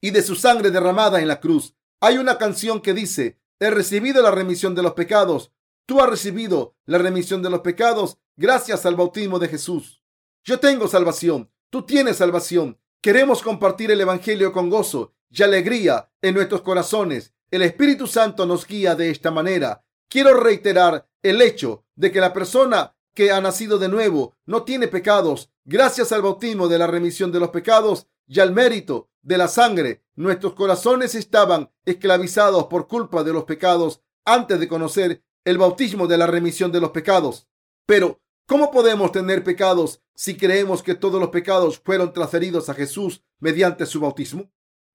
y 0.00 0.10
de 0.10 0.22
su 0.22 0.34
sangre 0.34 0.70
derramada 0.70 1.20
en 1.20 1.28
la 1.28 1.40
cruz. 1.40 1.74
Hay 2.00 2.18
una 2.18 2.38
canción 2.38 2.80
que 2.80 2.94
dice, 2.94 3.40
he 3.58 3.70
recibido 3.70 4.22
la 4.22 4.30
remisión 4.30 4.74
de 4.74 4.82
los 4.82 4.92
pecados. 4.92 5.52
Tú 5.86 6.00
has 6.00 6.08
recibido 6.08 6.76
la 6.84 6.98
remisión 6.98 7.42
de 7.42 7.50
los 7.50 7.60
pecados 7.60 8.18
gracias 8.36 8.86
al 8.86 8.94
bautismo 8.94 9.38
de 9.38 9.48
Jesús. 9.48 10.02
Yo 10.44 10.60
tengo 10.60 10.86
salvación. 10.86 11.50
Tú 11.70 11.84
tienes 11.84 12.18
salvación. 12.18 12.78
Queremos 13.00 13.42
compartir 13.42 13.90
el 13.90 14.00
Evangelio 14.00 14.52
con 14.52 14.70
gozo 14.70 15.14
y 15.30 15.42
alegría 15.42 16.10
en 16.22 16.34
nuestros 16.34 16.62
corazones. 16.62 17.32
El 17.50 17.62
Espíritu 17.62 18.06
Santo 18.06 18.46
nos 18.46 18.66
guía 18.66 18.94
de 18.94 19.10
esta 19.10 19.30
manera. 19.30 19.84
Quiero 20.08 20.34
reiterar 20.34 21.08
el 21.22 21.42
hecho 21.42 21.84
de 21.96 22.12
que 22.12 22.20
la 22.20 22.32
persona 22.32 22.94
que 23.14 23.32
ha 23.32 23.40
nacido 23.40 23.78
de 23.78 23.88
nuevo 23.88 24.34
no 24.46 24.64
tiene 24.64 24.88
pecados. 24.88 25.50
Gracias 25.64 26.12
al 26.12 26.22
bautismo 26.22 26.68
de 26.68 26.78
la 26.78 26.86
remisión 26.86 27.32
de 27.32 27.40
los 27.40 27.50
pecados 27.50 28.06
y 28.26 28.40
al 28.40 28.52
mérito 28.52 29.10
de 29.22 29.38
la 29.38 29.48
sangre, 29.48 30.04
nuestros 30.14 30.54
corazones 30.54 31.14
estaban 31.14 31.70
esclavizados 31.84 32.64
por 32.64 32.86
culpa 32.86 33.24
de 33.24 33.32
los 33.32 33.44
pecados 33.44 34.00
antes 34.24 34.60
de 34.60 34.68
conocer 34.68 35.22
el 35.44 35.58
bautismo 35.58 36.06
de 36.06 36.18
la 36.18 36.26
remisión 36.26 36.70
de 36.72 36.80
los 36.80 36.90
pecados. 36.90 37.48
Pero 37.86 38.20
¿Cómo 38.48 38.70
podemos 38.70 39.12
tener 39.12 39.44
pecados 39.44 40.00
si 40.14 40.38
creemos 40.38 40.82
que 40.82 40.94
todos 40.94 41.20
los 41.20 41.28
pecados 41.28 41.82
fueron 41.84 42.14
transferidos 42.14 42.70
a 42.70 42.74
Jesús 42.74 43.22
mediante 43.40 43.84
su 43.84 44.00
bautismo? 44.00 44.50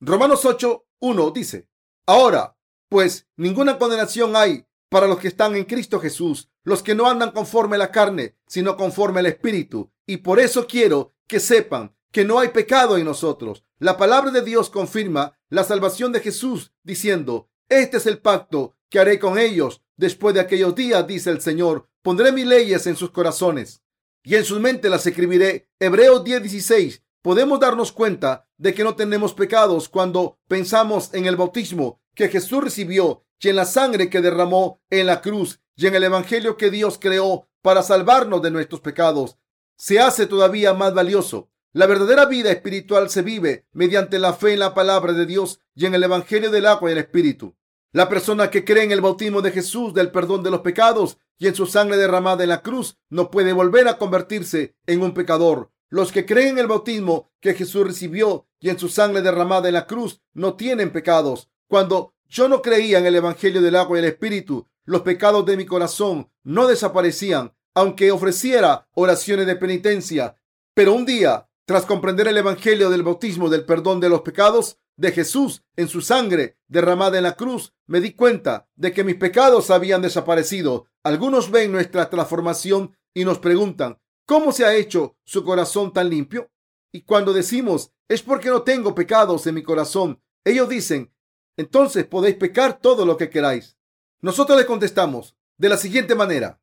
Romanos 0.05 0.43
8, 0.43 0.85
1 0.99 1.31
dice, 1.31 1.69
Ahora, 2.05 2.57
pues 2.89 3.25
ninguna 3.37 3.77
condenación 3.77 4.35
hay 4.35 4.65
para 4.89 5.07
los 5.07 5.17
que 5.17 5.29
están 5.29 5.55
en 5.55 5.63
Cristo 5.63 5.97
Jesús, 5.97 6.49
los 6.65 6.83
que 6.83 6.93
no 6.93 7.09
andan 7.09 7.31
conforme 7.31 7.77
a 7.77 7.79
la 7.79 7.91
carne, 7.91 8.35
sino 8.45 8.75
conforme 8.75 9.21
al 9.21 9.27
Espíritu. 9.27 9.93
Y 10.05 10.17
por 10.17 10.41
eso 10.41 10.67
quiero 10.67 11.13
que 11.25 11.39
sepan 11.39 11.95
que 12.11 12.25
no 12.25 12.39
hay 12.39 12.49
pecado 12.49 12.97
en 12.97 13.05
nosotros. 13.05 13.63
La 13.79 13.95
palabra 13.95 14.31
de 14.31 14.41
Dios 14.41 14.69
confirma 14.69 15.37
la 15.47 15.63
salvación 15.63 16.11
de 16.11 16.19
Jesús, 16.19 16.73
diciendo, 16.83 17.49
Este 17.69 17.95
es 17.95 18.05
el 18.05 18.19
pacto 18.19 18.75
que 18.89 18.99
haré 18.99 19.19
con 19.19 19.39
ellos 19.39 19.83
después 19.95 20.35
de 20.35 20.41
aquellos 20.41 20.75
días, 20.75 21.07
dice 21.07 21.29
el 21.29 21.39
Señor 21.39 21.87
Pondré 22.01 22.33
mis 22.33 22.45
leyes 22.45 22.85
en 22.87 22.97
sus 22.97 23.11
corazones 23.11 23.81
y 24.21 24.35
en 24.35 24.43
sus 24.43 24.59
mentes 24.59 24.91
las 24.91 25.07
escribiré. 25.07 25.69
Hebreos 25.79 26.25
10:16. 26.25 27.01
Podemos 27.23 27.61
darnos 27.61 27.93
cuenta 27.93 28.49
de 28.57 28.73
que 28.73 28.83
no 28.83 28.95
tenemos 28.97 29.33
pecados 29.33 29.87
cuando 29.87 30.39
pensamos 30.49 31.13
en 31.13 31.25
el 31.25 31.37
bautismo 31.37 32.01
que 32.13 32.27
Jesús 32.27 32.61
recibió 32.61 33.23
y 33.39 33.47
en 33.47 33.55
la 33.55 33.63
sangre 33.63 34.09
que 34.09 34.19
derramó 34.19 34.81
en 34.89 35.05
la 35.05 35.21
cruz 35.21 35.61
y 35.77 35.87
en 35.87 35.95
el 35.95 36.03
evangelio 36.03 36.57
que 36.57 36.69
Dios 36.69 36.97
creó 36.99 37.47
para 37.61 37.81
salvarnos 37.81 38.41
de 38.41 38.51
nuestros 38.51 38.81
pecados. 38.81 39.37
Se 39.77 40.01
hace 40.01 40.27
todavía 40.27 40.73
más 40.73 40.93
valioso. 40.93 41.49
La 41.71 41.87
verdadera 41.87 42.25
vida 42.25 42.51
espiritual 42.51 43.09
se 43.09 43.21
vive 43.21 43.67
mediante 43.71 44.19
la 44.19 44.33
fe 44.33 44.51
en 44.51 44.59
la 44.59 44.73
palabra 44.73 45.13
de 45.13 45.25
Dios 45.25 45.61
y 45.73 45.85
en 45.85 45.95
el 45.95 46.03
evangelio 46.03 46.51
del 46.51 46.65
agua 46.65 46.89
y 46.89 46.91
el 46.91 46.99
espíritu. 46.99 47.55
La 47.93 48.09
persona 48.09 48.49
que 48.49 48.65
cree 48.65 48.83
en 48.83 48.91
el 48.91 48.99
bautismo 48.99 49.41
de 49.41 49.51
Jesús 49.51 49.93
del 49.93 50.11
perdón 50.11 50.43
de 50.43 50.51
los 50.51 50.59
pecados 50.59 51.19
y 51.37 51.47
en 51.47 51.55
su 51.55 51.67
sangre 51.67 51.95
derramada 51.95 52.43
en 52.43 52.49
la 52.49 52.61
cruz, 52.61 52.97
no 53.09 53.31
puede 53.31 53.53
volver 53.53 53.87
a 53.87 53.97
convertirse 53.97 54.75
en 54.85 55.01
un 55.01 55.13
pecador. 55.13 55.72
Los 55.93 56.11
que 56.11 56.25
creen 56.25 56.53
en 56.53 56.57
el 56.57 56.65
bautismo 56.65 57.29
que 57.39 57.53
Jesús 57.53 57.85
recibió 57.85 58.47
y 58.59 58.71
en 58.71 58.79
su 58.79 58.89
sangre 58.89 59.21
derramada 59.21 59.67
en 59.67 59.75
la 59.75 59.85
cruz 59.85 60.23
no 60.33 60.55
tienen 60.55 60.91
pecados. 60.91 61.51
Cuando 61.67 62.15
yo 62.27 62.49
no 62.49 62.63
creía 62.63 62.97
en 62.97 63.05
el 63.05 63.15
Evangelio 63.15 63.61
del 63.61 63.75
agua 63.75 63.97
y 63.97 63.99
el 63.99 64.05
Espíritu, 64.05 64.67
los 64.85 65.03
pecados 65.03 65.45
de 65.45 65.55
mi 65.55 65.67
corazón 65.67 66.31
no 66.41 66.65
desaparecían, 66.65 67.53
aunque 67.75 68.11
ofreciera 68.11 68.87
oraciones 68.95 69.45
de 69.45 69.55
penitencia. 69.55 70.35
Pero 70.73 70.95
un 70.95 71.05
día, 71.05 71.47
tras 71.65 71.85
comprender 71.85 72.27
el 72.27 72.37
Evangelio 72.37 72.89
del 72.89 73.03
bautismo 73.03 73.47
del 73.47 73.63
perdón 73.63 73.99
de 73.99 74.09
los 74.09 74.21
pecados, 74.21 74.79
de 74.95 75.11
Jesús 75.11 75.61
en 75.75 75.89
su 75.89 76.01
sangre 76.01 76.57
derramada 76.67 77.17
en 77.17 77.23
la 77.23 77.35
cruz, 77.35 77.71
me 77.85 78.01
di 78.01 78.13
cuenta 78.13 78.67
de 78.75 78.93
que 78.93 79.03
mis 79.03 79.17
pecados 79.17 79.69
habían 79.69 80.01
desaparecido. 80.01 80.87
Algunos 81.03 81.51
ven 81.51 81.71
nuestra 81.71 82.09
transformación 82.09 82.97
y 83.13 83.25
nos 83.25 83.37
preguntan, 83.37 83.99
¿cómo 84.25 84.51
se 84.51 84.65
ha 84.65 84.75
hecho 84.75 85.17
su 85.23 85.43
corazón 85.43 85.93
tan 85.93 86.09
limpio? 86.09 86.51
Y 86.91 87.01
cuando 87.01 87.33
decimos, 87.33 87.91
es 88.07 88.21
porque 88.21 88.49
no 88.49 88.63
tengo 88.63 88.93
pecados 88.93 89.47
en 89.47 89.55
mi 89.55 89.63
corazón, 89.63 90.21
ellos 90.43 90.69
dicen, 90.69 91.13
entonces 91.57 92.05
podéis 92.05 92.35
pecar 92.35 92.79
todo 92.79 93.05
lo 93.05 93.17
que 93.17 93.29
queráis. 93.29 93.77
Nosotros 94.21 94.57
les 94.57 94.67
contestamos 94.67 95.35
de 95.57 95.69
la 95.69 95.77
siguiente 95.77 96.15
manera, 96.15 96.61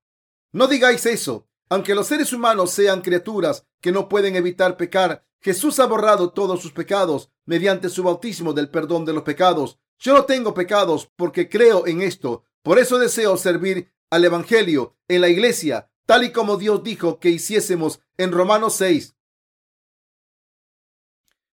No 0.52 0.66
digáis 0.66 1.06
eso. 1.06 1.46
Aunque 1.68 1.94
los 1.94 2.08
seres 2.08 2.32
humanos 2.32 2.72
sean 2.72 3.00
criaturas 3.00 3.64
que 3.80 3.92
no 3.92 4.08
pueden 4.08 4.34
evitar 4.34 4.76
pecar, 4.76 5.24
Jesús 5.40 5.78
ha 5.78 5.86
borrado 5.86 6.32
todos 6.32 6.60
sus 6.60 6.72
pecados 6.72 7.30
mediante 7.44 7.88
su 7.88 8.02
bautismo 8.02 8.52
del 8.52 8.70
perdón 8.70 9.04
de 9.04 9.12
los 9.12 9.22
pecados. 9.22 9.78
Yo 9.98 10.12
no 10.12 10.24
tengo 10.24 10.52
pecados 10.52 11.08
porque 11.14 11.48
creo 11.48 11.86
en 11.86 12.02
esto. 12.02 12.42
Por 12.62 12.80
eso 12.80 12.98
deseo 12.98 13.36
servir 13.36 13.92
al 14.10 14.24
Evangelio 14.24 14.96
en 15.06 15.20
la 15.20 15.28
iglesia, 15.28 15.89
tal 16.10 16.24
y 16.24 16.32
como 16.32 16.56
Dios 16.56 16.82
dijo 16.82 17.20
que 17.20 17.30
hiciésemos 17.30 18.00
en 18.16 18.32
Romanos 18.32 18.74
6. 18.74 19.14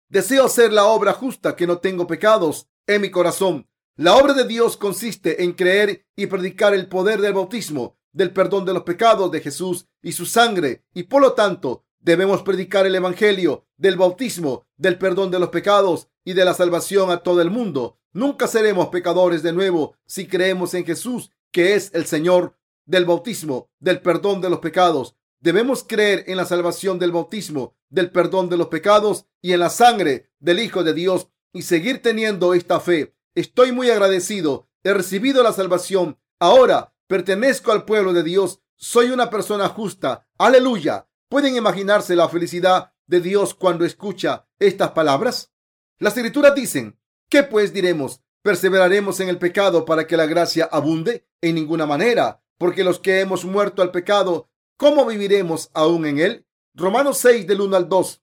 Deseo 0.09 0.45
hacer 0.45 0.73
la 0.73 0.85
obra 0.85 1.13
justa 1.13 1.55
que 1.55 1.67
no 1.67 1.77
tengo 1.77 2.07
pecados 2.07 2.67
en 2.87 3.01
mi 3.01 3.11
corazón. 3.11 3.69
La 3.97 4.15
obra 4.15 4.33
de 4.33 4.47
Dios 4.47 4.75
consiste 4.75 5.43
en 5.43 5.53
creer 5.53 6.07
y 6.15 6.25
predicar 6.25 6.73
el 6.73 6.89
poder 6.89 7.21
del 7.21 7.33
bautismo, 7.33 7.99
del 8.11 8.33
perdón 8.33 8.65
de 8.65 8.73
los 8.73 8.81
pecados 8.81 9.29
de 9.29 9.41
Jesús 9.41 9.85
y 10.01 10.13
su 10.13 10.25
sangre, 10.25 10.83
y 10.91 11.03
por 11.03 11.21
lo 11.21 11.33
tanto 11.33 11.85
debemos 11.99 12.41
predicar 12.41 12.87
el 12.87 12.95
Evangelio 12.95 13.67
del 13.77 13.95
bautismo, 13.95 14.65
del 14.75 14.97
perdón 14.97 15.29
de 15.29 15.37
los 15.37 15.49
pecados 15.49 16.07
y 16.25 16.33
de 16.33 16.45
la 16.45 16.55
salvación 16.55 17.11
a 17.11 17.17
todo 17.17 17.43
el 17.43 17.51
mundo. 17.51 17.99
Nunca 18.11 18.47
seremos 18.47 18.87
pecadores 18.87 19.43
de 19.43 19.53
nuevo 19.53 19.93
si 20.07 20.25
creemos 20.25 20.73
en 20.73 20.83
Jesús, 20.83 21.29
que 21.51 21.75
es 21.75 21.91
el 21.93 22.07
Señor 22.07 22.57
del 22.87 23.05
bautismo, 23.05 23.69
del 23.79 24.01
perdón 24.01 24.41
de 24.41 24.49
los 24.49 24.59
pecados. 24.59 25.15
Debemos 25.39 25.83
creer 25.83 26.23
en 26.25 26.37
la 26.37 26.45
salvación 26.45 26.97
del 26.97 27.11
bautismo, 27.11 27.75
del 27.89 28.09
perdón 28.09 28.49
de 28.49 28.57
los 28.57 28.67
pecados 28.67 29.25
y 29.41 29.53
en 29.53 29.59
la 29.59 29.69
sangre 29.69 30.31
del 30.39 30.59
Hijo 30.59 30.83
de 30.83 30.95
Dios 30.95 31.27
y 31.53 31.61
seguir 31.61 32.01
teniendo 32.01 32.55
esta 32.55 32.79
fe. 32.79 33.15
Estoy 33.35 33.71
muy 33.71 33.91
agradecido. 33.91 34.67
He 34.83 34.93
recibido 34.93 35.43
la 35.43 35.53
salvación. 35.53 36.17
Ahora 36.39 36.95
pertenezco 37.07 37.71
al 37.71 37.85
pueblo 37.85 38.13
de 38.13 38.23
Dios. 38.23 38.61
Soy 38.77 39.11
una 39.11 39.29
persona 39.29 39.67
justa. 39.69 40.27
Aleluya. 40.37 41.07
¿Pueden 41.29 41.55
imaginarse 41.55 42.15
la 42.15 42.29
felicidad 42.29 42.93
de 43.05 43.21
Dios 43.21 43.53
cuando 43.53 43.85
escucha 43.85 44.47
estas 44.59 44.91
palabras? 44.91 45.51
Las 45.99 46.15
escrituras 46.15 46.55
dicen, 46.55 46.99
¿qué 47.29 47.43
pues 47.43 47.73
diremos? 47.73 48.21
¿Perseveraremos 48.41 49.19
en 49.19 49.29
el 49.29 49.37
pecado 49.37 49.83
para 49.83 50.07
que 50.07 50.15
la 50.15 50.25
gracia 50.25 50.69
abunde? 50.71 51.27
En 51.41 51.55
ninguna 51.55 51.85
manera, 51.85 52.41
porque 52.57 52.83
los 52.83 52.99
que 52.99 53.19
hemos 53.19 53.45
muerto 53.45 53.81
al 53.81 53.91
pecado, 53.91 54.49
¿cómo 54.77 55.05
viviremos 55.05 55.69
aún 55.73 56.05
en 56.05 56.19
él? 56.19 56.45
Romanos 56.73 57.17
6 57.19 57.47
del 57.47 57.61
1 57.61 57.75
al 57.75 57.89
2. 57.89 58.21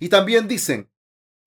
Y 0.00 0.08
también 0.08 0.48
dicen, 0.48 0.90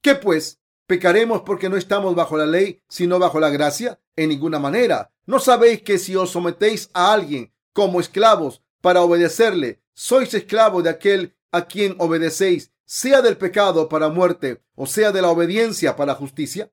¿qué 0.02 0.16
pues? 0.16 0.60
¿Pecaremos 0.88 1.41
porque 1.43 1.70
no 1.70 1.78
estamos 1.78 2.16
bajo 2.16 2.38
la 2.38 2.45
ley, 2.45 2.82
sino 2.89 3.18
bajo 3.18 3.39
la 3.39 3.49
gracia? 3.49 3.99
En 4.16 4.30
ninguna 4.30 4.60
manera. 4.60 5.12
¿No 5.26 5.39
sabéis 5.39 5.84
que 5.84 5.97
si 5.97 6.16
os 6.16 6.32
sometéis 6.32 6.89
a 6.93 7.14
alguien 7.14 7.54
como 7.74 7.99
esclavos 7.99 8.62
para 8.82 9.02
obedecerle, 9.02 9.82
sois 9.93 10.34
esclavos 10.34 10.84
de 10.84 10.89
aquel 10.89 11.38
a 11.52 11.66
quien 11.66 11.95
obedecéis, 11.99 12.72
sea 12.86 13.22
del 13.22 13.38
pecado 13.38 13.88
para 13.88 14.10
muerte 14.10 14.62
o 14.76 14.86
sea 14.86 15.12
de 15.12 15.22
la 15.22 15.30
obediencia 15.30 15.95
para 15.95 16.16
justicia? 16.16 16.72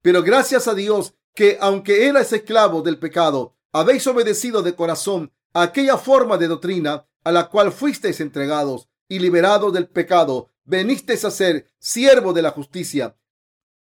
Pero 0.00 0.22
gracias 0.22 0.66
a 0.68 0.74
Dios 0.74 1.14
que 1.34 1.58
aunque 1.60 2.06
erais 2.06 2.32
esclavos 2.32 2.84
del 2.84 2.98
pecado, 2.98 3.54
habéis 3.72 4.06
obedecido 4.06 4.62
de 4.62 4.74
corazón 4.74 5.32
aquella 5.54 5.96
forma 5.96 6.38
de 6.38 6.48
doctrina 6.48 7.06
a 7.24 7.32
la 7.32 7.48
cual 7.48 7.72
fuisteis 7.72 8.20
entregados 8.20 8.88
y 9.08 9.18
liberados 9.18 9.72
del 9.72 9.88
pecado, 9.88 10.50
venisteis 10.64 11.24
a 11.24 11.30
ser 11.30 11.70
siervo 11.78 12.32
de 12.32 12.42
la 12.42 12.50
justicia. 12.50 13.16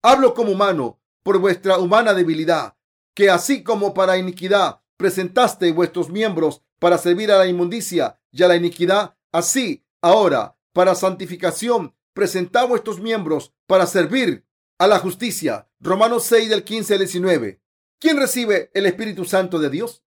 Hablo 0.02 0.34
como 0.34 0.52
humano 0.52 1.00
por 1.24 1.40
vuestra 1.40 1.78
humana 1.78 2.14
debilidad, 2.14 2.76
que 3.14 3.30
así 3.30 3.64
como 3.64 3.94
para 3.94 4.18
iniquidad 4.18 4.82
presentaste 4.98 5.72
vuestros 5.72 6.10
miembros 6.10 6.62
para 6.80 6.98
servir 6.98 7.32
a 7.32 7.38
la 7.38 7.48
inmundicia 7.48 8.20
y 8.32 8.44
a 8.44 8.48
la 8.48 8.56
iniquidad, 8.56 9.16
así 9.32 9.86
ahora 10.02 10.58
para 10.74 10.96
santificación 10.96 11.96
presentad 12.14 12.68
vuestros 12.68 13.00
miembros 13.00 13.54
para 13.68 13.86
servir 13.86 14.46
a 14.78 14.88
la 14.88 15.00
justicia. 15.00 15.70
Romanos 15.80 16.24
6 16.26 16.50
del 16.50 16.64
15 16.64 16.94
al 16.94 17.00
19. 17.00 17.61
¿Quién 18.02 18.18
recibe 18.18 18.72
el 18.74 18.88
Espíritu 18.88 19.26
Santo 19.26 19.60
de 19.60 19.70
Dios? 19.70 20.04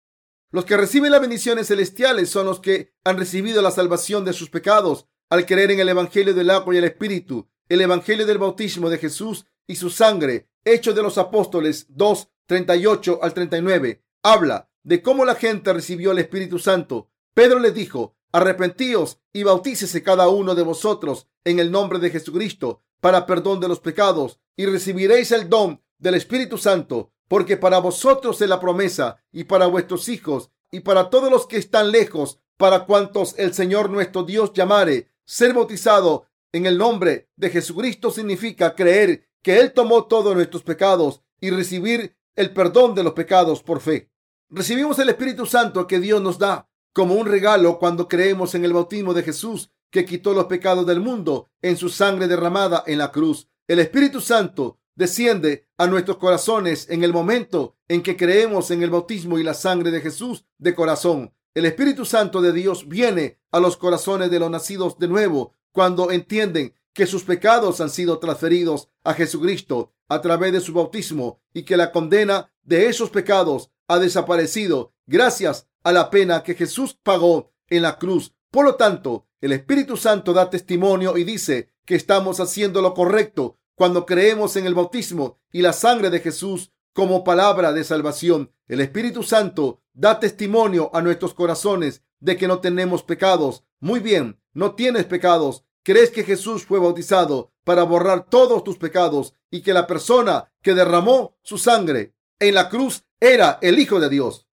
Los 0.50 0.64
que 0.64 0.78
reciben 0.78 1.12
las 1.12 1.20
bendiciones 1.20 1.68
celestiales 1.68 2.30
son 2.30 2.46
los 2.46 2.62
que 2.62 2.94
han 3.04 3.18
recibido 3.18 3.62
la 3.62 3.70
salvación 3.70 4.24
de 4.24 4.32
sus 4.32 4.50
pecados 4.50 5.08
al 5.30 5.46
creer 5.46 5.72
en 5.72 5.82
el 5.82 5.90
Evangelio 5.90 6.34
del 6.34 6.52
agua 6.52 6.74
y 6.74 6.78
el 6.78 6.86
Espíritu, 6.86 7.50
el 7.68 7.82
Evangelio 7.82 8.26
del 8.26 8.38
bautismo 8.38 8.90
de 8.90 8.98
Jesús 8.98 9.46
y 9.68 9.76
su 9.76 9.90
sangre. 9.90 10.48
Hechos 10.64 10.96
de 10.96 11.04
los 11.04 11.18
Apóstoles 11.18 11.86
2, 11.90 12.30
38 12.46 13.20
al 13.22 13.34
39. 13.34 14.02
Habla 14.24 14.70
de 14.84 15.02
cómo 15.02 15.26
la 15.26 15.36
gente 15.36 15.74
recibió 15.74 16.14
el 16.14 16.20
Espíritu 16.20 16.60
Santo. 16.60 17.10
Pedro 17.34 17.60
les 17.60 17.74
dijo, 17.74 18.16
arrepentíos 18.32 19.20
y 19.34 19.44
bautícese 19.44 20.02
cada 20.02 20.30
uno 20.30 20.56
de 20.56 20.64
vosotros 20.64 21.28
en 21.44 21.60
el 21.60 21.72
nombre 21.72 22.00
de 22.00 22.10
Jesucristo 22.10 22.84
para 23.02 23.26
perdón 23.26 23.60
de 23.60 23.68
los 23.68 23.82
pecados 23.82 24.40
y 24.56 24.66
recibiréis 24.66 25.34
el 25.34 25.50
don 25.50 25.84
del 25.98 26.16
Espíritu 26.16 26.58
Santo, 26.58 27.12
porque 27.32 27.56
para 27.56 27.80
vosotros 27.80 28.42
es 28.42 28.50
la 28.50 28.60
promesa 28.60 29.24
y 29.32 29.46
para 29.46 29.68
vuestros 29.68 30.10
hijos 30.10 30.52
y 30.70 30.82
para 30.82 31.10
todos 31.10 31.32
los 31.32 31.48
que 31.48 31.56
están 31.56 31.90
lejos, 31.90 32.42
para 32.58 32.86
cuantos 32.86 33.36
el 33.38 33.54
Señor 33.54 33.90
nuestro 33.90 34.24
Dios 34.24 34.52
llamare. 34.52 35.14
Ser 35.24 35.54
bautizado 35.54 36.26
en 36.52 36.66
el 36.66 36.78
nombre 36.78 37.30
de 37.38 37.50
Jesucristo 37.50 38.12
significa 38.12 38.76
creer 38.76 39.30
que 39.42 39.62
Él 39.62 39.72
tomó 39.72 40.08
todos 40.08 40.36
nuestros 40.36 40.64
pecados 40.64 41.22
y 41.40 41.52
recibir 41.52 42.18
el 42.36 42.52
perdón 42.52 42.96
de 42.96 43.04
los 43.06 43.14
pecados 43.14 43.64
por 43.64 43.80
fe. 43.80 44.12
Recibimos 44.50 45.00
el 45.00 45.08
Espíritu 45.08 45.46
Santo 45.46 45.88
que 45.88 46.02
Dios 46.02 46.22
nos 46.22 46.38
da 46.38 46.68
como 46.92 47.16
un 47.16 47.28
regalo 47.28 47.80
cuando 47.80 48.10
creemos 48.10 48.56
en 48.56 48.66
el 48.66 48.74
bautismo 48.74 49.14
de 49.14 49.24
Jesús 49.24 49.72
que 49.90 50.04
quitó 50.04 50.34
los 50.34 50.48
pecados 50.48 50.86
del 50.86 51.00
mundo 51.00 51.50
en 51.62 51.78
su 51.78 51.88
sangre 51.88 52.28
derramada 52.28 52.84
en 52.88 52.98
la 52.98 53.10
cruz. 53.10 53.48
El 53.70 53.80
Espíritu 53.80 54.20
Santo 54.20 54.81
desciende 54.96 55.68
a 55.78 55.88
nuestros 55.88 56.18
corazones 56.18 56.90
en 56.90 57.04
el 57.04 57.14
momento 57.14 57.76
en 57.88 58.04
que 58.04 58.18
creemos 58.18 58.72
en 58.72 58.84
el 58.84 58.90
bautismo 58.90 59.40
y 59.40 59.44
la 59.44 59.54
sangre 59.54 59.92
de 59.92 60.02
Jesús 60.02 60.46
de 60.58 60.76
corazón. 60.76 61.34
El 61.54 61.66
Espíritu 61.66 62.06
Santo 62.06 62.42
de 62.42 62.54
Dios 62.54 62.88
viene 62.88 63.40
a 63.52 63.60
los 63.60 63.78
corazones 63.78 64.32
de 64.32 64.40
los 64.40 64.50
nacidos 64.50 64.98
de 65.00 65.08
nuevo 65.08 65.54
cuando 65.72 66.12
entienden 66.12 66.74
que 66.94 67.06
sus 67.06 67.24
pecados 67.24 67.82
han 67.82 67.90
sido 67.90 68.20
transferidos 68.20 68.90
a 69.04 69.14
Jesucristo 69.14 69.94
a 70.08 70.22
través 70.22 70.52
de 70.52 70.62
su 70.62 70.74
bautismo 70.74 71.42
y 71.54 71.64
que 71.64 71.78
la 71.78 71.92
condena 71.92 72.52
de 72.64 72.88
esos 72.88 73.10
pecados 73.10 73.72
ha 73.88 74.00
desaparecido 74.00 74.94
gracias 75.08 75.68
a 75.84 75.92
la 75.92 76.10
pena 76.10 76.44
que 76.44 76.54
Jesús 76.54 76.98
pagó 77.02 77.52
en 77.68 77.82
la 77.82 77.98
cruz. 77.98 78.34
Por 78.50 78.66
lo 78.66 78.76
tanto, 78.76 79.28
el 79.40 79.54
Espíritu 79.54 79.98
Santo 79.98 80.34
da 80.34 80.50
testimonio 80.50 81.18
y 81.18 81.24
dice 81.24 81.70
que 81.86 81.96
estamos 81.96 82.40
haciendo 82.40 82.82
lo 82.82 82.94
correcto 82.94 83.58
cuando 83.76 84.06
creemos 84.06 84.56
en 84.56 84.66
el 84.66 84.74
bautismo 84.74 85.40
y 85.52 85.62
la 85.62 85.74
sangre 85.74 86.10
de 86.10 86.20
Jesús 86.20 86.72
como 86.94 87.24
palabra 87.24 87.74
de 87.74 87.84
salvación. 87.84 88.52
El 88.68 88.82
Espíritu 88.82 89.24
Santo 89.24 89.82
da 89.94 90.20
testimonio 90.20 90.90
a 90.94 91.02
nuestros 91.02 91.34
corazones 91.34 92.04
de 92.20 92.38
que 92.38 92.48
no 92.48 92.60
tenemos 92.60 93.04
pecados. 93.04 93.64
Muy 93.80 94.00
bien, 94.00 94.40
no 94.54 94.76
tienes 94.76 95.06
pecados. 95.06 95.64
¿Crees 95.84 96.12
que 96.12 96.24
Jesús 96.24 96.66
fue 96.66 96.80
bautizado 96.80 97.52
para 97.64 97.84
borrar 97.84 98.30
todos 98.30 98.64
tus 98.64 98.78
pecados 98.78 99.34
y 99.50 99.62
que 99.62 99.74
la 99.74 99.88
persona 99.88 100.52
que 100.62 100.74
derramó 100.74 101.38
su 101.42 101.58
sangre 101.58 102.14
en 102.40 102.56
la 102.56 102.70
cruz 102.70 103.04
era 103.20 103.58
el 103.62 103.80
Hijo 103.80 104.00
de 104.00 104.10
Dios? 104.10 104.48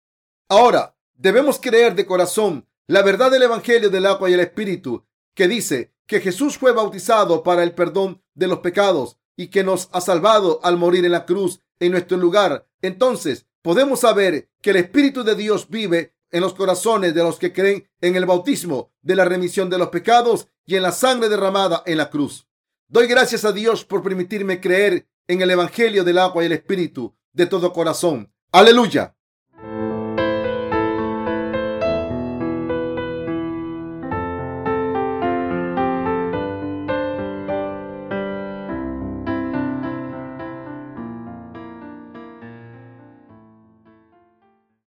Ahora, 0.49 0.97
debemos 1.15 1.59
creer 1.59 1.95
de 1.95 2.05
corazón 2.05 2.69
la 2.87 3.03
verdad 3.03 3.31
del 3.31 3.45
Evangelio 3.45 3.89
del 3.89 4.05
agua 4.05 4.29
y 4.29 4.35
el 4.35 4.41
Espíritu, 4.41 5.07
que 5.35 5.49
dice 5.49 5.94
que 6.07 6.21
Jesús 6.21 6.59
fue 6.59 6.73
bautizado 6.73 7.43
para 7.43 7.63
el 7.63 7.75
perdón 7.75 8.23
de 8.35 8.47
los 8.47 8.59
pecados 8.61 9.19
y 9.37 9.49
que 9.49 9.65
nos 9.65 9.89
ha 9.93 10.01
salvado 10.01 10.61
al 10.63 10.77
morir 10.77 11.05
en 11.05 11.13
la 11.13 11.25
cruz 11.25 11.61
en 11.81 11.93
nuestro 11.93 12.17
lugar. 12.17 12.69
Entonces 12.83 13.47
podemos 13.63 14.01
saber 14.01 14.51
que 14.61 14.71
el 14.71 14.77
Espíritu 14.77 15.25
de 15.25 15.35
Dios 15.35 15.69
vive 15.69 16.15
en 16.31 16.41
los 16.41 16.55
corazones 16.55 17.15
de 17.15 17.23
los 17.23 17.39
que 17.39 17.53
creen 17.53 17.89
en 18.01 18.17
el 18.17 18.27
bautismo 18.27 18.93
de 19.03 19.17
la 19.17 19.25
remisión 19.25 19.71
de 19.71 19.79
los 19.79 19.89
pecados 19.89 20.49
y 20.67 20.77
en 20.77 20.83
la 20.83 20.93
sangre 20.93 21.29
derramada 21.29 21.83
en 21.87 21.99
la 21.99 22.11
cruz. 22.11 22.47
Doy 22.89 23.07
gracias 23.07 23.45
a 23.45 23.53
Dios 23.53 23.85
por 23.85 24.03
permitirme 24.03 24.61
creer 24.61 25.07
en 25.27 25.41
el 25.41 25.51
Evangelio 25.51 26.05
del 26.05 26.19
agua 26.19 26.43
y 26.43 26.47
el 26.47 26.53
Espíritu 26.53 27.15
de 27.33 27.47
todo 27.47 27.73
corazón. 27.73 28.33
Aleluya. 28.53 29.17